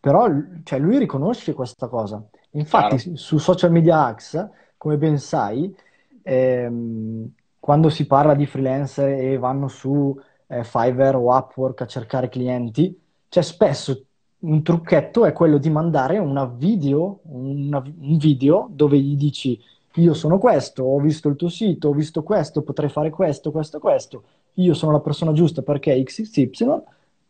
però 0.00 0.26
cioè, 0.62 0.78
lui 0.78 0.98
riconosce 0.98 1.52
questa 1.52 1.88
cosa. 1.88 2.24
Infatti, 2.52 2.96
Chiaro? 2.96 3.16
su 3.16 3.36
su 3.36 3.38
Social 3.38 3.72
Media 3.72 4.04
Hacks, 4.06 4.48
come 4.76 4.96
ben 4.98 5.18
sai, 5.18 5.74
ehm, 6.22 7.30
quando 7.58 7.88
si 7.88 8.06
parla 8.06 8.34
di 8.34 8.46
freelancer 8.46 9.08
e 9.08 9.38
vanno 9.38 9.68
su 9.68 10.18
eh, 10.48 10.62
Fiverr 10.64 11.16
o 11.16 11.36
Upwork 11.36 11.80
a 11.82 11.86
cercare 11.86 12.28
clienti, 12.28 12.98
c'è 13.28 13.42
spesso 13.42 14.04
un 14.38 14.62
trucchetto 14.62 15.24
è 15.24 15.32
quello 15.32 15.58
di 15.58 15.70
mandare 15.70 16.18
una 16.18 16.44
video, 16.44 17.20
una- 17.22 17.78
un 17.78 18.16
video 18.18 18.68
dove 18.70 18.98
gli 18.98 19.16
dici 19.16 19.60
io 19.94 20.12
sono 20.14 20.38
questo, 20.38 20.84
ho 20.84 21.00
visto 21.00 21.28
il 21.28 21.36
tuo 21.36 21.48
sito, 21.48 21.88
ho 21.88 21.92
visto 21.92 22.22
questo, 22.22 22.62
potrei 22.62 22.90
fare 22.90 23.10
questo, 23.10 23.50
questo, 23.50 23.78
questo, 23.78 24.22
io 24.54 24.74
sono 24.74 24.92
la 24.92 25.00
persona 25.00 25.32
giusta 25.32 25.62
perché 25.62 26.00
XXY 26.02 26.82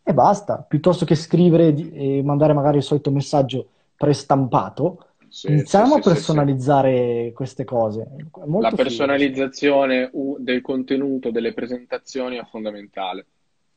e 0.03 0.13
basta, 0.15 0.65
piuttosto 0.69 1.05
che 1.05 1.15
scrivere 1.15 1.75
e 1.75 2.23
mandare 2.25 2.53
magari 2.53 2.79
il 2.79 2.83
solito 2.83 3.11
messaggio 3.11 3.69
prestampato, 3.97 5.06
Sì, 5.29 5.49
iniziamo 5.49 5.95
a 5.95 5.97
sì, 5.97 6.03
sì. 6.03 6.09
personalizzare 6.11 7.33
queste 7.35 7.65
cose. 7.65 8.07
La 8.33 8.47
molto 8.47 8.77
figo. 8.77 8.83
personalizzazione 8.83 10.09
u- 10.13 10.37
del 10.39 10.61
contenuto 10.61 11.31
delle 11.31 11.53
presentazioni 11.53 12.37
è 12.37 12.45
fondamentale. 12.45 13.27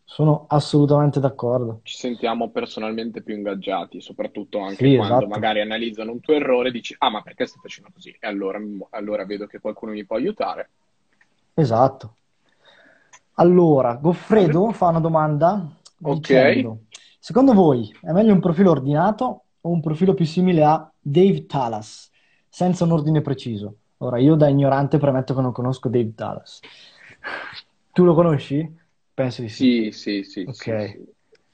Sono 0.03 0.45
assolutamente 0.49 1.19
d'accordo. 1.19 1.79
Ci 1.83 1.95
sentiamo 1.95 2.49
personalmente 2.49 3.21
più 3.21 3.35
ingaggiati, 3.35 4.01
soprattutto 4.01 4.59
anche 4.59 4.75
Sì, 4.75 4.95
quando 4.95 5.15
esatto. 5.15 5.27
magari 5.27 5.62
analizzano 5.62 6.12
un 6.12 6.19
tuo 6.19 6.33
errore 6.33 6.69
e 6.69 6.71
dici, 6.71 6.95
ah, 6.97 7.09
ma 7.09 7.21
perché 7.21 7.45
stai 7.45 7.62
facendo 7.62 7.91
così? 7.93 8.09
E 8.19 8.27
allora, 8.27 8.59
allora 8.91 9.25
vedo 9.25 9.45
che 9.47 9.59
qualcuno 9.59 9.91
mi 9.91 10.05
può 10.05 10.15
aiutare. 10.15 10.69
Esatto. 11.55 12.15
Allora, 13.35 13.95
Goffredo 13.95 14.71
fa 14.71 14.88
una 14.88 14.99
domanda 14.99 15.65
Ok, 16.01 16.27
dicendo: 16.27 16.85
Secondo 17.19 17.53
voi 17.53 17.89
è 18.01 18.12
meglio 18.12 18.33
un 18.33 18.39
profilo 18.41 18.71
ordinato 18.71 19.43
o 19.62 19.69
un 19.69 19.81
profilo 19.81 20.13
più 20.13 20.25
simile 20.25 20.63
a 20.63 20.91
Dave 20.99 21.45
Talas, 21.45 22.09
senza 22.49 22.83
un 22.83 22.91
ordine 22.91 23.21
preciso? 23.21 23.79
Ora, 23.97 24.17
io 24.19 24.35
da 24.35 24.47
ignorante 24.47 24.97
premetto 24.97 25.33
che 25.35 25.41
non 25.41 25.51
conosco 25.51 25.89
Dave 25.89 26.13
Talas. 26.15 26.65
Tu 27.93 28.03
lo 28.05 28.13
conosci? 28.15 28.57
Penso 29.13 29.41
di 29.41 29.49
sì. 29.49 29.67
sì, 29.67 29.91
sì, 29.91 30.23
sì, 30.23 30.49
sì, 30.51 30.77
Ok. 30.77 30.79
sì. 30.79 31.03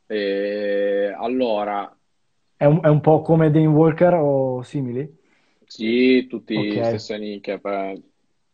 E 0.08 1.14
allora, 1.18 1.98
È 2.58 2.66
un, 2.66 2.80
è 2.84 2.88
un 2.90 3.00
po' 3.00 3.22
come 3.22 3.50
Dane 3.50 3.66
Walker 3.68 4.14
o 4.16 4.62
simili? 4.62 5.10
sì, 5.66 6.28
tutti 6.28 6.54
Ok. 6.54 6.78
stesse 6.84 7.18
nicchie. 7.18 7.60
per- 7.60 8.02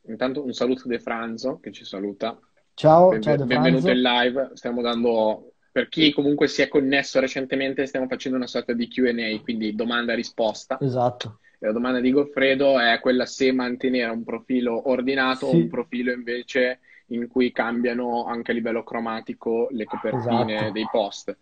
Intanto 0.07 0.43
un 0.43 0.53
saluto 0.53 0.87
De 0.87 0.99
Franzo 0.99 1.59
che 1.59 1.71
ci 1.71 1.85
saluta. 1.85 2.39
Ciao, 2.75 3.17
Benve- 3.17 3.37
ciao 3.39 3.39
benvenuto 3.45 3.91
in 3.91 4.01
live. 4.01 4.51
Stiamo 4.55 4.81
dando, 4.81 5.53
per 5.71 5.87
chi 5.89 6.11
comunque 6.13 6.47
si 6.47 6.61
è 6.61 6.67
connesso 6.67 7.19
recentemente, 7.19 7.85
stiamo 7.85 8.07
facendo 8.07 8.37
una 8.37 8.47
sorta 8.47 8.73
di 8.73 8.87
Q&A, 8.87 9.39
quindi 9.41 9.73
domanda 9.75 10.13
e 10.13 10.15
risposta. 10.15 10.81
Esatto. 10.81 11.39
E 11.59 11.65
La 11.65 11.71
domanda 11.71 11.99
di 11.99 12.11
Goffredo 12.11 12.79
è 12.79 12.99
quella 12.99 13.25
se 13.25 13.51
mantenere 13.51 14.11
un 14.11 14.23
profilo 14.23 14.89
ordinato 14.89 15.47
o 15.47 15.51
un 15.55 15.61
Sì, 15.61 15.67
profilo 15.67 16.11
invece 16.11 16.79
in 17.07 17.27
cui 17.27 17.51
cambiano 17.51 18.25
anche 18.25 18.51
a 18.51 18.53
livello 18.53 18.83
cromatico 18.83 19.67
le 19.71 19.85
copertine 19.85 20.55
esatto. 20.55 20.71
dei 20.71 20.87
post. 20.89 21.37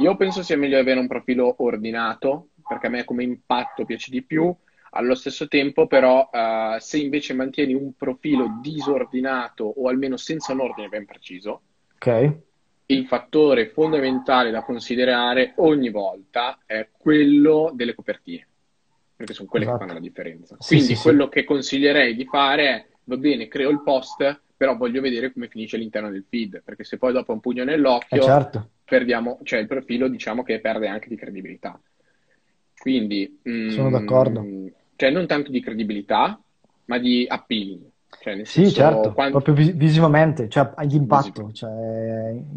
Io 0.00 0.16
penso 0.16 0.42
sia 0.42 0.56
meglio 0.56 0.78
avere 0.78 0.98
un 1.00 1.06
profilo 1.06 1.54
ordinato, 1.62 2.50
perché 2.66 2.86
a 2.86 2.90
me 2.90 3.04
come 3.04 3.22
impatto 3.24 3.84
piace 3.84 4.10
di 4.10 4.22
più. 4.22 4.54
Allo 4.94 5.14
stesso 5.14 5.48
tempo, 5.48 5.86
però, 5.86 6.28
eh, 6.32 6.76
se 6.80 6.98
invece 6.98 7.34
mantieni 7.34 7.74
un 7.74 7.94
profilo 7.94 8.46
disordinato 8.60 9.64
o 9.64 9.88
almeno 9.88 10.16
senza 10.16 10.52
un 10.52 10.60
ordine 10.60 10.88
ben 10.88 11.04
preciso, 11.06 11.62
Ok. 11.96 12.08
Il 12.92 13.06
fattore 13.06 13.68
fondamentale 13.68 14.50
da 14.50 14.62
considerare 14.62 15.52
ogni 15.56 15.90
volta 15.90 16.58
è 16.66 16.88
quello 16.96 17.70
delle 17.74 17.94
copertine, 17.94 18.46
perché 19.16 19.32
sono 19.34 19.48
quelle 19.48 19.64
che 19.66 19.70
fanno 19.72 19.92
la 19.92 19.98
Esatto. 19.98 20.06
differenza. 20.08 20.56
Sì, 20.58 20.74
Quindi 20.76 20.94
sì, 20.94 20.96
sì. 20.96 21.02
quello 21.02 21.28
che 21.28 21.44
consiglierei 21.44 22.14
di 22.14 22.24
fare 22.26 22.68
è, 22.68 22.86
va 23.04 23.16
bene, 23.16 23.48
creo 23.48 23.70
il 23.70 23.82
post, 23.82 24.42
però 24.56 24.76
voglio 24.76 25.00
vedere 25.00 25.32
come 25.32 25.48
finisce 25.48 25.76
all'interno 25.76 26.10
del 26.10 26.24
feed, 26.28 26.62
perché 26.64 26.84
se 26.84 26.96
poi 26.98 27.12
dopo 27.12 27.32
un 27.32 27.40
pugno 27.40 27.62
Eh 27.62 27.66
nell'occhio 27.66 28.22
certo. 28.22 28.70
perdiamo, 28.84 29.40
cioè 29.42 29.60
il 29.60 29.66
profilo 29.66 30.08
diciamo 30.08 30.42
che 30.42 30.60
perde 30.60 30.86
anche 30.88 31.08
di 31.08 31.16
credibilità. 31.16 31.80
Quindi, 32.78 33.40
Sono 33.42 33.90
d'accordo. 33.90 34.40
mm, 34.42 34.66
cioè 34.96 35.10
non 35.10 35.26
tanto 35.26 35.50
di 35.50 35.60
credibilità, 35.60 36.40
ma 36.86 36.98
di 36.98 37.24
appealing. 37.28 37.90
Cioè, 38.22 38.34
nel 38.36 38.46
Sì, 38.46 38.72
senso, 38.72 38.72
certo, 38.72 39.12
quando, 39.12 39.28
proprio 39.30 39.54
vis- 39.54 39.72
visivamente, 39.74 40.48
cioè 40.48 40.72
di 40.86 40.96
visivo. 41.08 41.36
impatto, 41.36 41.52
cioè, 41.52 41.70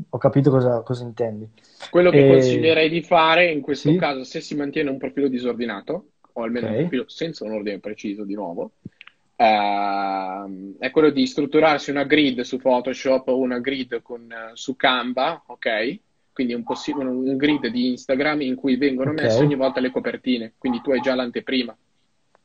ho 0.10 0.18
capito 0.18 0.50
cosa, 0.50 0.82
cosa 0.82 1.04
intendi. 1.04 1.50
Quello 1.90 2.12
che 2.12 2.24
E... 2.24 2.26
consiglierei 2.26 2.90
di 2.90 3.02
fare 3.02 3.52
in 3.52 3.62
questo 3.62 3.94
Sì, 3.94 3.96
caso, 3.96 4.24
se 4.24 4.42
si 4.42 4.56
mantiene 4.56 4.90
un 4.90 4.98
profilo 4.98 5.28
disordinato, 5.30 6.12
o 6.34 6.44
almeno 6.44 6.68
un 6.68 6.74
ok, 6.74 6.76
profilo 6.76 7.08
senza 7.08 7.46
un 7.46 7.52
ordine 7.54 7.80
preciso 7.80 8.26
di 8.26 8.34
nuovo, 8.34 8.74
ehm, 9.38 10.76
è 10.80 10.90
quello 10.92 11.10
di 11.12 11.26
strutturarsi 11.26 11.92
una 11.92 12.04
grid 12.04 12.42
su 12.42 12.58
Photoshop 12.58 13.28
o 13.30 13.38
una 13.40 13.60
grid 13.60 14.02
con, 14.02 14.30
eh, 14.32 14.52
su 14.56 14.76
Canva, 14.76 15.44
ok? 15.48 16.00
Quindi 16.34 16.54
un, 16.54 16.66
possi- 16.66 16.92
un 16.92 17.08
un 17.08 17.38
grid 17.38 17.68
di 17.68 17.90
Instagram 17.92 18.42
in 18.42 18.56
cui 18.56 18.76
vengono 18.76 19.14
messe 19.14 19.44
ogni 19.44 19.56
volta 19.56 19.80
le 19.80 19.92
copertine, 19.92 20.54
quindi 20.58 20.82
tu 20.82 20.92
hai 20.92 21.00
già 21.00 21.16
l'anteprima. 21.16 21.78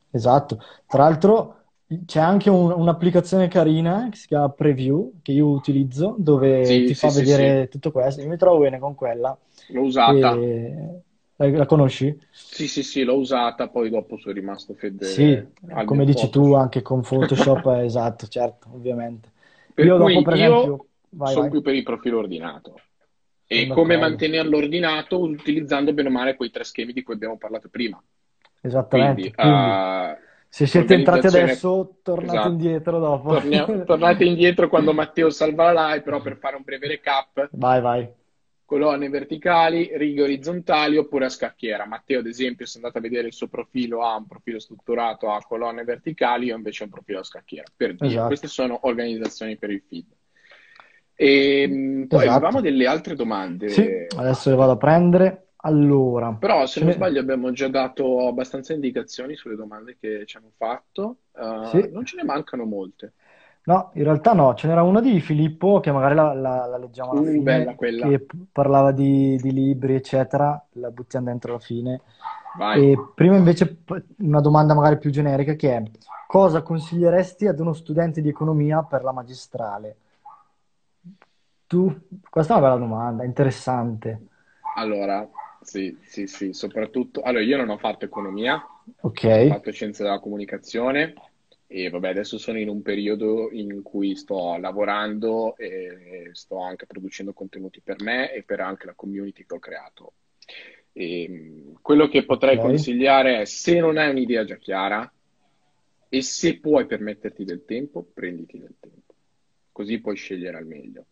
esatto. 0.09 0.59
Tra 0.87 1.03
l'altro 1.03 1.60
c'è 2.05 2.19
anche 2.19 2.49
un- 2.49 2.71
un'applicazione 2.71 3.47
carina 3.47 4.07
che 4.09 4.17
si 4.17 4.27
chiama 4.27 4.49
Preview, 4.49 5.19
che 5.21 5.31
io 5.33 5.47
utilizzo, 5.49 6.15
dove 6.17 6.83
Sì, 6.83 6.83
ti 6.83 6.93
sì, 6.93 6.95
fa 6.95 7.09
sì, 7.09 7.25
sì, 7.25 7.51
vedere 7.51 7.67
tutto 7.67 7.91
questo. 7.91 8.21
Io 8.21 8.27
mi 8.29 8.37
trovo 8.37 8.59
bene 8.59 8.79
con 8.79 8.95
quella. 8.95 9.37
l'ho 9.73 9.81
usata. 9.85 10.31
E... 10.39 11.01
La, 11.35 11.49
la 11.49 11.65
conosci? 11.65 12.17
Sì, 12.29 12.67
sì, 12.67 12.83
sì, 12.83 13.03
l'ho 13.03 13.15
usata, 13.17 13.69
poi 13.69 13.89
dopo 13.89 14.17
sono 14.17 14.33
rimasto 14.33 14.73
Sì, 14.97 15.45
fedele 15.53 15.53
al 15.69 15.83
come 15.83 16.05
dici 16.05 16.29
tu, 16.29 16.53
Photoshop. 16.53 16.53
anche 16.53 16.81
con 16.81 17.01
Photoshop, 17.01 17.65
esatto, 17.83 18.27
certo, 18.27 18.69
ovviamente. 18.73 19.31
Per 19.73 19.87
Io 19.87 19.97
dopo, 19.97 20.21
per 20.21 20.33
io 20.33 20.33
esempio, 20.33 20.87
vai, 21.09 21.33
sono 21.33 21.47
vai. 21.47 21.49
più 21.49 21.61
per 21.61 21.75
il 21.75 21.83
profilo 21.83 22.19
ordinato. 22.19 22.81
e 23.47 23.67
sono 23.67 23.69
come 23.69 23.97
d'accordo. 23.97 23.97
mantenerlo 23.97 24.57
ordinato 24.57 25.19
utilizzando 25.19 25.93
bene 25.93 26.09
o 26.09 26.11
male 26.11 26.35
quei 26.35 26.51
tre 26.51 26.63
schemi 26.65 26.93
di 26.93 27.03
cui 27.03 27.15
abbiamo 27.15 27.37
parlato 27.37 27.69
prima. 27.69 28.01
Quindi, 28.87 29.27
Esattamente. 29.29 29.35
Quindi, 29.35 29.69
eh, 29.69 30.17
se 30.53 30.67
siete 30.67 30.95
entrati 30.95 31.27
adesso, 31.27 31.99
tornate 32.03 32.33
esatto. 32.33 32.49
indietro 32.49 32.99
dopo. 32.99 33.29
Tornia- 33.35 33.65
tornate 33.87 34.25
indietro 34.25 34.67
quando 34.67 34.91
Matteo 34.91 35.29
salva 35.29 35.71
la 35.71 35.87
live, 35.87 36.01
però 36.01 36.21
per 36.21 36.35
fare 36.35 36.57
un 36.57 36.63
breve 36.65 36.87
recap, 36.87 37.47
Vai, 37.53 37.79
vai. 37.79 38.09
colonne 38.65 39.07
verticali, 39.07 39.91
righe 39.93 40.23
orizzontali 40.23 40.97
oppure 40.97 41.23
a 41.23 41.29
scacchiera. 41.29 41.85
Matteo, 41.85 42.19
ad 42.19 42.27
esempio, 42.27 42.65
se 42.65 42.79
andate 42.79 42.97
a 42.97 43.01
vedere 43.01 43.27
il 43.27 43.33
suo 43.33 43.47
profilo, 43.47 44.03
ha 44.03 44.17
un 44.17 44.27
profilo 44.27 44.59
strutturato 44.59 45.31
a 45.31 45.41
colonne 45.41 45.85
verticali, 45.85 46.47
io 46.47 46.57
invece 46.57 46.83
ho 46.83 46.87
un 46.87 46.91
profilo 46.91 47.19
a 47.19 47.23
scacchiera. 47.23 47.67
Per 47.73 47.95
dire, 47.95 48.07
Esatto. 48.07 48.27
queste 48.27 48.47
sono 48.47 48.77
organizzazioni 48.81 49.55
per 49.55 49.69
il 49.69 49.81
feed. 49.87 50.05
E 51.15 51.65
mh, 51.65 52.07
poi 52.07 52.23
Esatto. 52.23 52.35
avevamo 52.35 52.59
delle 52.61 52.87
altre 52.87 53.15
domande. 53.15 53.69
Sì, 53.69 53.87
adesso 54.17 54.49
le 54.49 54.55
vado 54.57 54.71
a 54.73 54.77
prendere. 54.77 55.50
Allora, 55.63 56.35
Però, 56.39 56.65
se 56.65 56.79
non 56.83 56.91
sbaglio, 56.91 57.19
abbiamo 57.19 57.51
già 57.51 57.67
dato 57.69 58.27
abbastanza 58.27 58.73
indicazioni 58.73 59.35
sulle 59.35 59.55
domande 59.55 59.97
che 59.99 60.25
ci 60.25 60.37
hanno 60.37 60.51
fatto. 60.57 61.17
Uh, 61.33 61.41
Sì. 61.69 61.89
non 61.91 62.03
ce 62.05 62.15
ne 62.15 62.23
mancano 62.23 62.65
molte. 62.65 63.13
No, 63.63 63.91
in 63.93 64.03
realtà 64.03 64.33
no, 64.33 64.55
ce 64.55 64.67
n'era 64.67 64.81
una 64.81 65.01
di 65.01 65.19
Filippo 65.19 65.79
che 65.79 65.91
magari 65.91 66.15
la, 66.15 66.33
la- 66.33 66.65
la 66.65 66.77
leggiamo 66.77 67.11
alla 67.11 67.21
Uh, 67.21 67.25
fine, 67.25 67.43
bella 67.43 67.75
quella. 67.75 68.07
che 68.07 68.25
parlava 68.51 68.91
di, 68.91 69.37
di 69.37 69.51
libri, 69.53 69.93
eccetera, 69.93 70.59
la 70.73 70.89
buttiamo 70.89 71.27
dentro 71.27 71.51
alla 71.51 71.59
fine. 71.59 72.01
Vai. 72.57 72.79
E 72.81 72.97
prima 73.13 73.35
invece 73.35 73.83
una 74.19 74.41
domanda 74.41 74.73
magari 74.73 74.97
più 74.97 75.11
generica 75.11 75.53
che 75.53 75.75
è 75.77 75.83
cosa 76.27 76.63
consiglieresti 76.63 77.45
ad 77.47 77.59
uno 77.59 77.73
studente 77.73 78.21
di 78.21 78.29
economia 78.29 78.81
per 78.81 79.03
la 79.03 79.11
magistrale? 79.11 79.97
Tu, 81.67 82.07
questa 82.29 82.53
è 82.55 82.57
una 82.57 82.67
bella 82.67 82.79
domanda, 82.79 83.23
interessante. 83.23 84.27
Allora, 84.75 85.27
sì, 85.61 85.97
sì, 86.03 86.27
sì, 86.27 86.53
soprattutto. 86.53 87.21
Allora, 87.21 87.43
io 87.43 87.57
non 87.57 87.69
ho 87.69 87.77
fatto 87.77 88.05
economia, 88.05 88.55
ho 88.55 88.81
Ok, 89.03 89.23
fatto 89.43 89.71
scienze 89.71 90.03
della 90.03 90.19
comunicazione 90.19 91.13
e 91.67 91.89
vabbè, 91.89 92.09
adesso 92.09 92.37
sono 92.37 92.57
in 92.59 92.67
un 92.67 92.81
periodo 92.81 93.49
in 93.51 93.81
cui 93.81 94.15
sto 94.15 94.57
lavorando 94.57 95.55
e 95.57 96.29
sto 96.33 96.59
anche 96.59 96.85
producendo 96.85 97.33
contenuti 97.33 97.81
per 97.81 98.01
me 98.01 98.33
e 98.33 98.43
per 98.43 98.59
anche 98.59 98.85
la 98.87 98.93
community 98.95 99.45
che 99.45 99.53
ho 99.55 99.59
creato. 99.59 100.13
E, 100.91 101.29
mh, 101.29 101.73
quello 101.81 102.07
che 102.09 102.25
potrei 102.25 102.57
ok, 102.57 102.59
consigliare 102.59 103.41
è 103.41 103.45
se 103.45 103.79
non 103.79 103.97
hai 103.97 104.09
un'idea 104.09 104.43
già 104.43 104.57
chiara 104.57 105.11
e 106.09 106.21
se 106.21 106.59
puoi 106.59 106.85
permetterti 106.85 107.43
del 107.45 107.63
tempo, 107.65 108.03
prenditi 108.03 108.57
del 108.59 108.75
tempo, 108.79 109.13
così 109.71 109.99
puoi 110.01 110.15
scegliere 110.15 110.57
al 110.57 110.65
meglio. 110.65 111.07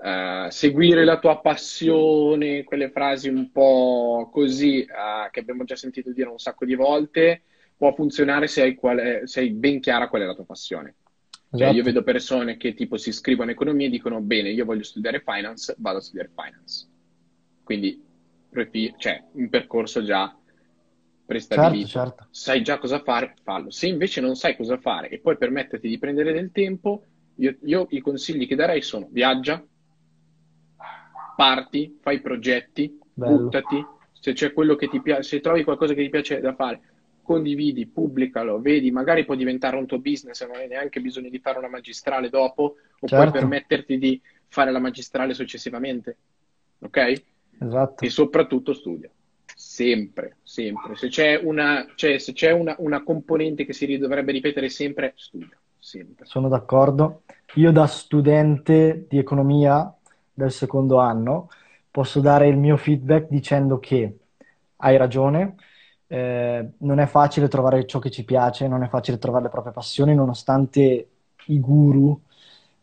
Eh, 0.00 0.46
seguire 0.50 1.04
la 1.04 1.18
tua 1.18 1.40
passione, 1.40 2.62
quelle 2.64 2.90
frasi 2.90 3.28
un 3.28 3.50
po' 3.50 4.28
così, 4.32 4.82
eh, 4.82 5.28
che 5.30 5.40
abbiamo 5.40 5.64
già 5.64 5.74
sentito 5.76 6.12
dire 6.12 6.28
un 6.28 6.38
sacco 6.38 6.64
di 6.64 6.74
volte, 6.74 7.42
può 7.76 7.92
funzionare 7.94 8.46
se 8.46 8.62
hai, 8.62 8.74
qual 8.74 8.98
è- 8.98 9.20
se 9.26 9.40
hai 9.40 9.50
ben 9.50 9.80
chiara 9.80 10.08
qual 10.08 10.22
è 10.22 10.24
la 10.26 10.34
tua 10.34 10.44
passione. 10.44 10.96
Cioè, 11.52 11.66
io 11.68 11.82
esatto, 11.82 11.82
vedo 11.82 12.02
persone 12.04 12.56
che 12.56 12.74
tipo 12.74 12.96
si 12.96 13.08
iscrivono 13.08 13.50
a 13.50 13.52
economia 13.52 13.86
e 13.88 13.90
dicono, 13.90 14.20
bene, 14.20 14.50
io 14.50 14.64
voglio 14.64 14.84
studiare 14.84 15.20
finance, 15.20 15.74
vado 15.78 15.98
a 15.98 16.00
studiare 16.00 16.30
finance. 16.34 16.86
Quindi, 17.64 18.00
prefi- 18.48 18.94
cioè, 18.96 19.22
un 19.32 19.48
percorso 19.48 20.04
già 20.04 20.36
certo, 21.48 21.86
prestabilito. 21.86 21.88
certo, 21.88 22.26
Sai 22.30 22.62
già 22.62 22.78
cosa 22.78 23.02
fare, 23.02 23.34
fallo. 23.42 23.70
Se 23.70 23.86
invece 23.86 24.20
non 24.20 24.36
sai 24.36 24.56
cosa 24.56 24.78
fare 24.78 25.08
e 25.08 25.18
puoi 25.20 25.36
permetterti 25.36 25.88
di 25.88 25.98
prendere 25.98 26.32
del 26.32 26.52
tempo, 26.52 27.04
io, 27.36 27.56
io 27.62 27.86
i 27.90 28.00
consigli 28.00 28.46
che 28.46 28.54
darei 28.54 28.82
sono 28.82 29.08
viaggia, 29.10 29.64
parti, 31.38 31.98
fai 32.00 32.20
progetti, 32.20 32.98
bello, 33.14 33.44
buttati, 33.44 33.86
se 34.10 34.32
c'è 34.32 34.52
quello 34.52 34.74
che 34.74 34.88
ti 34.88 35.00
piace, 35.00 35.22
se 35.22 35.40
trovi 35.40 35.62
qualcosa 35.62 35.94
che 35.94 36.02
ti 36.02 36.10
piace 36.10 36.40
da 36.40 36.52
fare, 36.52 36.80
condividi, 37.22 37.86
pubblicalo, 37.86 38.60
vedi, 38.60 38.90
magari 38.90 39.24
può 39.24 39.36
diventare 39.36 39.76
un 39.76 39.86
tuo 39.86 40.00
business 40.00 40.40
e 40.40 40.46
non 40.46 40.56
hai 40.56 40.66
neanche 40.66 41.00
bisogno 41.00 41.28
di 41.28 41.38
fare 41.38 41.58
una 41.58 41.68
magistrale 41.68 42.28
dopo, 42.28 42.62
o 42.62 42.74
puoi 43.06 43.08
certo, 43.08 43.38
permetterti 43.38 43.98
di 43.98 44.20
fare 44.48 44.72
la 44.72 44.80
magistrale 44.80 45.32
successivamente, 45.32 46.16
ok? 46.80 47.22
esatto, 47.60 48.04
E 48.04 48.10
soprattutto 48.10 48.72
studia. 48.72 49.08
Sempre, 49.54 50.38
sempre. 50.42 50.96
Se 50.96 51.06
c'è 51.06 51.40
una, 51.40 51.86
cioè, 51.94 52.18
se 52.18 52.32
c'è 52.32 52.50
una, 52.50 52.74
una 52.78 53.04
componente 53.04 53.64
che 53.64 53.72
si 53.72 53.96
dovrebbe 53.96 54.32
ripetere 54.32 54.68
sempre, 54.68 55.12
studia. 55.14 55.56
Sempre. 55.78 56.26
sono 56.26 56.48
d'accordo. 56.48 57.22
Io 57.54 57.70
da 57.70 57.86
studente 57.86 59.06
di 59.08 59.18
economia 59.18 59.97
del 60.38 60.52
secondo 60.52 60.98
anno 60.98 61.48
posso 61.90 62.20
dare 62.20 62.46
il 62.46 62.56
mio 62.56 62.76
feedback 62.76 63.26
dicendo 63.28 63.78
che 63.80 64.18
hai 64.76 64.96
ragione, 64.96 65.56
eh, 66.06 66.70
non 66.78 67.00
è 67.00 67.06
facile 67.06 67.48
trovare 67.48 67.84
ciò 67.86 67.98
che 67.98 68.10
ci 68.10 68.24
piace, 68.24 68.68
non 68.68 68.84
è 68.84 68.88
facile 68.88 69.18
trovare 69.18 69.44
le 69.44 69.50
proprie 69.50 69.72
passioni, 69.72 70.14
nonostante 70.14 71.08
i 71.46 71.58
guru 71.58 72.20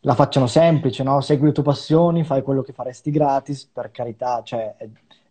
la 0.02 0.14
facciano 0.16 0.48
semplice, 0.48 1.02
no? 1.04 1.22
Segui 1.22 1.48
le 1.48 1.54
tue 1.54 1.64
passioni, 1.64 2.26
fai 2.26 2.44
quello 2.44 2.62
che 2.62 2.74
faresti 2.74 3.10
gratis, 3.10 3.66
per 3.66 3.90
carità, 3.92 4.42
cioè 4.44 4.76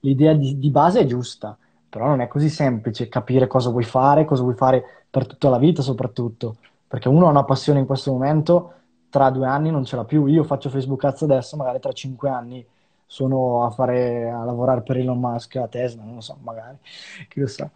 l'idea 0.01 0.33
di, 0.33 0.59
di 0.59 0.71
base 0.71 1.01
è 1.01 1.05
giusta, 1.05 1.57
però 1.89 2.07
non 2.07 2.21
è 2.23 2.27
così 2.27 2.49
semplice 2.49 3.09
capire 3.09 3.47
cosa 3.47 3.69
vuoi 3.71 3.85
fare, 3.85 4.25
cosa 4.25 4.43
vuoi 4.43 4.55
fare 4.55 4.83
per 5.11 5.27
tutta 5.27 5.51
la 5.51 5.59
vita 5.59 5.83
soprattutto, 5.83 6.57
perché 6.89 7.09
uno 7.09 7.27
ha 7.27 7.31
una 7.31 7.45
passione 7.45 7.81
in 7.81 7.87
questo 7.87 8.13
momento, 8.13 8.73
tra 9.15 9.31
due 9.31 9.47
anni 9.47 9.71
non 9.71 9.85
ce 9.85 9.95
l'ha 9.95 10.05
più, 10.05 10.27
io 10.27 10.43
faccio 10.43 10.69
Facebook 10.71 11.05
Ads 11.05 11.23
adesso, 11.23 11.57
magari 11.57 11.79
tra 11.79 11.93
cinque 11.93 12.29
anni 12.31 12.67
sono 13.07 13.65
a 13.65 13.71
fare, 13.71 14.29
a 14.29 14.43
lavorare 14.43 14.83
per 14.83 14.97
Elon 14.97 15.21
Musk, 15.21 15.55
a 15.55 15.69
Tesla, 15.69 16.03
non 16.03 16.17
lo 16.17 16.21
so, 16.21 16.37
magari, 16.43 16.77
chi 17.29 17.39
lo 17.39 17.47
sa. 17.47 17.71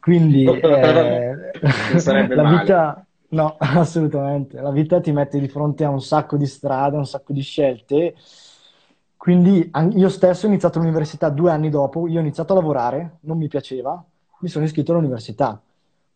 Quindi 0.00 0.44
eh, 0.58 1.36
la 2.32 2.42
male. 2.42 2.58
vita, 2.58 3.06
no, 3.28 3.54
assolutamente, 3.60 4.60
la 4.60 4.72
vita 4.72 5.00
ti 5.00 5.12
mette 5.12 5.38
di 5.38 5.46
fronte 5.46 5.84
a 5.84 5.88
un 5.88 6.00
sacco 6.02 6.36
di 6.36 6.46
strade, 6.46 6.96
un 6.96 7.06
sacco 7.06 7.32
di 7.32 7.42
scelte. 7.42 8.16
Quindi 9.16 9.70
io 9.94 10.08
stesso 10.08 10.46
ho 10.46 10.48
iniziato 10.48 10.80
l'università 10.80 11.28
due 11.28 11.52
anni 11.52 11.70
dopo, 11.70 12.08
io 12.08 12.18
ho 12.18 12.20
iniziato 12.20 12.54
a 12.54 12.56
lavorare, 12.56 13.18
non 13.20 13.38
mi 13.38 13.46
piaceva, 13.46 14.04
mi 14.40 14.48
sono 14.48 14.64
iscritto 14.64 14.90
all'università, 14.92 15.62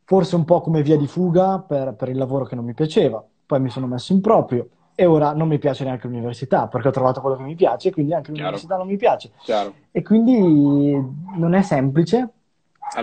forse 0.02 0.34
un 0.34 0.44
po' 0.44 0.60
come 0.60 0.82
via 0.82 0.96
di 0.96 1.06
fuga 1.06 1.60
per, 1.60 1.94
per 1.94 2.08
il 2.08 2.16
lavoro 2.16 2.44
che 2.44 2.56
non 2.56 2.64
mi 2.64 2.74
piaceva, 2.74 3.24
poi 3.47 3.61
mi 3.61 3.70
sono 3.70 3.86
messo 3.86 4.12
in 4.12 4.20
proprio 4.20 4.68
e 4.94 5.05
ora 5.07 5.32
non 5.34 5.49
mi 5.49 5.59
piace 5.59 5.84
neanche 5.84 6.07
l'università 6.09 6.68
perché 6.68 6.88
ho 6.88 6.90
trovato 6.90 7.20
quello 7.20 7.36
che 7.36 7.42
mi 7.42 7.55
piace, 7.55 7.92
quindi 7.92 8.14
anche 8.14 8.30
Chiaro, 8.32 8.61
l'università 8.61 8.76
non 8.76 8.86
mi 8.86 8.97
piace. 8.97 9.30
chiaro. 9.42 9.80
E 9.90 10.03
quindi 10.03 10.97
non 11.38 11.55
è 11.55 11.62
semplice, 11.62 12.30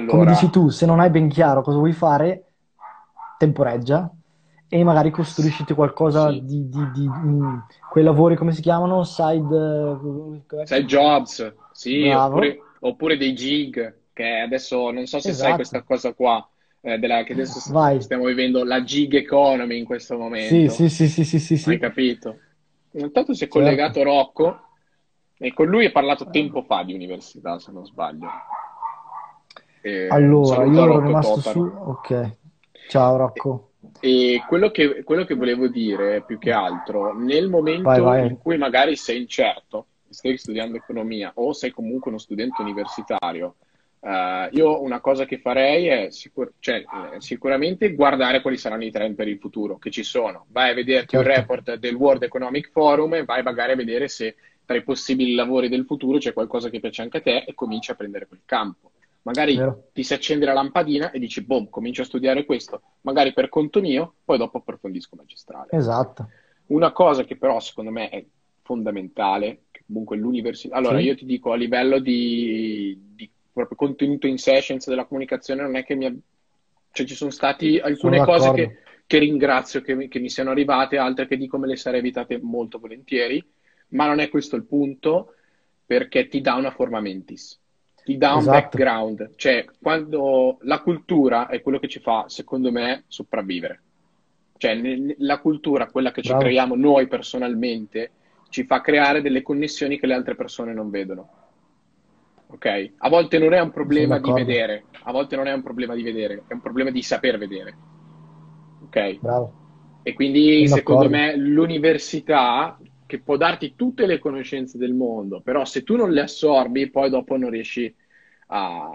come 0.05 0.25
Allora, 0.25 0.35
dici 0.35 0.49
tu, 0.49 0.69
se 0.69 0.85
non 0.85 0.99
hai 0.99 1.09
ben 1.09 1.29
chiaro 1.29 1.61
cosa 1.61 1.77
vuoi 1.77 1.93
fare, 1.93 2.45
temporeggia 3.37 4.11
e 4.67 4.83
magari 4.83 5.11
costruisciti 5.11 5.73
qualcosa 5.73 6.31
sì. 6.31 6.43
di, 6.43 6.67
di- 6.69 6.91
di- 6.91 7.07
mm, 7.07 7.57
quei 7.89 8.03
lavori, 8.03 8.35
come 8.35 8.51
si 8.53 8.61
chiamano? 8.61 9.03
Side... 9.03 9.99
Side 10.61 10.85
jobs, 10.87 11.53
sì, 11.71 12.13
oppure, 12.13 12.59
oppure 12.79 13.17
dei 13.17 13.33
gig, 13.33 14.01
che 14.13 14.39
adesso 14.39 14.91
non 14.91 15.05
so 15.07 15.19
se 15.19 15.33
sai 15.33 15.55
questa 15.55 15.81
esatto. 15.81 15.83
cosa 15.83 16.13
qua, 16.13 16.47
eh, 16.85 16.97
della, 16.99 17.23
che 17.23 17.31
adesso 17.33 17.71
Vai. 17.71 18.01
stiamo 18.01 18.25
vivendo 18.25 18.63
la 18.65 18.83
gig 18.83 19.13
economy 19.15 19.77
in 19.77 19.85
questo 19.85 20.15
Sì, 20.15 20.19
momento, 20.19 20.69
sì, 20.69 20.89
sì, 20.89 21.07
sì, 21.07 21.23
sì, 21.23 21.39
sì, 21.39 21.53
hai 21.53 21.57
sì, 21.57 21.77
capito? 21.79 22.39
Intanto 22.91 23.33
si 23.33 23.45
è 23.45 23.47
certo. 23.47 23.59
collegato 23.59 24.03
Rocco 24.03 24.59
e 25.37 25.53
con 25.53 25.67
lui 25.67 25.85
ho 25.85 25.91
parlato 25.91 26.29
tempo 26.29 26.61
fa 26.63 26.83
di 26.83 26.93
università, 26.93 27.57
se 27.57 27.71
non 27.71 27.85
sbaglio. 27.85 28.27
E 29.81 30.07
Allora, 30.09 30.65
io 30.65 30.83
ero 30.83 30.99
rimasto 30.99 31.39
su... 31.41 31.59
Totaro. 31.59 31.81
Ok, 31.89 32.37
ciao 32.89 33.15
E, 33.15 33.17
Rocco. 33.17 33.71
e 33.99 34.43
quello 34.47 34.71
che, 34.71 35.03
quello 35.03 35.23
che 35.25 35.35
volevo 35.35 35.67
dire 35.67 36.23
più 36.23 36.37
che 36.37 36.51
altro, 36.51 37.13
nel 37.17 37.49
Vai, 37.49 37.49
momento 37.49 37.99
in 37.99 38.03
vai. 38.03 38.37
cui 38.37 38.57
magari 38.57 38.95
sei 38.95 39.21
incerto, 39.21 39.87
stai 40.09 40.37
studiando 40.37 40.77
economia 40.77 41.31
o 41.35 41.53
sei 41.53 41.71
comunque 41.71 42.09
uno 42.11 42.19
studente 42.19 42.61
universitario, 42.61 43.55
eh, 44.05 44.49
io 44.51 44.81
una 44.81 44.99
cosa 44.99 45.25
che 45.25 45.39
farei 45.39 45.87
è 45.87 46.09
sicur- 46.11 46.53
cioè, 46.59 46.77
eh, 46.77 47.21
sicuramente 47.21 47.93
guardare 47.93 48.41
quali 48.41 48.57
saranno 48.57 48.83
i 48.83 48.91
trend 48.91 49.15
per 49.15 49.29
il 49.29 49.39
futuro 49.39 49.77
che 49.77 49.91
ci 49.91 50.03
sono. 50.03 50.45
Vai 50.49 50.71
a 50.71 50.73
vederti 50.73 51.15
un 51.15 51.23
Certo, 51.23 51.39
report 51.39 51.75
del 51.75 51.95
World 51.95 52.23
Economic 52.23 52.69
Forum 52.69 53.13
e 53.13 53.23
vai 53.23 53.43
magari 53.43 53.71
a 53.71 53.75
vedere 53.75 54.09
se 54.09 54.35
tra 54.65 54.75
i 54.75 54.83
possibili 54.83 55.35
lavori 55.35 55.69
del 55.69 55.85
futuro 55.85 56.17
c'è 56.17 56.33
qualcosa 56.33 56.69
che 56.69 56.79
piace 56.79 57.01
anche 57.01 57.17
a 57.17 57.21
te 57.21 57.45
e 57.47 57.53
cominci 57.53 57.91
a 57.91 57.95
prendere 57.95 58.27
quel 58.27 58.41
campo. 58.43 58.91
Magari 59.21 59.55
vero? 59.55 59.87
ti 59.93 60.03
si 60.03 60.13
accende 60.13 60.45
la 60.45 60.53
lampadina 60.53 61.11
e 61.11 61.19
dici, 61.19 61.41
boom, 61.41 61.69
comincio 61.69 62.01
a 62.01 62.05
studiare 62.05 62.43
questo, 62.43 62.81
magari 63.01 63.31
per 63.31 63.47
conto 63.47 63.79
mio, 63.79 64.15
poi 64.25 64.37
dopo 64.37 64.57
approfondisco 64.57 65.15
magistrale. 65.15 65.69
Esatto. 65.71 66.27
Una 66.67 66.91
cosa 66.91 67.23
che 67.23 67.37
però 67.37 67.59
secondo 67.61 67.91
me 67.91 68.09
è 68.09 68.25
fondamentale, 68.63 69.63
comunque 69.85 70.17
l'università... 70.17 70.75
Allora, 70.75 70.97
Sì, 70.97 71.05
io 71.05 71.15
ti 71.15 71.25
dico, 71.25 71.53
a 71.53 71.55
livello 71.55 71.99
di, 71.99 72.97
di 73.15 73.29
proprio 73.53 73.77
contenuto 73.77 74.27
in 74.27 74.37
sé, 74.37 74.59
scienze 74.59 74.89
della 74.89 75.05
comunicazione, 75.05 75.61
non 75.61 75.75
è 75.75 75.85
che 75.85 75.95
mi... 75.95 76.21
Cioè, 76.91 77.05
ci 77.05 77.15
sono 77.15 77.31
stati 77.31 77.75
sono 77.75 77.87
alcune 77.87 78.17
cose 78.19 78.49
d'accordo. 78.49 78.67
che, 78.67 78.77
che 79.07 79.17
ringrazio 79.19 79.81
che 79.81 79.95
mi, 79.95 80.07
che 80.07 80.19
mi 80.19 80.29
siano 80.29 80.51
arrivate, 80.51 80.97
altre 80.97 81.27
che 81.27 81.37
dico 81.37 81.57
me 81.57 81.67
le 81.67 81.75
sarei 81.75 81.99
evitate 81.99 82.39
molto 82.41 82.79
volentieri, 82.79 83.43
ma 83.89 84.07
non 84.07 84.19
è 84.19 84.29
questo 84.29 84.55
il 84.55 84.65
punto. 84.65 85.33
perché 85.85 86.27
ti 86.27 86.41
dà 86.41 86.55
una 86.55 86.71
forma 86.71 86.99
mentis, 87.01 87.59
ti 88.03 88.17
dà 88.17 88.33
un 88.33 88.39
Esatto, 88.39 88.57
background, 88.57 89.35
cioè 89.35 89.65
quando 89.81 90.57
la 90.61 90.81
cultura 90.81 91.47
è 91.47 91.61
quello 91.61 91.79
che 91.79 91.87
ci 91.87 91.99
fa, 91.99 92.25
secondo 92.27 92.71
me, 92.71 93.03
sopravvivere. 93.07 93.81
Cioè 94.57 94.79
la 95.17 95.39
cultura, 95.39 95.87
quella 95.87 96.11
che 96.11 96.21
ci 96.21 96.29
bravo, 96.29 96.43
creiamo 96.43 96.75
noi 96.75 97.07
personalmente, 97.07 98.11
ci 98.49 98.63
fa 98.63 98.81
creare 98.81 99.21
delle 99.21 99.41
connessioni 99.41 99.99
che 99.99 100.07
le 100.07 100.13
altre 100.13 100.35
persone 100.35 100.73
non 100.73 100.89
vedono. 100.89 101.42
Ok? 102.53 102.93
A 102.97 103.09
volte 103.09 103.39
non 103.39 103.53
è 103.53 103.59
un 103.59 103.71
problema 103.71 104.19
di 104.19 104.31
vedere, 104.31 104.89
a 105.03 105.11
volte 105.11 105.35
non 105.35 105.47
è 105.47 105.53
un 105.53 105.63
problema 105.63 105.95
di 105.95 106.03
vedere, 106.03 106.45
è 106.47 106.53
un 106.53 106.61
problema 106.61 106.91
di 106.91 107.01
saper 107.01 107.37
vedere. 107.37 107.79
Ok? 108.79 109.21
bravo, 109.21 109.53
E 110.01 110.13
quindi 110.13 110.67
sono 110.67 110.67
secondo 110.67 111.07
d'accordo. 111.07 111.09
me 111.09 111.35
l'università, 111.37 112.77
che 113.05 113.21
può 113.21 113.37
darti 113.37 113.75
tutte 113.75 114.05
le 114.05 114.19
conoscenze 114.19 114.77
del 114.77 114.93
mondo, 114.93 115.41
però 115.41 115.65
se 115.65 115.83
tu 115.83 115.95
non 115.95 116.11
le 116.11 116.21
assorbi, 116.21 116.89
poi 116.89 117.09
dopo 117.09 117.37
non 117.37 117.49
riesci 117.49 117.93
a, 118.47 118.89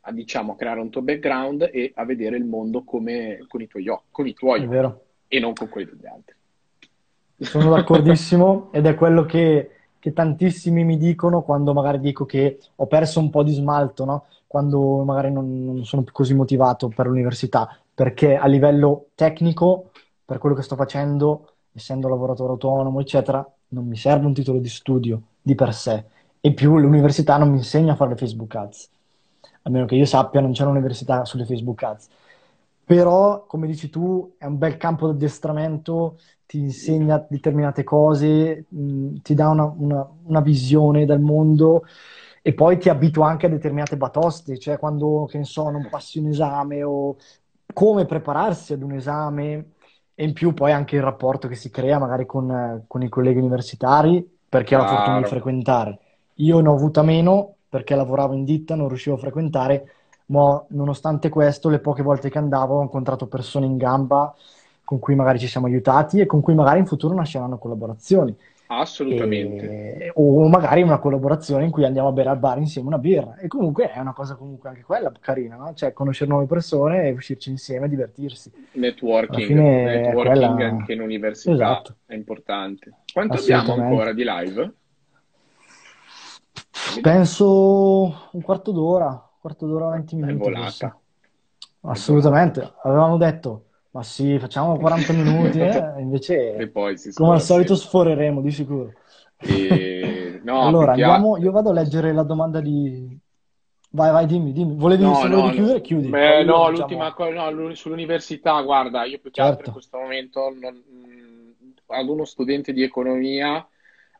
a, 0.00 0.12
diciamo, 0.12 0.52
a 0.52 0.56
creare 0.56 0.80
un 0.80 0.90
tuo 0.90 1.02
background 1.02 1.70
e 1.72 1.92
a 1.94 2.04
vedere 2.04 2.36
il 2.36 2.44
mondo 2.46 2.82
come, 2.84 3.44
con 3.48 3.60
i 3.60 3.68
tuoi 3.68 3.88
occhi, 3.88 4.06
con 4.10 4.26
i 4.26 4.34
tuoi 4.34 4.66
occhi 4.66 5.00
e 5.28 5.40
non 5.40 5.54
con 5.54 5.68
quelli 5.68 5.90
degli 5.90 6.06
altri. 6.06 6.34
Sono 7.38 7.70
d'accordissimo 7.74 8.70
ed 8.72 8.86
è 8.86 8.94
quello 8.94 9.24
che, 9.24 9.70
che 10.04 10.12
tantissimi 10.12 10.84
mi 10.84 10.98
dicono 10.98 11.40
quando 11.40 11.72
magari 11.72 11.98
dico 11.98 12.26
che 12.26 12.58
ho 12.74 12.86
perso 12.86 13.20
un 13.20 13.30
po' 13.30 13.42
di 13.42 13.54
smalto, 13.54 14.04
no? 14.04 14.26
Quando 14.46 15.02
magari 15.02 15.32
non, 15.32 15.64
non 15.64 15.84
sono 15.86 16.02
più 16.02 16.12
così 16.12 16.34
motivato 16.34 16.88
per 16.88 17.06
l'università, 17.06 17.74
perché 17.94 18.36
a 18.36 18.46
livello 18.46 19.06
tecnico, 19.14 19.92
per 20.22 20.36
quello 20.36 20.54
che 20.54 20.60
sto 20.60 20.76
facendo, 20.76 21.52
essendo 21.72 22.06
lavoratore 22.06 22.52
autonomo, 22.52 23.00
eccetera, 23.00 23.50
non 23.68 23.86
mi 23.86 23.96
serve 23.96 24.26
un 24.26 24.34
titolo 24.34 24.58
di 24.58 24.68
studio 24.68 25.22
di 25.40 25.54
per 25.54 25.72
sé. 25.72 26.04
E 26.38 26.52
più 26.52 26.76
l'università 26.76 27.38
non 27.38 27.48
mi 27.48 27.56
insegna 27.56 27.92
a 27.92 27.96
fare 27.96 28.10
le 28.10 28.16
Facebook 28.16 28.54
Ads. 28.54 28.90
A 29.62 29.70
meno 29.70 29.86
che 29.86 29.94
io 29.94 30.04
sappia, 30.04 30.42
non 30.42 30.52
c'è 30.52 30.64
un'università 30.64 31.24
sulle 31.24 31.46
Facebook 31.46 31.82
Ads. 31.82 32.08
Però, 32.84 33.46
come 33.46 33.66
dici 33.66 33.88
tu, 33.88 34.34
è 34.36 34.44
un 34.44 34.58
bel 34.58 34.76
campo 34.76 35.06
di 35.06 35.14
addestramento, 35.14 36.18
ti 36.54 36.60
insegna 36.60 37.24
determinate 37.28 37.82
cose, 37.84 38.66
mh, 38.68 39.16
ti 39.22 39.34
dà 39.34 39.48
una, 39.48 39.64
una- 39.64 40.08
una 40.24 40.40
visione 40.40 41.04
del 41.04 41.18
mondo 41.20 41.82
e 42.42 42.54
poi 42.54 42.78
ti 42.78 42.88
abitua 42.88 43.28
anche 43.28 43.46
a 43.46 43.48
determinate 43.48 43.96
batoste, 43.96 44.58
cioè 44.58 44.78
quando, 44.78 45.26
che 45.28 45.38
ne 45.38 45.44
so, 45.44 45.68
non 45.70 45.88
passi 45.88 46.18
un 46.18 46.28
esame 46.28 46.82
o 46.84 47.16
come 47.72 48.04
prepararsi 48.06 48.72
ad 48.74 48.82
un 48.82 48.92
esame 48.92 49.72
e 50.14 50.24
in 50.24 50.32
più 50.32 50.54
poi 50.54 50.70
anche 50.72 50.94
il 50.96 51.02
rapporto 51.02 51.48
che 51.48 51.56
si 51.56 51.70
crea 51.70 51.98
magari 51.98 52.24
con, 52.26 52.84
con 52.86 53.02
i 53.02 53.08
colleghi 53.08 53.38
universitari, 53.40 54.24
perché 54.48 54.74
ho 54.76 54.78
la 54.78 54.84
fortuna 54.86 55.16
di 55.18 55.24
frequentare. 55.24 55.98
Io 56.34 56.60
ne 56.60 56.68
ho 56.68 56.74
avuta 56.74 57.02
meno 57.02 57.56
perché 57.68 57.94
lavoravo 57.96 58.34
in 58.34 58.44
ditta, 58.44 58.74
non 58.76 58.86
riuscivo 58.88 59.16
a 59.16 59.18
frequentare 59.18 59.88
ma 60.26 60.64
nonostante 60.70 61.28
questo, 61.28 61.68
le 61.68 61.80
poche 61.80 62.02
volte 62.02 62.30
che 62.30 62.38
andavo 62.38 62.78
ho 62.78 62.82
incontrato 62.82 63.26
persone 63.26 63.66
in 63.66 63.76
gamba 63.76 64.34
con 64.84 64.98
cui 64.98 65.14
magari 65.14 65.38
ci 65.38 65.48
siamo 65.48 65.66
aiutati 65.66 66.20
e 66.20 66.26
con 66.26 66.40
cui 66.40 66.54
magari 66.54 66.78
in 66.78 66.86
futuro 66.86 67.14
nasceranno 67.14 67.58
collaborazioni. 67.58 68.36
Assolutamente. 68.66 69.96
E- 69.96 70.12
o 70.14 70.48
magari 70.48 70.82
una 70.82 70.98
collaborazione 70.98 71.64
in 71.64 71.70
cui 71.70 71.84
andiamo 71.84 72.08
a 72.08 72.12
bere 72.12 72.30
al 72.30 72.38
bar 72.38 72.58
insieme 72.58 72.88
una 72.88 72.98
birra. 72.98 73.36
E 73.36 73.46
comunque 73.46 73.90
è 73.90 73.98
una 73.98 74.12
cosa 74.12 74.36
comunque 74.36 74.70
anche 74.70 74.82
quella 74.82 75.12
carina, 75.20 75.56
no? 75.56 75.74
Cioè 75.74 75.92
conoscere 75.92 76.30
nuove 76.30 76.46
persone 76.46 77.08
e 77.08 77.12
uscirci 77.12 77.50
insieme 77.50 77.86
e 77.86 77.88
divertirsi. 77.88 78.50
Networking, 78.72 79.50
networking 79.50 80.54
quella... 80.54 80.66
anche 80.66 80.92
in 80.92 81.00
università 81.00 81.52
Esatto, 81.52 81.96
è 82.06 82.14
importante. 82.14 82.92
Quanto 83.12 83.38
abbiamo 83.38 83.74
ancora 83.74 84.12
di 84.12 84.24
live? 84.26 84.74
Penso 87.00 88.28
un 88.32 88.42
quarto 88.42 88.72
d'ora, 88.72 89.08
un 89.08 89.38
quarto 89.40 89.66
d'ora, 89.66 89.90
20 89.90 90.14
È 90.14 90.24
minuti. 90.24 90.86
Assolutamente, 91.86 92.72
avevamo 92.82 93.18
detto, 93.18 93.66
ma 93.94 94.02
sì, 94.02 94.38
facciamo 94.38 94.78
40 94.78 95.12
minuti, 95.12 95.60
eh? 95.60 95.94
E 96.56 96.68
Invece, 96.68 96.68
poi 96.68 96.96
si 96.96 97.12
come 97.12 97.34
al 97.34 97.40
solito, 97.42 97.74
sforeremo 97.76 98.40
di 98.40 98.50
sicuro. 98.50 98.92
E... 99.40 100.40
No, 100.44 100.62
Allora, 100.64 100.92
altro... 100.92 100.92
andiamo, 100.94 101.36
io 101.36 101.50
vado 101.52 101.70
a 101.70 101.72
leggere 101.72 102.12
la 102.12 102.22
domanda 102.22 102.60
di... 102.60 103.18
Vai, 103.90 104.10
vai, 104.12 104.26
dimmi, 104.26 104.52
dimmi. 104.52 104.74
Volevi, 104.76 105.10
No, 105.10 105.26
no, 105.28 105.50
chiudere, 105.50 105.80
chiudi. 105.80 106.08
Beh, 106.10 106.44
no, 106.44 106.70
l'ultima 106.70 107.12
cosa, 107.14 107.32
no, 107.32 107.50
l'u- 107.50 107.72
sull'università, 107.74 108.60
guarda, 108.62 109.04
io 109.04 109.18
più 109.18 109.30
che 109.30 109.40
altro 109.42 109.64
in 109.66 109.70
certo, 109.70 109.72
questo 109.72 109.98
momento 109.98 110.50
non- 110.54 110.76
mh, 110.76 111.74
ad 111.86 112.08
uno 112.08 112.24
studente 112.24 112.72
di 112.72 112.82
economia, 112.82 113.66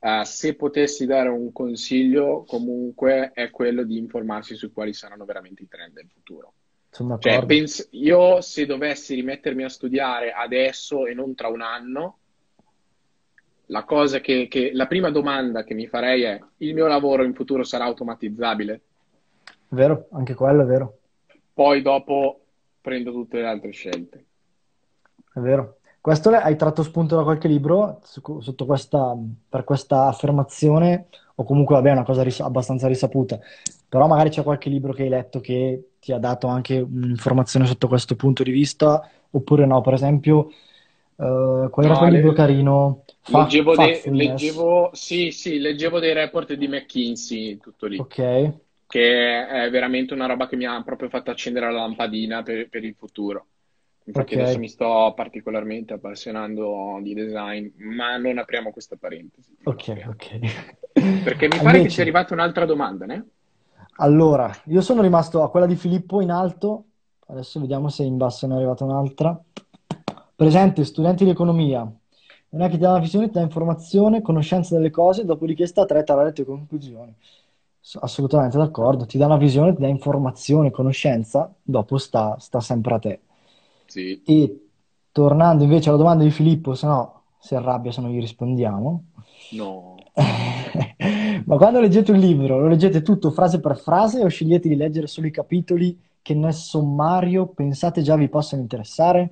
eh, 0.01 0.25
se 0.25 0.55
potessi 0.57 1.07
dare 1.07 1.29
un 1.29 1.53
consiglio, 1.53 2.45
comunque 2.45 3.31
è 3.33 3.51
quello 3.51 3.85
di 3.85 3.99
informarsi 3.99 4.57
su 4.57 4.73
quali 4.73 4.93
saranno 4.95 5.25
veramente 5.25 5.63
i 5.63 5.69
trend 5.69 5.93
del 5.95 6.09
futuro. 6.13 6.55
Sono 6.95 7.19
Cioè, 7.19 7.33
d'accordo. 7.33 7.47
pens- 7.47 7.89
io 7.93 8.41
se 8.41 8.67
dovessi 8.67 9.15
rimettermi 9.15 9.65
a 9.65 9.69
studiare 9.69 10.31
adesso 10.33 11.07
e 11.07 11.15
non 11.15 11.35
tra 11.35 11.49
un 11.49 11.61
anno, 11.63 12.19
la 13.67 13.85
cosa 13.85 14.21
che, 14.21 14.47
che- 14.49 14.71
la 14.73 14.87
prima 14.87 15.11
domanda 15.11 15.65
che 15.65 15.75
mi 15.75 15.87
farei 15.87 16.23
è: 16.23 16.41
il 16.59 16.73
mio 16.75 16.87
lavoro 16.87 17.25
in 17.25 17.35
futuro 17.35 17.65
sarà 17.65 17.85
automatizzabile? 17.85 18.81
Vero, 19.69 20.09
anche 20.13 20.35
quello 20.35 20.63
è 20.63 20.65
vero, 20.65 20.99
Poi 21.55 21.81
dopo 21.83 22.45
prendo 22.83 23.11
tutte 23.11 23.41
le 23.41 23.47
altre 23.47 23.71
scelte. 23.73 24.25
è 25.33 25.41
vero. 25.41 25.79
Questo 26.01 26.31
le- 26.31 26.37
hai 26.43 26.57
tratto 26.57 26.83
spunto 26.83 27.17
da 27.17 27.23
qualche 27.23 27.49
libro 27.49 28.01
questa, 28.67 29.17
per 29.49 29.65
questa 29.65 30.07
affermazione, 30.07 31.09
o 31.37 31.45
comunque, 31.45 31.75
vabbè, 31.77 31.89
è 31.89 31.93
una 31.93 32.05
cosa 32.05 32.23
ris- 32.23 32.41
abbastanza 32.41 32.87
risaputa, 32.89 33.39
però 33.89 34.07
magari 34.07 34.29
c'è 34.29 34.43
qualche 34.43 34.69
libro 34.69 34.93
che 34.93 35.03
hai 35.05 35.09
letto 35.09 35.41
che 35.41 35.93
ti 36.05 36.13
ha 36.13 36.19
dato 36.19 36.47
anche 36.49 36.79
un'informazione 36.79 37.65
sotto 37.67 37.89
questo 37.89 38.15
punto 38.15 38.43
di 38.43 38.51
vista, 38.51 39.09
oppure 39.31 39.65
no, 39.65 39.81
per 39.81 39.95
esempio, 39.95 40.51
eh, 41.17 41.69
qual 41.71 41.85
era 41.87 41.97
No, 41.97 41.97
quel 41.97 42.11
libro 42.11 42.33
carino? 42.33 43.05
Fa- 43.23 43.57
leggevo, 43.57 43.75
Factfulness, 43.75 44.11
leggevo, 44.13 44.91
sì, 44.95 45.31
sì, 45.31 45.59
leggevo 45.59 45.99
dei 45.99 46.13
report 46.15 46.53
di 46.55 46.69
McKinsey, 46.69 47.59
tutto 47.59 47.87
lì, 47.87 48.05
ok, 48.05 48.19
che 48.87 49.47
è 49.47 49.71
veramente 49.71 50.15
una 50.15 50.27
roba 50.27 50.47
che 50.49 50.57
mi 50.57 50.65
ha 50.67 50.83
proprio 50.83 51.09
fatto 51.09 51.31
accendere 51.31 51.67
la 51.67 51.81
lampadina 51.81 52.43
per, 52.43 52.69
per 52.69 52.85
il 52.85 52.95
futuro. 52.95 53.49
Infatti 54.07 54.35
adesso 54.35 54.59
ok, 54.59 54.61
mi 54.61 54.69
sto 54.69 55.13
particolarmente 55.17 55.95
appassionando 55.95 56.99
di 57.03 57.15
design, 57.15 57.69
ma 57.77 58.17
non 58.17 58.39
apriamo 58.39 58.71
questa 58.71 58.97
parentesi, 58.97 59.57
ok, 59.65 59.85
ok. 60.09 60.25
Perché 61.23 61.49
mi 61.49 61.61
pare 61.61 61.81
che 61.81 61.89
sia 61.89 62.03
Invece... 62.03 62.03
arrivata 62.03 62.35
un'altra 62.35 62.67
domanda, 62.67 63.07
né? 63.07 63.27
Allora, 63.99 64.51
io 64.67 64.81
sono 64.81 65.03
rimasto 65.03 65.43
a 65.43 65.51
quella 65.51 65.67
di 65.67 65.77
Filippo 65.77 66.21
in 66.21 66.31
alto, 66.31 66.85
adesso 67.27 67.61
vediamo 67.61 67.89
se 67.89 68.03
in 68.03 68.17
basso 68.17 68.47
ne 68.47 68.55
è 68.55 68.57
arrivata 68.57 68.85
un'altra. 68.85 69.41
Presente, 70.35 70.85
studenti 70.85 71.25
di 71.25 71.31
economia, 71.31 71.81
non 72.51 72.63
è 72.63 72.67
che 72.67 72.73
ti 72.75 72.79
dà 72.81 72.91
una 72.91 72.99
visione, 72.99 73.27
ti 73.27 73.33
dà 73.35 73.41
informazione, 73.41 74.21
conoscenza 74.21 74.75
delle 74.75 74.91
cose, 74.91 75.25
dopodiché 75.25 75.67
sta 75.67 75.83
a 75.83 75.87
te 75.87 76.03
trarre 76.03 76.25
le 76.25 76.33
tue 76.33 76.45
conclusioni. 76.45 77.15
So- 77.81 78.01
Assolutamente 78.01 78.57
d'accordo, 78.59 79.07
ti 79.07 79.17
dà 79.19 79.27
una 79.27 79.37
visione, 79.37 79.75
ti 79.75 79.81
dà 79.83 79.87
informazione, 79.89 80.71
conoscenza, 80.73 81.53
dopo 81.63 81.97
sta, 81.99 82.37
sta 82.41 82.61
sempre 82.61 82.95
a 82.95 82.99
te. 82.99 83.21
Sì. 83.87 84.21
E 84.25 84.69
tornando 85.13 85.65
invece 85.65 85.89
alla 85.89 85.99
domanda 85.99 86.25
di 86.25 86.31
Filippo, 86.31 86.75
se 86.75 86.87
no 86.87 87.23
si 87.39 87.55
arrabbia 87.55 87.93
se 87.93 88.01
non 88.01 88.11
gli 88.11 88.21
rispondiamo. 88.21 89.05
No. 89.53 89.97
Ma 91.47 91.57
quando 91.57 91.81
leggete 91.81 92.13
un 92.13 92.19
libro, 92.19 92.59
lo 92.59 92.69
leggete 92.69 93.03
tutto 93.03 93.31
frase 93.31 93.61
per 93.61 93.77
frase 93.79 94.23
o 94.23 94.29
scegliete 94.29 94.69
di 94.69 94.77
leggere 94.77 95.07
solo 95.07 95.27
i 95.27 95.31
capitoli 95.31 95.99
che 96.23 96.35
nel 96.35 96.55
sommario 96.55 97.47
pensate 97.47 98.03
già 98.03 98.17
vi 98.17 98.29
possano 98.29 98.63
interessare? 98.63 99.31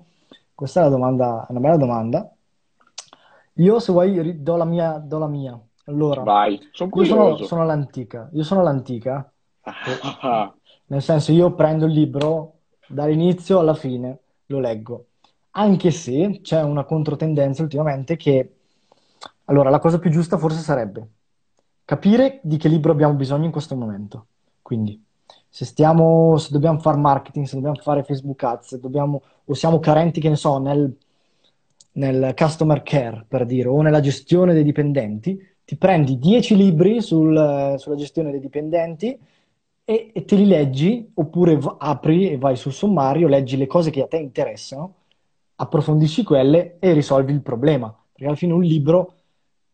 Questa 0.55 0.81
è 0.81 0.83
la 0.85 0.89
domanda, 0.91 1.47
una 1.49 1.61
bella 1.61 1.77
domanda. 1.77 2.31
Io, 3.57 3.79
se 3.81 3.93
vuoi, 3.93 4.43
do 4.43 4.57
la 4.57 4.65
mia, 4.65 4.99
do 4.99 5.19
la 5.19 5.27
mia. 5.29 5.61
Allora, 5.85 6.23
Vai, 6.23 6.61
sono 6.73 6.91
io 6.95 7.05
sono, 7.05 7.37
sono 7.39 7.63
all'antica, 7.63 8.29
io 8.33 8.43
sono 8.45 8.61
all'antica, 8.61 9.31
Ah, 9.65 10.53
nel 10.87 11.03
senso 11.03 11.33
io 11.33 11.55
prendo 11.55 11.87
il 11.87 11.93
libro 11.93 12.61
dall'inizio 12.87 13.59
alla 13.59 13.75
fine, 13.75 14.19
lo 14.47 14.61
leggo, 14.61 15.07
anche 15.53 15.91
se 15.91 16.41
c'è 16.43 16.63
una 16.63 16.85
controtendenza 16.85 17.63
ultimamente 17.63 18.17
che, 18.17 18.55
allora, 19.47 19.71
la 19.71 19.79
cosa 19.81 19.99
più 19.99 20.11
giusta 20.11 20.39
forse 20.39 20.61
sarebbe 20.61 21.09
capire 21.85 22.41
di 22.43 22.57
che 22.57 22.69
libro 22.69 22.93
abbiamo 22.93 23.15
bisogno 23.15 23.45
in 23.47 23.51
questo 23.53 23.77
momento. 23.77 24.27
Quindi, 24.63 25.03
se 25.49 25.65
stiamo, 25.65 26.37
se 26.39 26.51
dobbiamo 26.53 26.79
fare 26.79 26.97
marketing, 26.99 27.47
se 27.47 27.57
dobbiamo 27.57 27.77
fare 27.77 28.03
Facebook 28.05 28.43
Ads, 28.43 28.67
se 28.69 28.81
dobbiamo, 28.81 29.23
o 29.45 29.55
siamo 29.55 29.79
carenti, 29.81 30.21
che 30.21 30.29
ne 30.29 30.37
so, 30.37 30.59
nel, 30.59 30.97
nel 31.95 32.33
customer 32.37 32.83
care, 32.83 33.25
per 33.29 33.45
dire, 33.47 33.69
o 33.69 33.81
nella 33.83 34.01
gestione 34.01 34.55
dei 34.55 34.63
dipendenti, 34.65 35.39
ti 35.65 35.77
prendi 35.77 36.19
10 36.19 36.57
libri 36.57 37.01
sul- 37.03 37.75
sulla 37.79 37.97
gestione 37.97 38.31
dei 38.31 38.41
dipendenti 38.41 39.19
e, 39.85 40.11
e 40.15 40.25
te 40.25 40.37
li 40.37 40.47
leggi, 40.47 41.11
oppure 41.15 41.57
v- 41.57 41.77
apri 41.79 42.31
e 42.31 42.39
vai 42.39 42.57
sul 42.57 42.73
sommario, 42.73 43.29
leggi 43.29 43.57
le 43.57 43.67
cose 43.67 43.91
che 43.91 44.03
a 44.03 44.07
te 44.07 44.17
interessano, 44.17 44.95
approfondisci 45.57 46.23
quelle 46.25 46.79
e 46.79 46.93
risolvi 46.93 47.33
il 47.33 47.43
problema. 47.43 47.89
Perché 48.13 48.27
alla 48.27 48.37
fine 48.37 48.53
un 48.53 48.63
libro 48.63 49.15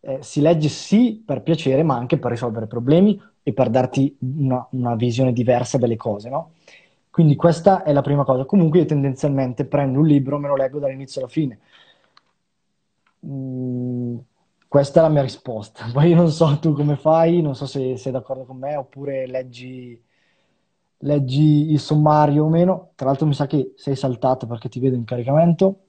eh, 0.01 0.19
si 0.23 0.41
legge 0.41 0.69
sì 0.69 1.23
per 1.25 1.43
piacere, 1.43 1.83
ma 1.83 1.97
anche 1.97 2.19
per 2.19 2.31
risolvere 2.31 2.67
problemi 2.67 3.21
e 3.43 3.53
per 3.53 3.71
darti 3.71 4.17
una, 4.21 4.67
una 4.73 4.95
visione 4.95 5.33
diversa 5.33 5.79
delle 5.79 5.97
cose, 5.97 6.29
no? 6.29 6.53
Quindi 7.11 7.35
questa 7.37 7.83
è 7.83 7.93
la 7.93 8.03
prima 8.03 8.25
cosa. 8.25 8.45
Comunque 8.45 8.81
io 8.81 8.85
tendenzialmente 8.85 9.65
prendo 9.65 9.99
un 10.01 10.07
libro, 10.07 10.39
me 10.39 10.49
lo 10.49 10.57
leggo 10.57 10.79
dall'inizio 10.79 11.21
alla 11.23 11.31
fine. 11.31 11.59
Mm, 13.27 14.19
questa 14.69 15.01
è 15.01 15.03
la 15.03 15.09
mia 15.09 15.23
risposta. 15.23 15.87
Poi 15.93 16.09
io 16.11 16.17
non 16.17 16.31
so 16.31 16.59
tu 16.61 16.73
come 16.75 16.97
fai, 16.97 17.41
non 17.43 17.55
so 17.55 17.67
se 17.67 17.97
sei 17.97 18.13
d'accordo 18.13 18.45
con 18.45 18.59
me 18.59 18.77
oppure 18.77 19.27
leggi, 19.27 20.01
leggi 20.99 21.71
il 21.71 21.81
sommario 21.81 22.45
o 22.45 22.49
meno. 22.49 22.93
Tra 22.95 23.07
l'altro 23.07 23.27
mi 23.27 23.35
sa 23.35 23.47
che 23.47 23.73
sei 23.77 23.97
saltato 23.97 24.47
perché 24.47 24.69
ti 24.69 24.81
vedo 24.81 24.97
in 24.97 25.05
caricamento. 25.05 25.81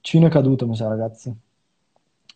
Cino 0.00 0.26
è 0.26 0.30
caduto, 0.30 0.66
mi 0.66 0.76
sa, 0.76 0.88
ragazzi. 0.88 1.34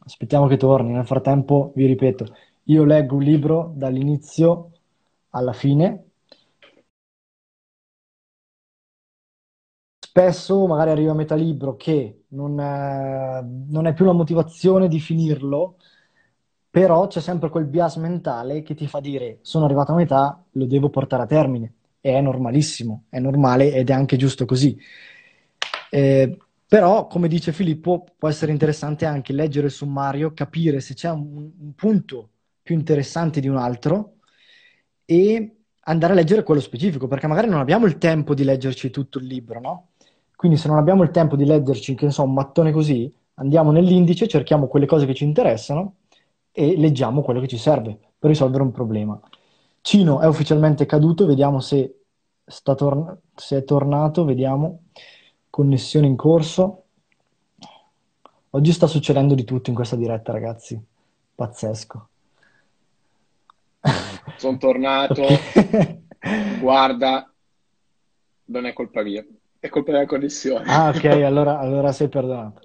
Aspettiamo 0.04 0.46
che 0.46 0.56
torni. 0.56 0.92
Nel 0.92 1.06
frattempo, 1.06 1.72
vi 1.74 1.86
ripeto, 1.86 2.26
io 2.64 2.84
leggo 2.84 3.16
un 3.16 3.22
libro 3.22 3.72
dall'inizio 3.76 4.70
alla 5.30 5.52
fine. 5.52 6.04
Spesso 9.98 10.66
magari 10.66 10.90
arrivo 10.90 11.12
a 11.12 11.14
metà 11.14 11.34
libro 11.36 11.76
che 11.76 12.24
non 12.28 12.58
è, 12.60 13.40
non 13.42 13.86
è 13.86 13.92
più 13.94 14.04
la 14.04 14.12
motivazione 14.12 14.88
di 14.88 14.98
finirlo, 14.98 15.76
però 16.68 17.06
c'è 17.06 17.20
sempre 17.20 17.48
quel 17.48 17.66
bias 17.66 17.96
mentale 17.96 18.62
che 18.62 18.74
ti 18.74 18.86
fa 18.88 19.00
dire 19.00 19.38
sono 19.42 19.64
arrivato 19.66 19.92
a 19.92 19.94
metà, 19.96 20.42
lo 20.52 20.66
devo 20.66 20.90
portare 20.90 21.22
a 21.22 21.26
termine. 21.26 21.74
E 22.00 22.14
è 22.14 22.20
normalissimo, 22.20 23.04
è 23.10 23.18
normale 23.20 23.72
ed 23.72 23.90
è 23.90 23.92
anche 23.92 24.16
giusto 24.16 24.44
così. 24.46 24.76
Eh, 25.90 26.36
però, 26.70 27.08
come 27.08 27.26
dice 27.26 27.52
Filippo, 27.52 28.04
può 28.16 28.28
essere 28.28 28.52
interessante 28.52 29.04
anche 29.04 29.32
leggere 29.32 29.66
il 29.66 29.72
sommario, 29.72 30.32
capire 30.32 30.78
se 30.78 30.94
c'è 30.94 31.10
un, 31.10 31.50
un 31.58 31.74
punto 31.74 32.28
più 32.62 32.76
interessante 32.76 33.40
di 33.40 33.48
un 33.48 33.56
altro 33.56 34.18
e 35.04 35.56
andare 35.80 36.12
a 36.12 36.14
leggere 36.14 36.44
quello 36.44 36.60
specifico, 36.60 37.08
perché 37.08 37.26
magari 37.26 37.48
non 37.48 37.58
abbiamo 37.58 37.86
il 37.86 37.98
tempo 37.98 38.34
di 38.34 38.44
leggerci 38.44 38.90
tutto 38.90 39.18
il 39.18 39.26
libro, 39.26 39.58
no? 39.58 39.88
Quindi 40.36 40.56
se 40.56 40.68
non 40.68 40.78
abbiamo 40.78 41.02
il 41.02 41.10
tempo 41.10 41.34
di 41.34 41.44
leggerci, 41.44 41.96
che 41.96 42.04
ne 42.04 42.12
so, 42.12 42.22
un 42.22 42.34
mattone 42.34 42.70
così, 42.70 43.12
andiamo 43.34 43.72
nell'indice, 43.72 44.28
cerchiamo 44.28 44.68
quelle 44.68 44.86
cose 44.86 45.06
che 45.06 45.14
ci 45.14 45.24
interessano 45.24 45.96
e 46.52 46.76
leggiamo 46.76 47.22
quello 47.22 47.40
che 47.40 47.48
ci 47.48 47.58
serve 47.58 47.98
per 48.16 48.30
risolvere 48.30 48.62
un 48.62 48.70
problema. 48.70 49.20
Cino 49.80 50.20
è 50.20 50.26
ufficialmente 50.28 50.86
caduto, 50.86 51.26
vediamo 51.26 51.58
se, 51.58 52.02
tor- 52.62 53.18
se 53.34 53.56
è 53.56 53.64
tornato, 53.64 54.24
vediamo 54.24 54.82
connessione 55.60 56.06
in 56.06 56.16
corso. 56.16 56.84
Oggi 58.50 58.72
sta 58.72 58.86
succedendo 58.86 59.34
di 59.34 59.44
tutto 59.44 59.68
in 59.68 59.76
questa 59.76 59.94
diretta, 59.94 60.32
ragazzi. 60.32 60.82
Pazzesco. 61.34 62.08
Sono 64.36 64.56
tornato. 64.56 65.22
Guarda, 66.60 67.30
non 68.46 68.64
è 68.64 68.72
colpa 68.72 69.02
mia, 69.02 69.24
è 69.58 69.68
colpa 69.68 69.92
della 69.92 70.06
connessione. 70.06 70.64
Ah, 70.66 70.88
ok, 70.88 71.04
allora, 71.04 71.58
allora 71.58 71.92
sei 71.92 72.08
perdonato. 72.08 72.60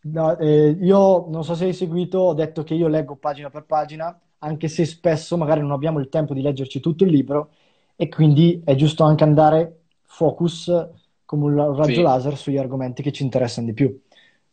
No, 0.00 0.38
eh, 0.38 0.78
io 0.80 1.26
non 1.28 1.44
so 1.44 1.54
se 1.54 1.66
hai 1.66 1.74
seguito, 1.74 2.18
ho 2.20 2.34
detto 2.34 2.62
che 2.62 2.72
io 2.72 2.88
leggo 2.88 3.16
pagina 3.16 3.50
per 3.50 3.64
pagina, 3.64 4.18
anche 4.38 4.68
se 4.68 4.86
spesso 4.86 5.36
magari 5.36 5.60
non 5.60 5.72
abbiamo 5.72 5.98
il 5.98 6.08
tempo 6.08 6.32
di 6.32 6.40
leggerci 6.40 6.80
tutto 6.80 7.04
il 7.04 7.10
libro 7.10 7.50
e 7.96 8.08
quindi 8.08 8.62
è 8.64 8.74
giusto 8.74 9.04
anche 9.04 9.24
andare 9.24 9.80
focus 10.04 10.96
come 11.28 11.44
un 11.44 11.76
raggio 11.76 11.92
sì. 11.92 12.00
laser 12.00 12.38
sugli 12.38 12.56
argomenti 12.56 13.02
che 13.02 13.12
ci 13.12 13.22
interessano 13.22 13.66
di 13.66 13.74
più. 13.74 14.00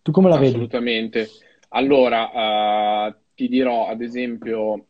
Tu 0.01 0.11
come 0.11 0.28
la 0.28 0.36
vedi? 0.36 0.55
Assolutamente. 0.55 1.30
Allora, 1.69 3.07
uh, 3.07 3.15
ti 3.34 3.47
dirò, 3.47 3.88
ad 3.88 4.01
esempio, 4.01 4.88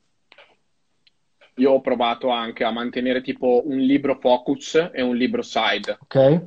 io 1.53 1.71
ho 1.71 1.81
provato 1.81 2.29
anche 2.29 2.63
a 2.63 2.71
mantenere 2.71 3.21
tipo 3.21 3.61
un 3.67 3.77
libro 3.77 4.15
focus 4.15 4.89
e 4.91 5.03
un 5.03 5.15
libro 5.15 5.43
side. 5.43 5.99
Ok. 6.01 6.45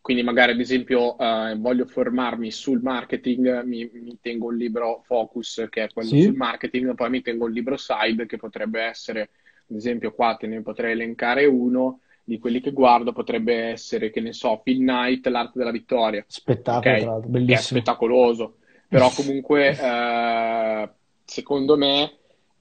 Quindi 0.00 0.22
magari 0.22 0.52
ad 0.52 0.60
esempio 0.60 1.14
uh, 1.14 1.58
voglio 1.58 1.84
formarmi 1.84 2.50
sul 2.50 2.80
marketing, 2.80 3.62
mi, 3.64 3.86
mi, 3.92 4.16
tengo 4.18 4.46
un 4.46 4.56
libro 4.56 5.02
focus 5.04 5.66
che 5.68 5.84
è 5.84 5.92
quello 5.92 6.08
sì. 6.08 6.22
sul 6.22 6.36
marketing, 6.36 6.94
poi 6.94 7.10
mi 7.10 7.20
tengo 7.20 7.44
un 7.44 7.52
libro 7.52 7.76
side 7.76 8.24
che 8.24 8.38
potrebbe 8.38 8.80
essere, 8.80 9.28
ad 9.68 9.76
esempio 9.76 10.14
qua 10.14 10.36
te 10.36 10.46
ne 10.46 10.62
potrei 10.62 10.92
elencare 10.92 11.44
uno, 11.44 12.00
di 12.30 12.38
quelli 12.38 12.60
che 12.60 12.70
guardo 12.70 13.10
potrebbe 13.10 13.56
essere, 13.56 14.10
che 14.10 14.20
ne 14.20 14.32
so, 14.32 14.60
Phil 14.62 14.78
Knight, 14.78 15.26
L'arte 15.26 15.58
della 15.58 15.72
vittoria. 15.72 16.24
Spettacolo, 16.28 16.78
okay? 16.78 17.00
tra 17.00 17.10
l'altro, 17.10 17.28
bellissimo. 17.28 17.56
Che 17.56 17.60
è 17.60 17.64
spettacoloso. 17.64 18.56
Però 18.86 19.10
comunque, 19.14 19.76
eh, 19.76 20.88
secondo 21.24 21.76
me, 21.76 22.12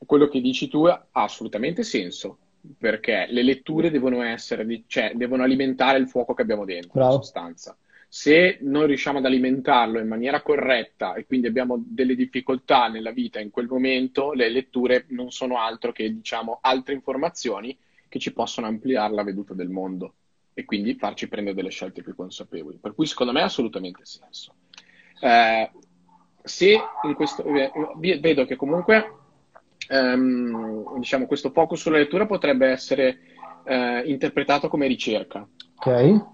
quello 0.03 0.28
che 0.28 0.41
dici 0.41 0.67
tu 0.67 0.86
ha 0.86 1.05
assolutamente 1.11 1.84
senso, 1.84 2.39
perché 2.80 3.28
le 3.30 3.43
letture 3.43 3.91
devono 3.91 4.24
essere, 4.24 4.65
cioè, 4.88 5.11
devono 5.13 5.43
alimentare 5.43 5.99
il 5.99 6.07
fuoco 6.07 6.34
che 6.34 6.41
abbiamo 6.41 6.65
dentro, 6.65 6.91
Bravo. 6.93 7.17
in 7.17 7.22
sostanza. 7.22 7.78
Se 8.07 8.57
non 8.61 8.88
riusciamo 8.88 9.20
ad 9.20 9.26
alimentarlo 9.26 9.99
in 9.99 10.07
maniera 10.07 10.41
corretta 10.41 11.13
e 11.13 11.28
quindi 11.28 11.45
abbiamo 11.45 11.80
delle 11.86 12.15
difficoltà 12.15 12.88
nella 12.88 13.11
vita 13.11 13.39
in 13.39 13.51
quel 13.51 13.67
momento, 13.67 14.34
le 14.34 14.49
letture 14.49 15.05
non 15.09 15.30
sono 15.30 15.59
altro 15.59 15.91
che, 15.91 16.11
diciamo, 16.11 16.57
altre 16.59 16.95
informazioni 16.95 17.78
che 18.10 18.20
ci 18.20 18.34
possono 18.34 18.68
ampliare 18.68 19.14
la 19.14 19.24
veduta 19.24 19.53
del 19.53 19.70
mondo 19.70 20.16
e 20.53 20.66
quindi 20.66 20.95
farci 20.95 21.30
prendere 21.30 21.55
delle 21.55 21.70
scelte 21.70 22.01
più 22.01 22.16
consapevoli. 22.16 22.78
Per 22.78 22.93
cui 22.93 23.05
secondo 23.05 23.32
me 23.32 23.41
ha 23.41 23.45
assolutamente 23.45 24.03
senso. 24.03 24.55
Eh, 25.22 25.72
se 26.43 26.80
in 27.03 27.14
questo 27.14 27.43
eh, 27.45 27.72
vedo 28.20 28.45
che 28.45 28.55
comunque 28.55 29.14
ehm, 29.88 30.97
diciamo, 30.99 31.26
questo 31.26 31.51
focus 31.51 31.82
sulla 31.82 31.97
lettura 31.97 32.26
potrebbe 32.26 32.68
essere 32.68 33.20
eh, 33.64 34.01
interpretato 34.05 34.68
come 34.68 34.88
ricerca. 34.88 35.47
Ok. 35.76 36.26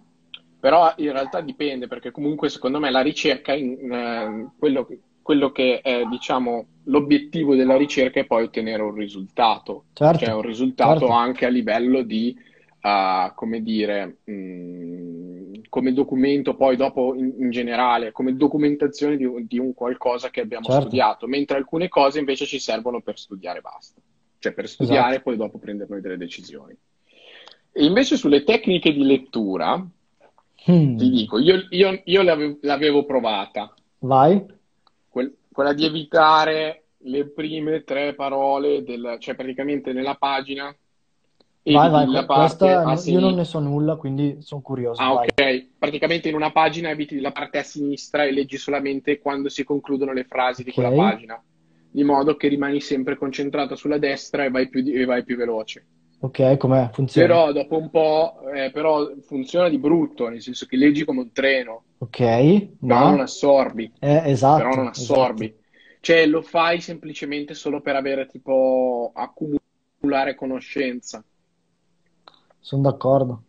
Però 0.60 0.92
in 0.98 1.12
realtà 1.12 1.42
dipende, 1.42 1.88
perché 1.88 2.10
comunque 2.10 2.50
secondo 2.50 2.80
me 2.80 2.90
la 2.90 3.02
ricerca, 3.02 3.54
in, 3.54 3.92
eh, 3.92 4.52
quello, 4.58 4.88
quello 5.26 5.52
che 5.52 5.82
è 5.82 6.04
diciamo, 6.08 6.68
l'obiettivo 6.84 7.56
della 7.56 7.76
ricerca 7.76 8.20
è 8.20 8.28
poi 8.28 8.44
ottenere 8.44 8.84
un 8.84 8.94
risultato, 8.94 9.86
certo, 9.94 10.24
cioè 10.24 10.36
un 10.36 10.44
risultato 10.44 11.00
certo. 11.00 11.14
anche 11.16 11.48
a 11.48 11.50
livello 11.50 12.04
di, 12.04 12.38
uh, 12.84 13.34
come 13.34 13.64
dire, 13.64 14.18
mh, 14.24 14.32
mm, 14.32 15.54
come 15.68 15.94
documento 15.94 16.54
poi 16.54 16.76
dopo 16.76 17.16
in, 17.16 17.34
in 17.40 17.50
generale, 17.50 18.12
come 18.12 18.36
documentazione 18.36 19.18
di, 19.18 19.28
di, 19.48 19.58
un 19.58 19.74
qualcosa 19.74 20.30
che 20.30 20.42
abbiamo 20.42 20.66
certo. 20.66 20.82
studiato, 20.82 21.26
mentre 21.26 21.58
alcune 21.58 21.88
cose 21.88 22.20
invece 22.20 22.46
ci 22.46 22.60
servono 22.60 23.02
per 23.02 23.18
studiare 23.18 23.62
basta, 23.62 24.00
cioè 24.38 24.54
per 24.54 24.70
studiare 24.70 25.00
esatto. 25.00 25.16
e 25.16 25.22
poi 25.24 25.38
dopo 25.38 25.58
prendere 25.58 25.90
noi 25.90 26.02
delle 26.02 26.18
decisioni. 26.18 26.78
E 27.72 27.84
invece 27.84 28.16
sulle 28.16 28.44
tecniche 28.44 28.94
di 28.94 29.04
lettura, 29.04 29.76
hmm. 29.76 30.98
ti 30.98 31.10
dico, 31.10 31.40
io, 31.40 31.66
io, 31.72 32.00
io 32.04 32.22
l'avevo, 32.22 32.58
l'avevo 32.62 33.06
provata. 33.06 33.74
Vai 33.98 34.54
quella 35.56 35.72
di 35.72 35.86
evitare 35.86 36.88
le 36.98 37.30
prime 37.30 37.86
tre 37.86 38.14
parole, 38.14 38.84
del, 38.84 39.16
cioè 39.20 39.36
praticamente 39.36 39.94
nella 39.94 40.16
pagina. 40.16 40.76
Vai, 41.64 41.90
vai, 41.90 42.26
questa 42.26 42.94
io 43.06 43.20
non 43.22 43.36
ne 43.36 43.46
so 43.46 43.60
nulla, 43.60 43.96
quindi 43.96 44.36
sono 44.42 44.60
curioso. 44.60 45.02
Ah, 45.02 45.14
vai. 45.14 45.30
ok. 45.30 45.68
Praticamente 45.80 46.28
in 46.28 46.36
una 46.36 46.52
pagina 46.52 46.90
eviti 46.90 47.22
la 47.22 47.32
parte 47.32 47.60
a 47.60 47.64
sinistra 47.64 48.26
e 48.26 48.34
leggi 48.34 48.58
solamente 48.58 49.20
quando 49.20 49.48
si 49.48 49.64
concludono 49.64 50.12
le 50.12 50.26
frasi 50.26 50.64
di 50.64 50.72
okay. 50.72 50.84
quella 50.84 51.10
pagina, 51.10 51.44
di 51.90 52.04
modo 52.04 52.36
che 52.36 52.50
rimani 52.50 52.82
sempre 52.82 53.16
concentrato 53.16 53.76
sulla 53.76 53.98
destra 53.98 54.44
e 54.44 54.50
vai 54.50 54.68
più, 54.68 54.84
e 54.86 55.06
vai 55.06 55.24
più 55.24 55.38
veloce. 55.38 55.86
Ok, 56.20 56.58
com'è? 56.58 56.90
Funziona? 56.92 57.28
Però 57.28 57.52
dopo 57.52 57.78
un 57.78 57.90
po', 57.90 58.42
eh, 58.54 58.72
però 58.72 59.12
funziona 59.22 59.70
di 59.70 59.78
brutto, 59.78 60.28
nel 60.28 60.42
senso 60.42 60.66
che 60.66 60.78
leggi 60.78 61.04
come 61.04 61.22
un 61.22 61.32
treno. 61.32 61.84
Ok, 62.00 62.20
ma... 62.80 62.96
Però 62.96 63.10
non 63.12 63.20
assorbi. 63.20 63.92
Eh, 64.00 64.22
esatto. 64.26 64.64
Però 64.64 64.76
non 64.76 64.88
assorbi. 64.88 65.46
Esatto. 65.46 65.64
Cioè 66.00 66.26
lo 66.28 66.42
fai 66.42 66.82
semplicemente 66.82 67.54
solo 67.54 67.82
per 67.82 67.96
avere 67.96 68.28
tipo 68.28 69.12
accumulare 69.14 70.36
conoscenza. 70.36 71.24
Sono 72.60 72.82
d'accordo. 72.82 73.44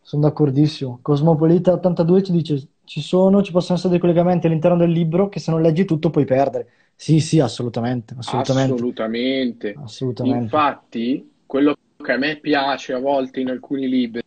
Sono 0.00 0.22
d'accordissimo. 0.22 1.00
Cosmopolita82 1.04 2.24
ci 2.24 2.32
dice 2.32 2.68
ci 2.84 3.00
sono, 3.00 3.42
ci 3.42 3.50
possono 3.50 3.76
essere 3.78 3.92
dei 3.92 4.00
collegamenti 4.00 4.46
all'interno 4.46 4.76
del 4.76 4.90
libro 4.90 5.28
che 5.28 5.40
se 5.40 5.50
non 5.50 5.62
leggi 5.62 5.84
tutto 5.84 6.10
puoi 6.10 6.24
perdere. 6.24 6.68
Sì, 6.94 7.18
sì, 7.18 7.40
assolutamente. 7.40 8.14
Assolutamente. 8.16 8.74
Assolutamente. 8.74 9.74
assolutamente. 9.82 10.42
Infatti, 10.44 11.32
quello 11.46 11.76
che 11.96 12.12
a 12.12 12.16
me 12.16 12.36
piace 12.36 12.92
a 12.92 12.98
volte 12.98 13.40
in 13.40 13.50
alcuni 13.50 13.88
libri 13.88 14.22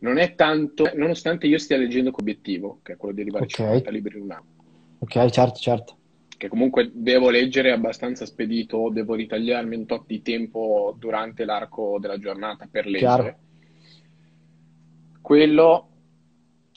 non 0.00 0.18
è 0.18 0.34
tanto, 0.34 0.90
nonostante 0.94 1.46
io 1.46 1.58
stia 1.58 1.76
leggendo 1.76 2.10
con 2.10 2.22
obiettivo, 2.22 2.80
che 2.82 2.94
è 2.94 2.96
quello 2.96 3.14
di 3.14 3.20
arrivare 3.22 3.44
okay. 3.44 3.66
a 3.66 3.68
50 3.68 3.90
libri 3.90 4.16
in 4.16 4.22
un 4.24 4.30
anno. 4.30 4.46
Ok, 4.98 5.30
certo, 5.30 5.58
certo. 5.58 5.96
Che 6.36 6.48
comunque 6.48 6.90
devo 6.94 7.28
leggere 7.28 7.70
abbastanza 7.70 8.24
spedito, 8.24 8.88
devo 8.90 9.14
ritagliarmi 9.14 9.76
un 9.76 9.86
tot 9.86 10.06
di 10.06 10.22
tempo 10.22 10.94
durante 10.98 11.44
l'arco 11.44 11.98
della 12.00 12.18
giornata 12.18 12.66
per 12.70 12.86
leggere. 12.86 13.22
Chiaro. 13.22 13.38
Quello 15.20 15.88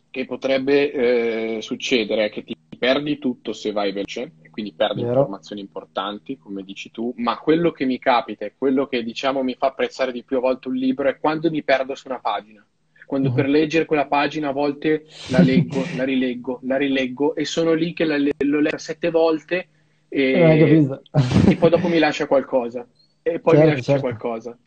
che 0.10 0.26
potrebbe 0.26 0.91
eh, 0.91 1.62
succedere 1.62 2.26
è 2.26 2.30
che 2.30 2.43
ti 2.43 2.56
perdi 2.78 3.18
tutto 3.20 3.54
se 3.54 3.72
vai 3.72 3.93
veloce, 3.93 4.32
quindi 4.54 4.72
perdi 4.74 5.01
Vero? 5.01 5.20
informazioni 5.20 5.62
importanti, 5.62 6.38
come 6.38 6.64
dici 6.64 6.91
tu, 6.91 7.12
ma 7.18 7.38
quello 7.39 7.72
che 7.72 7.86
mi 7.86 7.97
capita 7.97 8.45
e 8.45 8.54
quello 8.56 8.86
che 8.86 9.04
diciamo 9.04 9.41
mi 9.41 9.56
fa 9.56 9.68
apprezzare 9.68 10.12
di 10.12 10.24
più 10.24 10.38
a 10.38 10.41
volte 10.41 10.68
un 10.68 10.76
libro 10.76 11.10
è 11.10 11.18
quando 11.18 11.49
mi 11.49 11.64
perdo 11.64 11.95
su 11.95 12.08
una 12.08 12.20
pagina. 12.20 12.64
Quando 13.06 13.32
per 13.32 13.45
Mhm. 13.45 13.51
leggere 13.51 13.86
quella 13.86 14.06
pagina 14.08 14.49
a 14.49 14.51
volte 14.51 15.06
la 15.28 15.41
leggo, 15.41 15.89
la 15.93 16.04
rileggo, 16.04 16.60
la 16.64 16.78
rileggo 16.78 17.36
e 17.36 17.45
sono 17.45 17.74
lì 17.74 17.93
che 17.93 18.06
la, 18.06 18.16
l'ho 18.18 18.60
letta 18.60 18.78
sette 18.78 19.10
volte 19.10 19.68
Eh, 20.10 20.10
e, 20.10 20.58
capito? 20.60 21.01
e 21.49 21.56
poi 21.58 21.70
dopo 21.72 21.88
mi 21.88 21.97
lascia 21.99 22.28
qualcosa. 22.28 22.88
E 23.24 23.39
poi 23.39 23.58
mi 23.58 23.64
Certo, 23.64 23.76
lascia 23.76 23.84
certo. 23.93 24.01
qualcosa. 24.01 24.58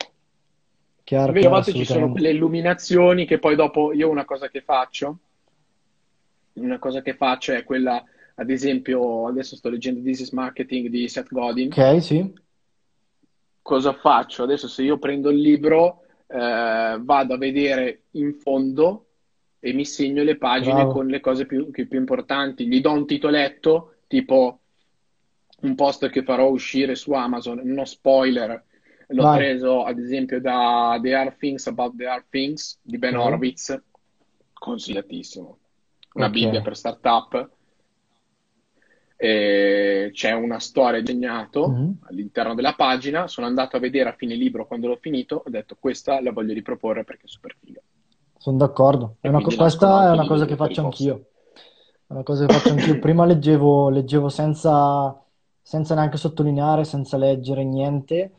Chiaro, 1.05 1.29
Invece 1.29 1.47
a 1.47 1.51
volte 1.51 1.73
ci 1.73 1.85
sono 1.85 2.11
quelle 2.11 2.31
illuminazioni 2.31 3.27
che 3.27 3.39
poi 3.39 3.55
dopo 3.55 3.93
io 3.93 4.09
una 4.11 4.25
cosa 4.25 4.49
che 4.49 4.61
faccio, 4.63 5.19
una 6.55 6.79
cosa 6.79 7.03
che 7.03 7.15
faccio 7.15 7.53
è 7.53 7.65
quella, 7.65 8.03
ad 8.39 8.51
esempio, 8.51 9.27
adesso 9.27 9.57
sto 9.57 9.69
leggendo 9.71 10.01
This 10.03 10.21
is 10.21 10.31
Marketing 10.31 10.89
di 10.89 11.09
Seth 11.09 11.29
Godin. 11.33 11.69
Ok, 11.73 12.03
sì. 12.03 12.33
Cosa 13.63 13.93
faccio? 13.95 14.43
Adesso 14.45 14.69
se 14.69 14.83
io 14.83 14.99
prendo 14.99 15.31
il 15.31 15.39
libro, 15.41 16.03
eh, 16.29 16.99
vado 17.01 17.35
a 17.35 17.39
vedere 17.39 18.03
in 18.13 18.35
fondo 18.35 19.07
e 19.59 19.73
mi 19.73 19.85
segno 19.85 20.23
le 20.23 20.37
pagine 20.37 20.75
Bravo. 20.75 20.93
con 20.93 21.07
le 21.07 21.21
cose 21.21 21.47
più, 21.47 21.71
più 21.71 21.87
importanti. 21.91 22.67
Gli 22.67 22.81
do 22.81 22.93
un 22.93 23.07
titoletto, 23.07 23.95
tipo 24.07 24.61
un 25.63 25.75
post 25.75 26.09
che 26.11 26.23
farò 26.23 26.49
uscire 26.49 26.95
su 26.95 27.13
Amazon, 27.13 27.59
uno 27.65 27.85
spoiler. 27.85 28.63
L'ho 29.09 29.23
Vai. 29.23 29.39
preso 29.39 29.83
ad 29.85 29.99
esempio 29.99 30.41
da 30.41 30.99
The 31.01 31.15
Hard 31.15 31.37
Things 31.39 31.67
About 31.69 31.97
the 31.97 32.07
Hard 32.07 32.25
Things 32.29 32.79
di 32.83 32.99
Ben. 32.99 33.17
Horowitz, 33.17 33.81
consigliatissimo. 34.53 35.59
Una 36.15 36.27
Ok. 36.27 36.33
Bibbia 36.33 36.61
per 36.61 36.77
startup. 36.77 37.51
E 39.17 40.11
c'è 40.13 40.33
una 40.33 40.59
storia 40.59 41.01
disegnato 41.01 41.69
Mhm. 41.69 41.99
all'interno 42.03 42.55
della 42.55 42.75
pagina. 42.75 43.27
Sono 43.29 43.47
andato 43.47 43.77
a 43.77 43.81
vedere 43.81 44.11
a 44.11 44.15
fine 44.15 44.35
libro 44.35 44.67
quando 44.67 44.89
l'ho 44.89 44.99
finito. 45.01 45.43
Ho 45.45 45.51
detto 45.51 45.77
questa 45.79 46.21
la 46.21 46.33
voglio 46.33 46.53
riproporre 46.53 47.05
perché 47.05 47.25
è 47.25 47.29
super 47.29 47.57
figa. 47.59 47.81
Sono 48.39 48.59
d'accordo. 48.59 49.17
È 49.21 49.31
co- 49.31 49.41
questa 49.57 50.09
è 50.09 50.11
una 50.13 50.27
cosa 50.27 50.45
che 50.45 50.57
faccio 50.57 50.83
anch'io. 50.83 51.27
È 52.07 52.13
una 52.13 52.23
cosa 52.23 52.47
che 52.47 52.53
faccio 52.53 52.73
anch'io. 52.73 52.99
Prima 53.01 53.25
leggevo, 53.25 53.89
leggevo 53.89 54.29
senza, 54.29 55.19
senza 55.63 55.95
neanche 55.95 56.17
sottolineare, 56.19 56.85
senza 56.85 57.17
leggere 57.17 57.65
niente, 57.65 58.31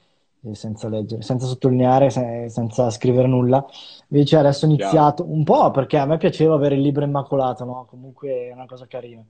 senza 0.56 0.88
leggere, 0.90 1.22
senza 1.22 1.46
sottolineare, 1.46 2.10
se- 2.10 2.48
senza 2.50 2.90
scrivere 2.90 3.28
nulla. 3.28 3.66
Invece 4.10 4.38
adesso 4.38 4.66
ho 4.66 4.70
iniziato 4.70 5.26
un 5.30 5.44
po' 5.44 5.72
perché 5.72 5.98
a 5.98 6.06
me 6.06 6.18
piaceva 6.18 6.56
avere 6.56 6.76
il 6.76 6.82
libro 6.82 7.04
immacolato, 7.04 7.66
no? 7.66 7.86
Comunque 7.90 8.48
è 8.50 8.54
una 8.54 8.66
cosa 8.66 8.86
carina. 8.88 9.24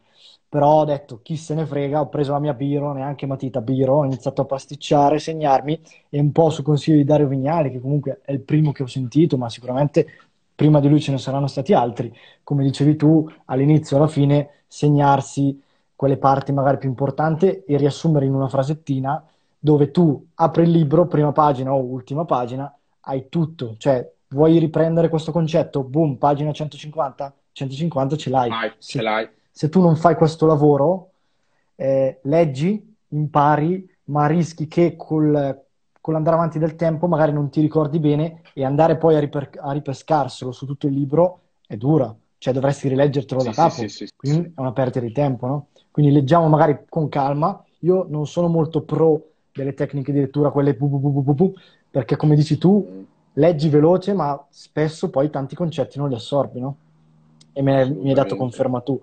Però 0.50 0.82
ho 0.82 0.86
detto, 0.86 1.20
chi 1.24 1.36
se 1.36 1.54
ne 1.56 1.66
frega, 1.66 2.00
ho 2.00 2.08
preso 2.08 2.32
la 2.32 2.40
mia 2.40 2.54
biro, 2.54 2.94
neanche 2.94 3.26
matita 3.26 3.60
biro, 3.62 3.96
ho 3.96 4.06
iniziato 4.06 4.42
a 4.42 4.46
pasticciare, 4.46 5.20
segnarmi 5.20 5.82
e 6.10 6.20
un 6.20 6.32
po' 6.32 6.50
su 6.50 6.64
consiglio 6.64 6.98
di 6.98 7.04
Dario 7.04 7.28
Vignali, 7.28 7.70
che 7.70 7.82
comunque 7.82 8.22
è 8.24 8.32
il 8.32 8.40
primo 8.42 8.72
che 8.72 8.84
ho 8.84 8.88
sentito, 8.88 9.38
ma 9.38 9.50
sicuramente 9.50 10.08
prima 10.56 10.80
di 10.80 10.88
lui 10.88 11.02
ce 11.02 11.12
ne 11.12 11.18
saranno 11.18 11.48
stati 11.48 11.74
altri. 11.74 12.14
Come 12.44 12.64
dicevi 12.64 12.96
tu, 12.96 13.30
all'inizio 13.46 13.98
e 13.98 14.00
alla 14.00 14.10
fine, 14.10 14.50
segnarsi 14.68 15.62
quelle 15.96 16.18
parti 16.18 16.54
magari 16.54 16.78
più 16.78 16.90
importanti 16.90 17.64
e 17.66 17.78
riassumere 17.78 18.26
in 18.26 18.34
una 18.34 18.48
frasettina 18.48 19.24
dove 19.60 19.92
tu 19.92 20.26
apri 20.36 20.64
il 20.64 20.72
libro, 20.72 21.08
prima 21.08 21.32
pagina 21.32 21.74
o 21.74 21.84
ultima 21.84 22.26
pagina, 22.26 22.74
hai 23.02 23.30
tutto. 23.30 23.76
Cioè, 23.78 24.10
vuoi 24.30 24.58
riprendere 24.60 25.10
questo 25.10 25.32
concetto? 25.32 25.84
Boom, 25.84 26.16
pagina 26.18 26.52
150? 26.52 27.34
150 27.52 28.16
ce 28.18 28.30
l'hai. 28.30 28.56
Vai, 28.56 28.72
ce 28.80 29.02
Se, 29.02 29.02
l'hai. 29.02 29.30
se 29.52 29.70
tu 29.70 29.82
non 29.82 29.96
fai 29.96 30.16
questo 30.16 30.46
lavoro, 30.46 31.12
eh, 31.76 32.20
leggi, 32.24 32.96
impari, 33.10 33.88
ma 34.06 34.28
rischi 34.28 34.68
che 34.68 34.96
col, 34.96 35.64
con 36.02 36.14
l'andare 36.14 36.36
avanti 36.36 36.60
del 36.60 36.76
tempo 36.76 37.08
magari 37.08 37.32
non 37.34 37.50
ti 37.50 37.62
ricordi 37.62 38.00
bene 38.00 38.42
e 38.54 38.64
andare 38.66 38.98
poi 38.98 39.16
a, 39.16 39.20
riper- 39.20 39.58
a 39.62 39.72
ripescarselo 39.72 40.52
su 40.52 40.66
tutto 40.66 40.88
il 40.88 40.94
libro 40.94 41.42
è 41.68 41.76
dura. 41.78 42.16
Cioè, 42.38 42.54
dovresti 42.54 42.88
rileggertelo 42.88 43.44
da 43.44 43.52
Sì, 43.52 43.54
sì, 43.54 43.70
capo. 43.70 43.82
sì, 43.90 43.90
sì. 43.90 44.08
Quindi 44.16 44.52
è 44.56 44.60
una 44.60 44.72
perdita 44.74 45.00
di 45.00 45.12
tempo, 45.12 45.48
no? 45.48 45.68
Quindi 45.92 46.12
leggiamo 46.12 46.48
magari 46.48 46.86
con 46.90 47.10
calma. 47.10 47.64
Io 47.80 48.06
non 48.10 48.26
sono 48.28 48.48
molto 48.48 48.84
pro 48.84 49.22
delle 49.58 49.74
tecniche 49.74 50.12
di 50.12 50.20
lettura, 50.20 50.52
quelle 50.52 50.74
pu, 50.76 51.54
perché 51.90 52.16
come 52.16 52.36
dici 52.36 52.58
tu, 52.58 53.06
leggi 53.34 53.70
veloce, 53.70 54.14
ma 54.14 54.46
spesso 54.50 55.10
poi 55.10 55.30
tanti 55.30 55.56
concetti 55.56 55.98
non 55.98 56.10
li 56.10 56.16
assorbi, 56.16 56.60
no? 56.60 56.78
E 57.54 57.62
me 57.62 57.86
mi 57.90 58.10
hai 58.10 58.14
dato 58.14 58.36
conferma 58.36 58.82
tu. 58.82 59.02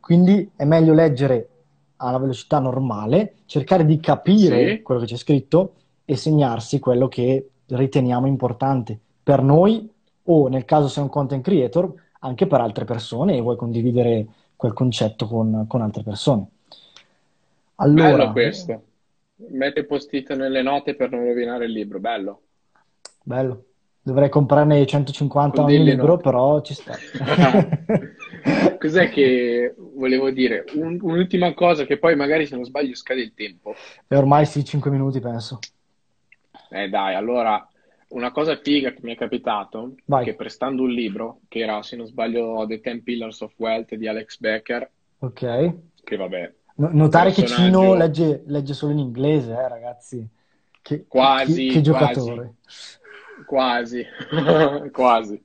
Quindi 0.00 0.50
è 0.56 0.64
meglio 0.64 0.94
leggere 0.94 1.48
alla 1.96 2.18
velocità 2.18 2.58
normale, 2.58 3.34
cercare 3.46 3.84
di 3.84 4.00
capire 4.00 4.76
Sì, 4.76 4.82
quello 4.82 5.00
che 5.00 5.06
c'è 5.06 5.16
scritto 5.16 5.74
e 6.04 6.16
segnarsi 6.16 6.78
quello 6.78 7.08
che 7.08 7.50
riteniamo 7.66 8.26
importante 8.26 8.98
per 9.22 9.42
noi 9.42 9.88
o 10.24 10.48
nel 10.48 10.64
caso 10.64 10.88
sei 10.88 11.02
un 11.04 11.08
content 11.08 11.44
creator, 11.44 11.92
anche 12.20 12.46
per 12.46 12.60
altre 12.60 12.84
persone 12.84 13.36
e 13.36 13.40
vuoi 13.40 13.56
condividere 13.56 14.26
quel 14.56 14.72
concetto 14.72 15.26
con, 15.26 15.64
con 15.68 15.82
altre 15.82 16.02
persone. 16.02 16.46
bello 17.90 18.16
Allora, 18.16 18.32
questo. 18.32 18.82
Mette 19.50 19.84
post-it 19.84 20.34
nelle 20.34 20.62
note 20.62 20.94
per 20.94 21.10
non 21.10 21.24
rovinare 21.24 21.64
il 21.66 21.72
libro, 21.72 21.98
bello. 21.98 22.42
bello. 23.22 23.64
Dovrei 24.04 24.28
comprarne 24.28 24.84
150 24.84 25.56
Con 25.62 25.64
ogni 25.66 25.84
libro, 25.84 26.06
note. 26.08 26.22
però 26.22 26.60
ci 26.60 26.74
sta. 26.74 26.96
Cos'è 28.78 29.08
che 29.10 29.74
volevo 29.76 30.30
dire? 30.30 30.64
Un- 30.74 30.98
un'ultima 31.00 31.54
cosa 31.54 31.84
che 31.84 31.98
poi 31.98 32.16
magari 32.16 32.46
se 32.46 32.56
non 32.56 32.64
sbaglio 32.64 32.96
scade 32.96 33.20
il 33.20 33.32
tempo. 33.34 33.74
E 34.08 34.16
ormai 34.16 34.44
sì, 34.46 34.64
5 34.64 34.90
minuti 34.90 35.20
penso. 35.20 35.60
Eh 36.70 36.88
dai, 36.88 37.14
allora 37.14 37.64
una 38.08 38.32
cosa 38.32 38.56
figa 38.56 38.90
che 38.92 39.00
mi 39.02 39.12
è 39.14 39.16
capitato 39.16 39.94
Vai. 40.06 40.24
che 40.24 40.34
prestando 40.34 40.82
un 40.82 40.90
libro, 40.90 41.40
che 41.48 41.60
era 41.60 41.82
se 41.82 41.94
non 41.96 42.06
sbaglio 42.06 42.64
The 42.66 42.80
Ten 42.80 43.02
Pillars 43.04 43.40
of 43.42 43.54
Wealth 43.56 43.94
di 43.94 44.08
Alex 44.08 44.38
Becker, 44.38 44.90
Ok. 45.20 45.74
che 46.02 46.16
vabbè, 46.16 46.52
Notare 46.90 47.32
che 47.32 47.44
Cino 47.44 47.94
legge, 47.94 48.42
legge 48.46 48.74
solo 48.74 48.92
in 48.92 48.98
inglese, 48.98 49.52
eh, 49.52 49.68
ragazzi. 49.68 50.28
Che, 50.82 51.06
che- 51.08 51.08
quasi, 51.08 51.66
che 51.66 51.80
quasi, 51.80 51.82
giocatore. 51.82 52.54
quasi, 53.46 54.04
quasi. 54.92 55.42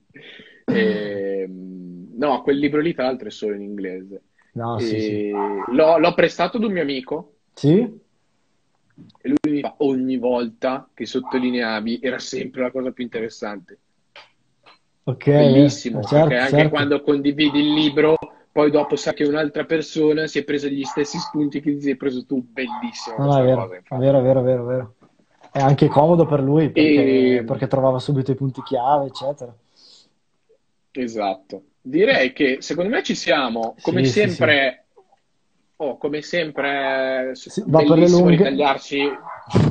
Ehm, 0.66 2.10
no, 2.18 2.42
quel 2.42 2.58
libro 2.58 2.82
lì 2.82 2.94
tra 2.94 3.06
l'altro 3.06 3.28
è 3.28 3.32
solo 3.32 3.56
in 3.56 3.62
inglese. 3.62 4.24
No, 4.54 4.80
sì, 4.80 5.00
sì. 5.00 5.14
E 5.14 5.32
l'ho 5.72 5.98
l'ho 5.98 6.14
prestato 6.14 6.58
ad 6.58 6.64
un 6.64 6.72
mio 6.74 6.82
amico 6.82 7.36
Sì? 7.56 8.00
e 9.22 9.30
lui 9.30 9.54
mi 9.54 9.62
fa 9.62 9.76
ogni 9.80 10.18
volta 10.18 10.90
che 10.94 11.06
sottolineavi 11.06 12.00
era 12.02 12.20
sempre 12.20 12.62
la 12.64 12.72
cosa 12.72 12.92
più 12.92 13.04
interessante. 13.04 13.80
Ok, 15.06 15.26
Bellissimo, 15.30 16.00
eh, 16.00 16.04
certo, 16.08 16.30
perché 16.30 16.36
anche 16.36 16.56
certo. 16.56 16.70
quando 16.70 17.02
condividi 17.02 17.60
il 17.60 17.74
libro, 17.74 18.16
poi 18.58 18.72
dopo 18.72 18.96
sai 18.96 19.14
che 19.14 19.24
un'altra 19.24 19.66
persona 19.66 20.26
si 20.26 20.40
è 20.40 20.44
presa 20.44 20.68
gli 20.68 20.84
stessi 20.84 21.20
spunti 21.20 21.62
che 21.62 21.76
ti 21.76 21.80
sei 21.84 21.96
preso 21.96 22.26
tu. 22.26 22.42
Bellissima 22.42 23.16
No, 23.24 23.38
è 23.38 23.44
vero, 23.44 23.68
cosa, 23.68 23.76
è 23.76 23.98
vero, 24.00 24.18
è 24.18 24.22
vero, 24.24 24.40
è 24.40 24.44
vero, 24.44 24.66
vero. 24.66 24.96
È 25.52 25.60
anche 25.60 25.88
comodo 25.88 26.26
per 26.26 26.40
lui 26.42 26.72
perché, 26.72 27.36
E... 27.36 27.44
perché 27.44 27.68
trovava 27.68 28.00
subito 28.00 28.32
i 28.32 28.36
punti 28.36 28.64
chiave, 28.64 29.06
eccetera. 29.06 29.56
Esatto. 30.92 31.62
Direi 31.82 32.34
che 32.34 32.58
secondo 32.62 32.90
me 32.90 33.04
ci 33.04 33.14
siamo, 33.14 33.76
come 33.80 34.04
Sì, 34.04 34.10
sì, 34.12 34.20
sì. 34.22 34.28
sempre, 34.30 34.86
oh, 35.76 35.98
come 35.98 36.24
sempre, 36.24 37.30
Si 37.36 37.62
va 37.64 37.78
per 37.78 37.90
le 37.90 37.94
bellissimo 37.94 38.20
lunghe. 38.22 38.38
ritagliarsi, 38.38 39.02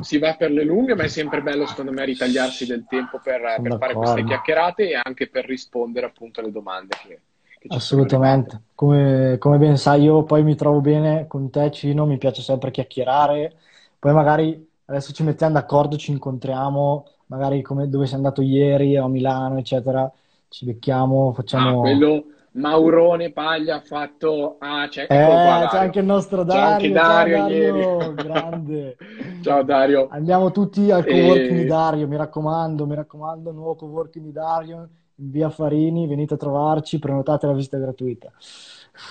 si 0.00 0.18
va 0.18 0.34
per 0.36 0.52
le 0.52 0.62
lunghe, 0.62 0.94
ma 0.94 1.02
è 1.02 1.08
sempre 1.08 1.42
bello 1.42 1.66
secondo 1.66 1.90
me 1.90 2.04
ritagliarsi 2.04 2.66
del 2.66 2.84
tempo 2.88 3.18
per, 3.20 3.40
per 3.60 3.78
fare 3.78 3.94
queste 3.94 4.22
chiacchierate 4.22 4.90
e 4.90 5.00
anche 5.02 5.28
per 5.28 5.44
rispondere 5.44 6.06
appunto 6.06 6.38
alle 6.38 6.52
domande 6.52 6.94
che, 7.04 7.20
Assolutamente. 7.68 8.62
Come, 8.74 9.36
come 9.38 9.58
ben 9.58 9.76
sai, 9.76 10.02
io 10.02 10.24
poi 10.24 10.42
mi 10.44 10.54
trovo 10.54 10.80
bene 10.80 11.26
con 11.26 11.50
te, 11.50 11.70
Cino, 11.70 12.06
mi 12.06 12.18
piace 12.18 12.42
sempre 12.42 12.70
chiacchierare. 12.70 13.56
Poi 13.98 14.12
magari 14.12 14.68
adesso 14.86 15.12
ci 15.12 15.22
mettiamo 15.24 15.54
d'accordo, 15.54 15.96
ci 15.96 16.10
incontriamo, 16.12 17.04
magari 17.26 17.62
come, 17.62 17.88
dove 17.88 18.06
sei 18.06 18.16
andato 18.16 18.42
ieri 18.42 18.96
a 18.96 19.06
Milano, 19.08 19.58
eccetera. 19.58 20.10
Ci 20.48 20.64
becchiamo, 20.64 21.32
Ah, 21.32 21.32
facciamo... 21.34 21.80
quello 21.80 22.24
Maurone 22.52 23.32
Paglia 23.32 23.76
ha 23.76 23.80
fatto. 23.80 24.56
Ah, 24.60 24.86
c'è, 24.88 25.06
Eh, 25.08 25.14
eccolo 25.14 25.38
qua, 25.40 25.66
c'è 25.68 25.78
anche 25.78 25.98
il 26.00 26.04
nostro 26.06 26.44
Dario, 26.44 27.00
ciao 27.00 27.28
Dario 27.28 27.36
Dario, 27.36 28.12
ieri. 28.12 28.14
grande. 28.14 28.96
Ciao 29.40 29.62
Dario. 29.62 30.08
Andiamo 30.08 30.50
tutti 30.52 30.90
al 30.90 31.04
coworking 31.06 31.58
di 31.58 31.64
E... 31.64 31.66
Dario, 31.66 32.06
mi 32.08 32.16
raccomando, 32.16 32.86
mi 32.86 32.94
raccomando, 32.94 33.50
nuovo 33.52 33.74
coworking 33.76 34.24
di 34.24 34.32
Dario 34.32 34.88
via 35.16 35.50
Farini, 35.50 36.06
venite 36.06 36.34
a 36.34 36.38
trovarci, 36.38 36.98
prenotate 36.98 37.46
la 37.46 37.52
visita 37.52 37.78
gratuita. 37.78 38.32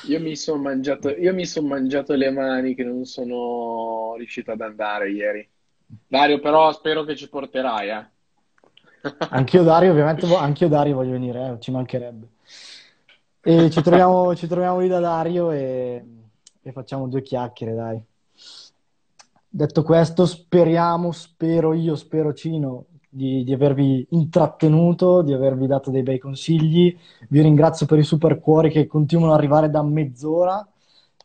Io 0.08 0.20
mi 0.20 0.36
sono 0.36 0.62
mangiato, 0.62 1.14
son 1.43 1.68
mangiato 1.68 2.14
le 2.14 2.32
mani 2.32 2.74
che 2.74 2.84
non 2.84 3.06
sono 3.06 4.16
riuscito 4.18 4.51
ad 4.51 4.62
andare 4.62 5.12
ieri. 5.12 5.47
Dario, 6.08 6.39
però 6.39 6.72
spero 6.72 7.03
che 7.03 7.16
ci 7.16 7.30
porterai, 7.30 7.89
eh. 7.89 8.10
Anch'io 9.30 9.64
Dario, 9.64 9.91
ovviamente, 9.91 10.26
anch'io 10.34 10.68
Dario 10.68 10.95
voglio 10.95 11.12
venire, 11.12 11.53
eh, 11.53 11.60
ci 11.60 11.70
mancherebbe. 11.72 12.28
E 13.41 13.70
ci 13.70 13.82
troviamo, 13.84 14.34
ci 14.36 14.47
troviamo 14.47 14.80
lì 14.80 14.88
da 14.88 14.99
Dario 14.99 15.51
e, 15.51 16.03
e 16.62 16.72
facciamo 16.72 17.08
due 17.08 17.22
chiacchiere, 17.22 17.76
dai. 17.76 18.01
Detto 19.47 19.84
questo, 19.84 20.26
speriamo, 20.26 21.12
spero 21.12 21.74
io, 21.74 21.95
spero 21.95 22.34
Cino, 22.34 22.88
di, 23.16 23.45
di 23.45 23.53
avervi 23.53 24.05
intrattenuto, 24.09 25.22
di 25.22 25.32
avervi 25.32 25.68
dato 25.68 25.89
dei 25.89 26.03
bei 26.03 26.20
consigli. 26.20 26.95
Vi 27.30 27.41
ringrazio 27.41 27.86
per 27.86 27.97
i 27.97 28.03
super 28.03 28.41
cuori 28.41 28.70
che 28.70 28.88
continuano 28.88 29.32
ad 29.32 29.39
arrivare 29.39 29.70
da 29.70 29.82
mezz'ora 29.82 30.68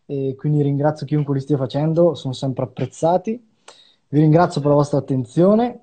e 0.06 0.36
quindi 0.36 0.62
ringrazio 0.62 1.04
chiunque 1.04 1.34
li 1.34 1.40
stia 1.40 1.56
facendo, 1.56 2.14
sono 2.14 2.32
sempre 2.32 2.64
apprezzati. 2.64 3.44
Vi 4.08 4.20
ringrazio 4.20 4.60
per 4.60 4.70
la 4.70 4.76
vostra 4.76 4.98
attenzione 4.98 5.80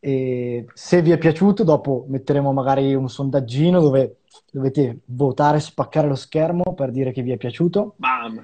e 0.00 0.66
se 0.72 1.02
vi 1.02 1.10
è 1.10 1.18
piaciuto, 1.18 1.62
dopo 1.62 2.06
metteremo 2.08 2.50
magari 2.52 2.94
un 2.94 3.08
sondaggino 3.08 3.80
dove 3.80 4.16
dovete 4.50 5.00
votare, 5.06 5.60
spaccare 5.60 6.08
lo 6.08 6.14
schermo 6.14 6.72
per 6.74 6.90
dire 6.90 7.12
che 7.12 7.22
vi 7.22 7.32
è 7.32 7.36
piaciuto. 7.36 7.94
Bam! 7.96 8.42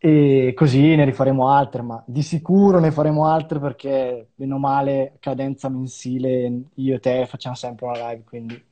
E 0.00 0.52
così 0.54 0.94
ne 0.94 1.04
rifaremo 1.04 1.48
altre, 1.50 1.82
ma 1.82 2.02
di 2.06 2.22
sicuro 2.22 2.78
ne 2.78 2.92
faremo 2.92 3.26
altre 3.26 3.58
perché, 3.58 4.28
bene 4.34 4.54
o 4.54 4.58
male, 4.58 5.16
cadenza 5.18 5.68
mensile, 5.68 6.52
io 6.74 6.94
e 6.96 7.00
te 7.00 7.26
facciamo 7.26 7.56
sempre 7.56 7.86
una 7.86 8.08
live, 8.10 8.22
quindi 8.24 8.64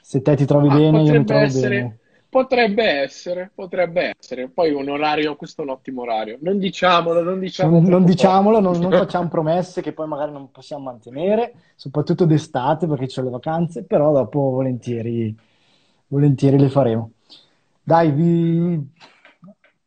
se 0.00 0.20
te 0.22 0.36
ti 0.36 0.44
trovi 0.44 0.68
Ah, 0.68 0.78
bene, 0.78 1.02
io 1.02 1.14
mi 1.14 1.24
trovo 1.24 1.46
essere, 1.46 1.50
bene. 1.50 1.98
potrebbe 2.28 2.84
essere, 2.84 3.50
potrebbe 3.54 4.12
essere. 4.18 4.48
Poi 4.50 4.72
un 4.72 4.88
orario, 4.88 5.36
questo 5.36 5.62
è 5.62 5.64
un 5.64 5.70
ottimo 5.70 6.02
orario. 6.02 6.38
Non 6.40 6.58
diciamolo, 6.58 7.22
non 7.22 7.38
diciamo 7.40 7.80
Non, 7.80 7.84
non 7.84 8.04
troppo 8.04 8.04
diciamolo, 8.04 8.60
non, 8.60 8.80
non 8.80 8.92
facciamo 8.94 9.28
promesse 9.28 9.80
che 9.80 9.92
poi 9.92 10.08
magari 10.08 10.32
non 10.32 10.50
possiamo 10.50 10.84
mantenere, 10.84 11.54
soprattutto 11.76 12.26
d'estate 12.26 12.86
perché 12.86 13.06
ci 13.06 13.14
sono 13.14 13.26
le 13.28 13.32
vacanze, 13.32 13.84
però 13.84 14.12
dopo 14.12 14.40
volentieri, 14.40 15.34
volentieri 16.08 16.58
le 16.58 16.68
faremo. 16.68 17.12
Dai, 17.82 18.10
vi... 18.12 18.92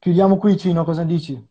chiudiamo 0.08 0.38
qui, 0.38 0.56
Cino, 0.58 0.86
cosa 0.86 1.04
dici? 1.04 1.48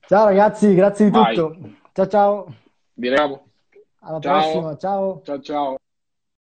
Ciao 0.00 0.24
ragazzi, 0.24 0.74
grazie 0.74 1.04
di 1.04 1.10
Vai, 1.12 1.32
tutto. 1.32 1.58
Ciao 1.92 2.08
ciao, 2.08 2.54
diremo. 2.92 3.46
alla 4.00 4.18
Ciao, 4.18 4.40
prossima, 4.40 4.76
ciao. 4.76 5.20
ciao, 5.22 5.40
ciao. 5.40 5.76